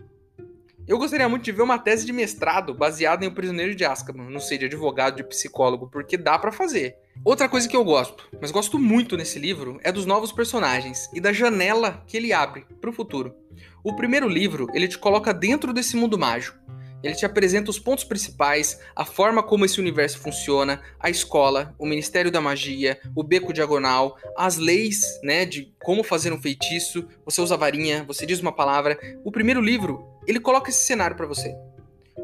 Eu 0.86 0.98
gostaria 0.98 1.28
muito 1.28 1.42
de 1.42 1.50
ver 1.50 1.62
uma 1.62 1.80
tese 1.80 2.06
de 2.06 2.12
mestrado 2.12 2.72
baseada 2.72 3.24
em 3.24 3.28
O 3.28 3.34
Prisioneiro 3.34 3.74
de 3.74 3.84
Azkaban, 3.84 4.30
não 4.30 4.38
sei, 4.38 4.56
de 4.56 4.66
advogado, 4.66 5.16
de 5.16 5.24
psicólogo, 5.24 5.88
porque 5.88 6.16
dá 6.16 6.38
para 6.38 6.52
fazer. 6.52 6.94
Outra 7.24 7.48
coisa 7.48 7.68
que 7.68 7.76
eu 7.76 7.82
gosto, 7.82 8.28
mas 8.40 8.52
gosto 8.52 8.78
muito 8.78 9.16
nesse 9.16 9.36
livro, 9.36 9.80
é 9.82 9.90
dos 9.90 10.06
novos 10.06 10.30
personagens 10.30 11.10
e 11.12 11.20
da 11.20 11.32
janela 11.32 12.04
que 12.06 12.16
ele 12.16 12.32
abre 12.32 12.66
para 12.80 12.88
o 12.88 12.92
futuro. 12.92 13.34
O 13.82 13.96
primeiro 13.96 14.28
livro, 14.28 14.68
ele 14.74 14.86
te 14.86 14.96
coloca 14.96 15.34
dentro 15.34 15.72
desse 15.72 15.96
mundo 15.96 16.16
mágico. 16.16 16.56
Ele 17.02 17.14
te 17.14 17.26
apresenta 17.26 17.70
os 17.70 17.78
pontos 17.78 18.04
principais, 18.04 18.80
a 18.94 19.04
forma 19.04 19.42
como 19.42 19.64
esse 19.64 19.80
universo 19.80 20.18
funciona, 20.18 20.80
a 20.98 21.10
escola, 21.10 21.74
o 21.78 21.86
Ministério 21.86 22.30
da 22.30 22.40
Magia, 22.40 22.98
o 23.14 23.22
beco 23.22 23.52
diagonal, 23.52 24.16
as 24.36 24.56
leis, 24.56 25.20
né, 25.22 25.44
de 25.44 25.72
como 25.82 26.02
fazer 26.02 26.32
um 26.32 26.40
feitiço. 26.40 27.06
Você 27.24 27.40
usa 27.40 27.56
varinha, 27.56 28.04
você 28.04 28.26
diz 28.26 28.40
uma 28.40 28.52
palavra. 28.52 28.98
O 29.24 29.30
primeiro 29.30 29.60
livro, 29.60 30.04
ele 30.26 30.40
coloca 30.40 30.70
esse 30.70 30.84
cenário 30.84 31.16
para 31.16 31.26
você. 31.26 31.54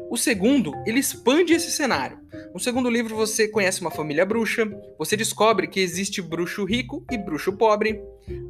O 0.09 0.17
segundo, 0.17 0.73
ele 0.85 0.99
expande 0.99 1.53
esse 1.53 1.71
cenário. 1.71 2.19
No 2.53 2.59
segundo 2.59 2.89
livro, 2.89 3.15
você 3.15 3.47
conhece 3.47 3.81
uma 3.81 3.89
família 3.89 4.25
bruxa, 4.25 4.69
você 4.97 5.17
descobre 5.17 5.67
que 5.67 5.79
existe 5.79 6.21
bruxo 6.21 6.63
rico 6.65 7.03
e 7.11 7.17
bruxo 7.17 7.53
pobre. 7.53 7.99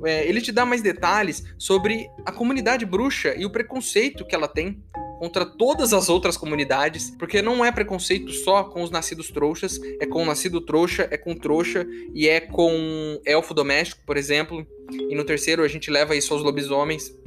É, 0.03 0.27
ele 0.27 0.41
te 0.41 0.51
dá 0.51 0.65
mais 0.65 0.81
detalhes 0.81 1.43
sobre 1.57 2.09
a 2.25 2.31
comunidade 2.31 2.85
bruxa 2.85 3.33
e 3.35 3.45
o 3.45 3.49
preconceito 3.49 4.25
que 4.25 4.35
ela 4.35 4.47
tem 4.47 4.83
contra 5.23 5.45
todas 5.45 5.93
as 5.93 6.09
outras 6.09 6.35
comunidades, 6.35 7.09
porque 7.11 7.41
não 7.41 7.63
é 7.63 7.71
preconceito 7.71 8.29
só 8.33 8.65
com 8.65 8.83
os 8.83 8.91
nascidos 8.91 9.31
trouxas, 9.31 9.79
é 10.01 10.05
com 10.05 10.21
o 10.21 10.25
nascido 10.25 10.59
trouxa, 10.59 11.07
é 11.09 11.15
com 11.15 11.33
trouxa 11.33 11.87
e 12.13 12.27
é 12.27 12.41
com 12.41 13.21
elfo 13.25 13.53
doméstico, 13.53 14.01
por 14.05 14.17
exemplo. 14.17 14.67
E 14.91 15.15
no 15.15 15.23
terceiro 15.23 15.63
a 15.63 15.67
gente 15.69 15.89
leva 15.89 16.13
isso 16.13 16.33
aos 16.33 16.43
lobisomens. 16.43 17.17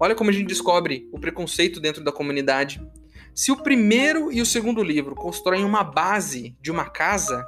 Olha 0.00 0.16
como 0.16 0.30
a 0.30 0.32
gente 0.32 0.48
descobre 0.48 1.08
o 1.12 1.20
preconceito 1.20 1.78
dentro 1.78 2.02
da 2.02 2.10
comunidade. 2.10 2.84
Se 3.32 3.52
o 3.52 3.56
primeiro 3.62 4.32
e 4.32 4.42
o 4.42 4.46
segundo 4.46 4.82
livro 4.82 5.14
constroem 5.14 5.64
uma 5.64 5.84
base 5.84 6.56
de 6.60 6.72
uma 6.72 6.86
casa, 6.86 7.46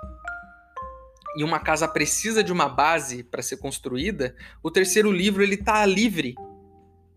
e 1.37 1.43
uma 1.43 1.59
casa 1.59 1.89
precisa 1.89 2.45
de 2.45 2.53
uma 2.53 2.69
base 2.69 3.25
para 3.25 3.43
ser 3.43 3.57
construída, 3.57 4.37
o 4.63 4.71
terceiro 4.71 5.11
livro 5.11 5.43
ele 5.43 5.57
tá 5.57 5.85
livre 5.85 6.37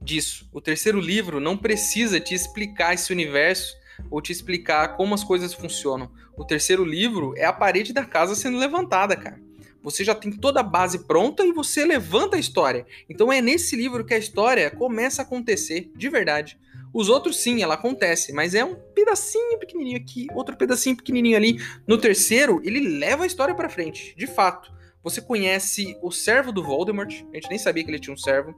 disso. 0.01 0.49
O 0.53 0.61
terceiro 0.61 0.99
livro 0.99 1.39
não 1.39 1.57
precisa 1.57 2.19
te 2.19 2.33
explicar 2.33 2.93
esse 2.93 3.11
universo 3.11 3.75
ou 4.09 4.21
te 4.21 4.31
explicar 4.31 4.95
como 4.95 5.13
as 5.13 5.23
coisas 5.23 5.53
funcionam. 5.53 6.11
O 6.37 6.45
terceiro 6.45 6.85
livro 6.85 7.33
é 7.35 7.45
a 7.45 7.53
parede 7.53 7.93
da 7.93 8.05
casa 8.05 8.35
sendo 8.35 8.57
levantada, 8.57 9.15
cara. 9.15 9.39
Você 9.81 10.03
já 10.03 10.13
tem 10.13 10.31
toda 10.31 10.59
a 10.59 10.63
base 10.63 11.05
pronta 11.05 11.45
e 11.45 11.53
você 11.53 11.85
levanta 11.85 12.35
a 12.35 12.39
história. 12.39 12.85
Então 13.09 13.31
é 13.31 13.41
nesse 13.41 13.75
livro 13.75 14.05
que 14.05 14.13
a 14.13 14.17
história 14.17 14.69
começa 14.69 15.21
a 15.21 15.25
acontecer, 15.25 15.89
de 15.95 16.09
verdade. 16.09 16.59
Os 16.93 17.07
outros 17.07 17.37
sim, 17.37 17.61
ela 17.61 17.75
acontece, 17.75 18.33
mas 18.33 18.55
é 18.55 18.65
um 18.65 18.75
pedacinho 18.75 19.59
pequenininho 19.59 19.97
aqui, 19.97 20.27
outro 20.33 20.57
pedacinho 20.57 20.97
pequenininho 20.97 21.37
ali. 21.37 21.59
No 21.87 21.97
terceiro, 21.97 22.59
ele 22.63 22.79
leva 22.97 23.23
a 23.23 23.27
história 23.27 23.53
para 23.53 23.69
frente, 23.69 24.15
de 24.17 24.27
fato. 24.27 24.71
Você 25.03 25.21
conhece 25.21 25.97
o 26.01 26.11
servo 26.11 26.51
do 26.51 26.63
Voldemort, 26.63 27.13
a 27.31 27.35
gente 27.35 27.49
nem 27.49 27.59
sabia 27.59 27.83
que 27.83 27.89
ele 27.89 27.99
tinha 27.99 28.13
um 28.13 28.17
servo. 28.17 28.53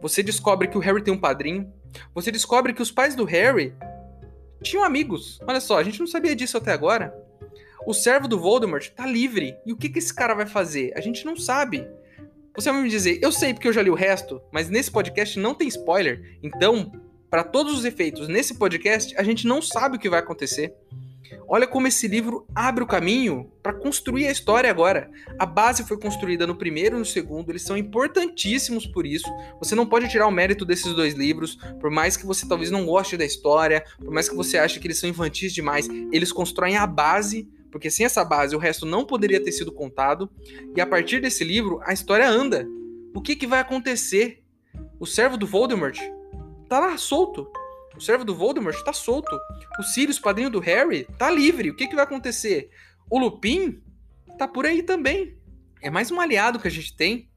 Você 0.00 0.22
descobre 0.22 0.68
que 0.68 0.78
o 0.78 0.80
Harry 0.80 1.02
tem 1.02 1.12
um 1.12 1.18
padrinho. 1.18 1.72
Você 2.14 2.30
descobre 2.30 2.72
que 2.72 2.82
os 2.82 2.90
pais 2.90 3.14
do 3.14 3.24
Harry 3.24 3.74
tinham 4.62 4.84
amigos. 4.84 5.38
Olha 5.46 5.60
só, 5.60 5.78
a 5.78 5.82
gente 5.82 6.00
não 6.00 6.06
sabia 6.06 6.34
disso 6.34 6.56
até 6.56 6.72
agora. 6.72 7.14
O 7.86 7.94
servo 7.94 8.28
do 8.28 8.38
Voldemort 8.38 8.88
tá 8.90 9.06
livre. 9.06 9.56
E 9.64 9.72
o 9.72 9.76
que, 9.76 9.88
que 9.88 9.98
esse 9.98 10.12
cara 10.12 10.34
vai 10.34 10.46
fazer? 10.46 10.92
A 10.94 11.00
gente 11.00 11.24
não 11.24 11.36
sabe. 11.36 11.86
Você 12.54 12.70
vai 12.70 12.82
me 12.82 12.88
dizer, 12.88 13.18
eu 13.22 13.32
sei 13.32 13.54
porque 13.54 13.68
eu 13.68 13.72
já 13.72 13.80
li 13.80 13.90
o 13.90 13.94
resto, 13.94 14.40
mas 14.52 14.68
nesse 14.68 14.90
podcast 14.90 15.38
não 15.38 15.54
tem 15.54 15.68
spoiler. 15.68 16.38
Então, 16.42 16.92
para 17.30 17.44
todos 17.44 17.78
os 17.78 17.84
efeitos, 17.84 18.28
nesse 18.28 18.54
podcast 18.54 19.14
a 19.16 19.22
gente 19.22 19.46
não 19.46 19.62
sabe 19.62 19.96
o 19.96 19.98
que 20.00 20.10
vai 20.10 20.18
acontecer. 20.18 20.74
Olha 21.48 21.66
como 21.66 21.86
esse 21.86 22.06
livro 22.08 22.46
abre 22.54 22.82
o 22.82 22.86
caminho 22.86 23.50
para 23.62 23.72
construir 23.72 24.26
a 24.26 24.30
história 24.30 24.70
agora. 24.70 25.10
A 25.38 25.46
base 25.46 25.86
foi 25.86 25.98
construída 25.98 26.46
no 26.46 26.56
primeiro 26.56 26.96
e 26.96 26.98
no 26.98 27.04
segundo, 27.04 27.50
eles 27.50 27.62
são 27.62 27.76
importantíssimos 27.76 28.86
por 28.86 29.06
isso. 29.06 29.28
Você 29.58 29.74
não 29.74 29.86
pode 29.86 30.08
tirar 30.08 30.26
o 30.26 30.30
mérito 30.30 30.64
desses 30.64 30.94
dois 30.94 31.14
livros, 31.14 31.56
por 31.80 31.90
mais 31.90 32.16
que 32.16 32.26
você 32.26 32.46
talvez 32.46 32.70
não 32.70 32.86
goste 32.86 33.16
da 33.16 33.24
história, 33.24 33.84
por 33.98 34.12
mais 34.12 34.28
que 34.28 34.34
você 34.34 34.58
ache 34.58 34.80
que 34.80 34.86
eles 34.86 34.98
são 34.98 35.08
infantis 35.08 35.52
demais, 35.52 35.88
eles 36.12 36.32
constroem 36.32 36.76
a 36.76 36.86
base, 36.86 37.48
porque 37.70 37.90
sem 37.90 38.06
essa 38.06 38.24
base 38.24 38.54
o 38.54 38.58
resto 38.58 38.84
não 38.84 39.04
poderia 39.04 39.42
ter 39.42 39.52
sido 39.52 39.72
contado. 39.72 40.30
E 40.76 40.80
a 40.80 40.86
partir 40.86 41.20
desse 41.20 41.44
livro, 41.44 41.80
a 41.84 41.92
história 41.92 42.28
anda. 42.28 42.66
O 43.14 43.20
que, 43.20 43.36
que 43.36 43.46
vai 43.46 43.60
acontecer? 43.60 44.42
O 44.98 45.06
servo 45.06 45.36
do 45.36 45.46
Voldemort 45.46 45.98
tá 46.68 46.78
lá 46.78 46.96
solto. 46.96 47.50
O 48.00 48.02
servo 48.02 48.24
do 48.24 48.34
Voldemort 48.34 48.74
está 48.74 48.94
solto. 48.94 49.38
O 49.78 49.82
Sirius, 49.82 50.18
padrinho 50.18 50.48
do 50.48 50.58
Harry, 50.58 51.06
tá 51.18 51.30
livre. 51.30 51.68
O 51.68 51.76
que, 51.76 51.86
que 51.86 51.94
vai 51.94 52.04
acontecer? 52.04 52.70
O 53.10 53.18
Lupin 53.18 53.78
tá 54.38 54.48
por 54.48 54.64
aí 54.64 54.82
também. 54.82 55.36
É 55.82 55.90
mais 55.90 56.10
um 56.10 56.18
aliado 56.18 56.58
que 56.58 56.66
a 56.66 56.70
gente 56.70 56.96
tem. 56.96 57.28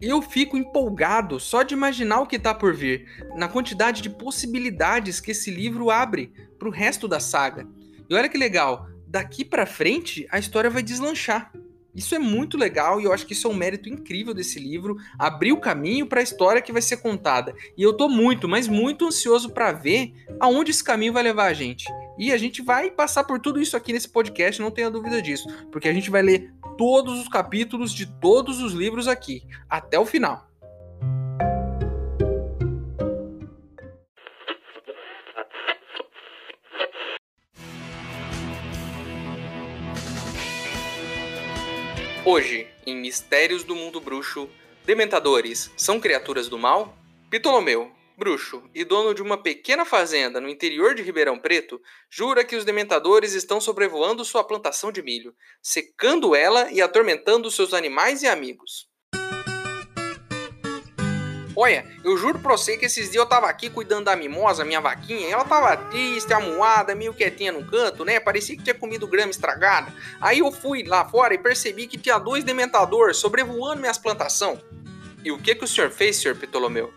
Eu 0.00 0.22
fico 0.22 0.56
empolgado 0.56 1.38
só 1.38 1.62
de 1.62 1.74
imaginar 1.74 2.20
o 2.20 2.26
que 2.26 2.38
tá 2.38 2.54
por 2.54 2.74
vir, 2.74 3.06
na 3.36 3.48
quantidade 3.48 4.00
de 4.00 4.08
possibilidades 4.08 5.20
que 5.20 5.32
esse 5.32 5.50
livro 5.50 5.90
abre 5.90 6.32
pro 6.58 6.70
resto 6.70 7.06
da 7.06 7.20
saga. 7.20 7.68
E 8.08 8.14
olha 8.14 8.30
que 8.30 8.38
legal, 8.38 8.88
daqui 9.06 9.44
para 9.44 9.66
frente 9.66 10.26
a 10.30 10.38
história 10.38 10.70
vai 10.70 10.82
deslanchar. 10.82 11.52
Isso 11.96 12.14
é 12.14 12.18
muito 12.18 12.58
legal 12.58 13.00
e 13.00 13.04
eu 13.04 13.12
acho 13.12 13.26
que 13.26 13.32
isso 13.32 13.48
é 13.48 13.50
um 13.50 13.54
mérito 13.54 13.88
incrível 13.88 14.34
desse 14.34 14.60
livro, 14.60 14.98
abrir 15.18 15.52
o 15.52 15.60
caminho 15.60 16.06
para 16.06 16.20
a 16.20 16.22
história 16.22 16.60
que 16.60 16.72
vai 16.72 16.82
ser 16.82 16.98
contada. 16.98 17.54
E 17.76 17.82
eu 17.82 17.94
tô 17.94 18.06
muito, 18.06 18.46
mas 18.46 18.68
muito 18.68 19.06
ansioso 19.06 19.50
para 19.50 19.72
ver 19.72 20.12
aonde 20.38 20.70
esse 20.70 20.84
caminho 20.84 21.14
vai 21.14 21.22
levar 21.22 21.46
a 21.46 21.54
gente. 21.54 21.86
E 22.18 22.30
a 22.32 22.36
gente 22.36 22.60
vai 22.60 22.90
passar 22.90 23.24
por 23.24 23.40
tudo 23.40 23.60
isso 23.60 23.76
aqui 23.76 23.92
nesse 23.92 24.08
podcast, 24.08 24.60
não 24.60 24.70
tenha 24.70 24.90
dúvida 24.90 25.22
disso, 25.22 25.48
porque 25.72 25.88
a 25.88 25.92
gente 25.94 26.10
vai 26.10 26.20
ler 26.20 26.52
todos 26.76 27.18
os 27.18 27.28
capítulos 27.28 27.92
de 27.92 28.06
todos 28.06 28.60
os 28.60 28.72
livros 28.74 29.08
aqui, 29.08 29.42
até 29.68 29.98
o 29.98 30.04
final. 30.04 30.46
Hoje, 42.28 42.66
em 42.84 42.96
Mistérios 42.96 43.62
do 43.62 43.76
Mundo 43.76 44.00
Bruxo, 44.00 44.50
Dementadores 44.84 45.70
são 45.76 46.00
criaturas 46.00 46.48
do 46.48 46.58
mal? 46.58 46.98
Ptolomeu, 47.30 47.92
bruxo 48.18 48.68
e 48.74 48.82
dono 48.82 49.14
de 49.14 49.22
uma 49.22 49.40
pequena 49.40 49.84
fazenda 49.84 50.40
no 50.40 50.48
interior 50.48 50.92
de 50.92 51.04
Ribeirão 51.04 51.38
Preto, 51.38 51.80
jura 52.10 52.44
que 52.44 52.56
os 52.56 52.64
dementadores 52.64 53.32
estão 53.32 53.60
sobrevoando 53.60 54.24
sua 54.24 54.42
plantação 54.42 54.90
de 54.90 55.04
milho, 55.04 55.36
secando 55.62 56.34
ela 56.34 56.68
e 56.72 56.82
atormentando 56.82 57.48
seus 57.48 57.72
animais 57.72 58.24
e 58.24 58.26
amigos. 58.26 58.88
Olha, 61.56 61.86
eu 62.04 62.18
juro 62.18 62.38
pra 62.38 62.52
você 62.52 62.76
que 62.76 62.84
esses 62.84 63.10
dias 63.10 63.16
eu 63.16 63.26
tava 63.26 63.46
aqui 63.46 63.70
cuidando 63.70 64.04
da 64.04 64.14
mimosa, 64.14 64.62
minha 64.62 64.80
vaquinha, 64.80 65.26
e 65.26 65.32
ela 65.32 65.44
tava 65.44 65.74
triste, 65.74 66.30
amuada, 66.34 66.94
meio 66.94 67.14
quietinha 67.14 67.50
no 67.50 67.64
canto, 67.64 68.04
né? 68.04 68.20
Parecia 68.20 68.54
que 68.54 68.62
tinha 68.62 68.74
comido 68.74 69.06
grama 69.06 69.30
estragada. 69.30 69.90
Aí 70.20 70.40
eu 70.40 70.52
fui 70.52 70.84
lá 70.84 71.06
fora 71.06 71.32
e 71.32 71.38
percebi 71.38 71.86
que 71.86 71.96
tinha 71.96 72.18
dois 72.18 72.44
dementadores 72.44 73.16
sobrevoando 73.16 73.80
minhas 73.80 73.96
plantações. 73.96 74.60
E 75.24 75.32
o 75.32 75.38
que 75.38 75.54
que 75.54 75.64
o 75.64 75.68
senhor 75.68 75.90
fez, 75.90 76.16
senhor 76.16 76.36
Ptolomeu? 76.36 76.92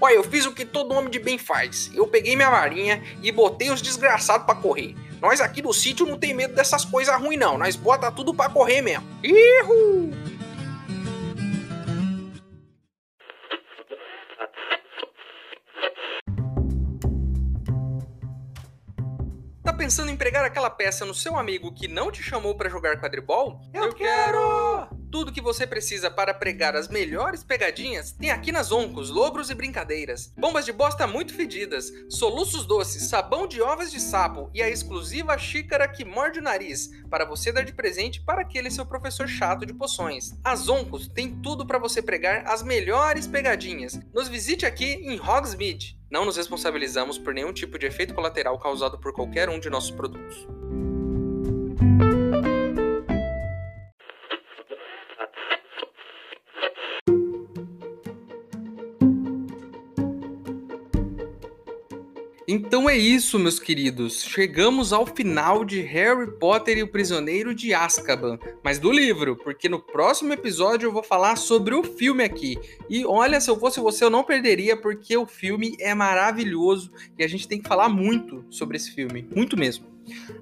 Olha, 0.00 0.14
eu 0.14 0.24
fiz 0.24 0.46
o 0.46 0.52
que 0.52 0.64
todo 0.64 0.94
homem 0.94 1.10
de 1.10 1.18
bem 1.18 1.38
faz. 1.38 1.90
Eu 1.94 2.06
peguei 2.06 2.34
minha 2.34 2.50
varinha 2.50 3.02
e 3.22 3.30
botei 3.30 3.70
os 3.70 3.82
desgraçados 3.82 4.46
para 4.46 4.54
correr. 4.54 4.94
Nós 5.20 5.40
aqui 5.40 5.62
do 5.62 5.72
sítio 5.72 6.06
não 6.06 6.18
tem 6.18 6.34
medo 6.34 6.54
dessas 6.54 6.84
coisas 6.84 7.14
ruins 7.20 7.38
não. 7.38 7.56
Nós 7.56 7.76
bota 7.76 8.10
tudo 8.10 8.34
para 8.34 8.50
correr 8.50 8.82
mesmo. 8.82 9.06
Ihu! 9.22 10.10
Pensando 19.94 20.10
em 20.10 20.16
pregar 20.16 20.44
aquela 20.44 20.68
peça 20.68 21.04
no 21.04 21.14
seu 21.14 21.36
amigo 21.36 21.72
que 21.72 21.86
não 21.86 22.10
te 22.10 22.20
chamou 22.20 22.56
para 22.56 22.68
jogar 22.68 23.00
quadribol? 23.00 23.60
Eu, 23.72 23.84
Eu 23.84 23.94
quero! 23.94 24.88
Tudo 25.08 25.30
que 25.30 25.40
você 25.40 25.64
precisa 25.64 26.10
para 26.10 26.34
pregar 26.34 26.74
as 26.74 26.88
melhores 26.88 27.44
pegadinhas 27.44 28.10
tem 28.10 28.32
aqui 28.32 28.50
nas 28.50 28.72
Oncos, 28.72 29.08
Logros 29.08 29.50
e 29.50 29.54
Brincadeiras. 29.54 30.34
Bombas 30.36 30.64
de 30.64 30.72
bosta 30.72 31.06
muito 31.06 31.32
fedidas, 31.32 31.92
soluços 32.10 32.66
doces, 32.66 33.04
sabão 33.04 33.46
de 33.46 33.62
ovas 33.62 33.92
de 33.92 34.00
sapo 34.00 34.50
e 34.52 34.60
a 34.60 34.68
exclusiva 34.68 35.38
xícara 35.38 35.86
que 35.86 36.04
morde 36.04 36.40
o 36.40 36.42
nariz 36.42 36.90
para 37.08 37.24
você 37.24 37.52
dar 37.52 37.62
de 37.62 37.72
presente 37.72 38.20
para 38.20 38.42
aquele 38.42 38.72
seu 38.72 38.84
professor 38.84 39.28
chato 39.28 39.64
de 39.64 39.72
poções. 39.72 40.32
As 40.42 40.68
Oncos 40.68 41.06
tem 41.06 41.40
tudo 41.40 41.64
para 41.64 41.78
você 41.78 42.02
pregar 42.02 42.42
as 42.48 42.64
melhores 42.64 43.28
pegadinhas. 43.28 43.96
Nos 44.12 44.26
visite 44.26 44.66
aqui 44.66 44.86
em 44.86 45.20
Hogsmeade. 45.20 45.96
Não 46.14 46.24
nos 46.24 46.36
responsabilizamos 46.36 47.18
por 47.18 47.34
nenhum 47.34 47.52
tipo 47.52 47.76
de 47.76 47.86
efeito 47.86 48.14
colateral 48.14 48.56
causado 48.56 48.96
por 48.96 49.12
qualquer 49.12 49.48
um 49.48 49.58
de 49.58 49.68
nossos 49.68 49.90
produtos. 49.90 50.46
Então 62.54 62.88
é 62.88 62.96
isso, 62.96 63.36
meus 63.36 63.58
queridos. 63.58 64.22
Chegamos 64.22 64.92
ao 64.92 65.04
final 65.04 65.64
de 65.64 65.80
Harry 65.80 66.30
Potter 66.38 66.78
e 66.78 66.84
o 66.84 66.88
Prisioneiro 66.88 67.52
de 67.52 67.74
Azkaban, 67.74 68.38
mas 68.62 68.78
do 68.78 68.92
livro, 68.92 69.34
porque 69.34 69.68
no 69.68 69.80
próximo 69.80 70.32
episódio 70.32 70.86
eu 70.86 70.92
vou 70.92 71.02
falar 71.02 71.34
sobre 71.34 71.74
o 71.74 71.82
filme 71.82 72.22
aqui. 72.22 72.56
E 72.88 73.04
olha, 73.04 73.40
se 73.40 73.50
eu 73.50 73.58
fosse 73.58 73.80
você, 73.80 74.04
eu 74.04 74.10
não 74.10 74.22
perderia, 74.22 74.76
porque 74.76 75.16
o 75.16 75.26
filme 75.26 75.76
é 75.80 75.92
maravilhoso 75.96 76.92
e 77.18 77.24
a 77.24 77.28
gente 77.28 77.48
tem 77.48 77.60
que 77.60 77.66
falar 77.66 77.88
muito 77.88 78.44
sobre 78.50 78.76
esse 78.76 78.92
filme, 78.92 79.28
muito 79.34 79.56
mesmo. 79.56 79.86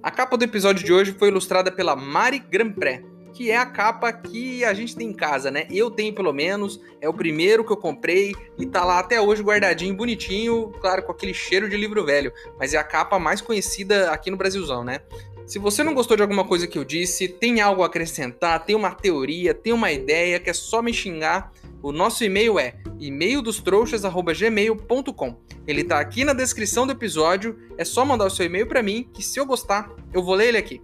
A 0.02 0.10
capa 0.10 0.36
do 0.36 0.44
episódio 0.44 0.84
de 0.84 0.92
hoje 0.92 1.16
foi 1.18 1.28
ilustrada 1.28 1.72
pela 1.72 1.96
Mari 1.96 2.40
Grampré 2.40 3.02
que 3.32 3.50
é 3.50 3.56
a 3.56 3.66
capa 3.66 4.12
que 4.12 4.64
a 4.64 4.74
gente 4.74 4.94
tem 4.94 5.08
em 5.08 5.12
casa, 5.12 5.50
né? 5.50 5.66
Eu 5.70 5.90
tenho 5.90 6.14
pelo 6.14 6.32
menos, 6.32 6.80
é 7.00 7.08
o 7.08 7.14
primeiro 7.14 7.64
que 7.64 7.72
eu 7.72 7.76
comprei 7.76 8.34
e 8.58 8.66
tá 8.66 8.84
lá 8.84 8.98
até 8.98 9.20
hoje 9.20 9.42
guardadinho, 9.42 9.94
bonitinho, 9.94 10.72
claro, 10.80 11.02
com 11.02 11.12
aquele 11.12 11.34
cheiro 11.34 11.68
de 11.68 11.76
livro 11.76 12.04
velho, 12.04 12.32
mas 12.58 12.74
é 12.74 12.78
a 12.78 12.84
capa 12.84 13.18
mais 13.18 13.40
conhecida 13.40 14.10
aqui 14.10 14.30
no 14.30 14.36
Brasilzão, 14.36 14.84
né? 14.84 15.00
Se 15.46 15.58
você 15.58 15.82
não 15.82 15.92
gostou 15.92 16.16
de 16.16 16.22
alguma 16.22 16.44
coisa 16.44 16.66
que 16.66 16.78
eu 16.78 16.84
disse, 16.84 17.28
tem 17.28 17.60
algo 17.60 17.82
a 17.82 17.86
acrescentar, 17.86 18.64
tem 18.64 18.76
uma 18.76 18.94
teoria, 18.94 19.52
tem 19.52 19.72
uma 19.72 19.90
ideia, 19.90 20.38
que 20.38 20.48
é 20.48 20.54
só 20.54 20.80
me 20.80 20.94
xingar, 20.94 21.52
o 21.82 21.90
nosso 21.90 22.22
e-mail 22.22 22.60
é 22.60 22.76
e-maildostrouxas@gmail.com. 23.00 25.36
Ele 25.66 25.82
tá 25.84 25.98
aqui 25.98 26.24
na 26.24 26.32
descrição 26.32 26.86
do 26.86 26.92
episódio, 26.92 27.58
é 27.76 27.84
só 27.84 28.04
mandar 28.04 28.26
o 28.26 28.30
seu 28.30 28.46
e-mail 28.46 28.66
para 28.66 28.82
mim, 28.82 29.08
que 29.12 29.22
se 29.22 29.40
eu 29.40 29.46
gostar, 29.46 29.90
eu 30.12 30.22
vou 30.22 30.34
ler 30.34 30.48
ele 30.48 30.58
aqui. 30.58 30.82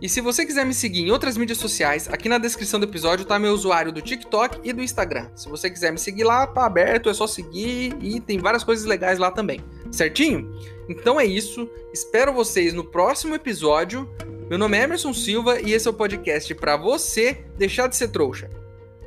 E 0.00 0.08
se 0.08 0.20
você 0.20 0.46
quiser 0.46 0.64
me 0.64 0.72
seguir 0.72 1.02
em 1.02 1.10
outras 1.10 1.36
mídias 1.36 1.58
sociais, 1.58 2.08
aqui 2.10 2.28
na 2.28 2.38
descrição 2.38 2.80
do 2.80 2.86
episódio 2.86 3.26
tá 3.26 3.38
meu 3.38 3.52
usuário 3.52 3.92
do 3.92 4.00
TikTok 4.00 4.60
e 4.64 4.72
do 4.72 4.82
Instagram. 4.82 5.28
Se 5.36 5.48
você 5.48 5.68
quiser 5.68 5.92
me 5.92 5.98
seguir 5.98 6.24
lá, 6.24 6.46
tá 6.46 6.64
aberto, 6.64 7.10
é 7.10 7.14
só 7.14 7.26
seguir 7.26 7.94
e 8.00 8.18
tem 8.18 8.38
várias 8.38 8.64
coisas 8.64 8.86
legais 8.86 9.18
lá 9.18 9.30
também. 9.30 9.60
Certinho? 9.90 10.50
Então 10.88 11.20
é 11.20 11.26
isso. 11.26 11.68
Espero 11.92 12.32
vocês 12.32 12.72
no 12.72 12.84
próximo 12.84 13.34
episódio. 13.34 14.08
Meu 14.48 14.58
nome 14.58 14.78
é 14.78 14.84
Emerson 14.84 15.12
Silva 15.12 15.60
e 15.60 15.72
esse 15.72 15.86
é 15.86 15.90
o 15.90 15.94
podcast 15.94 16.54
para 16.54 16.76
você 16.76 17.44
deixar 17.58 17.86
de 17.86 17.94
ser 17.94 18.08
trouxa. 18.08 18.48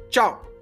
Tchau. 0.10 0.53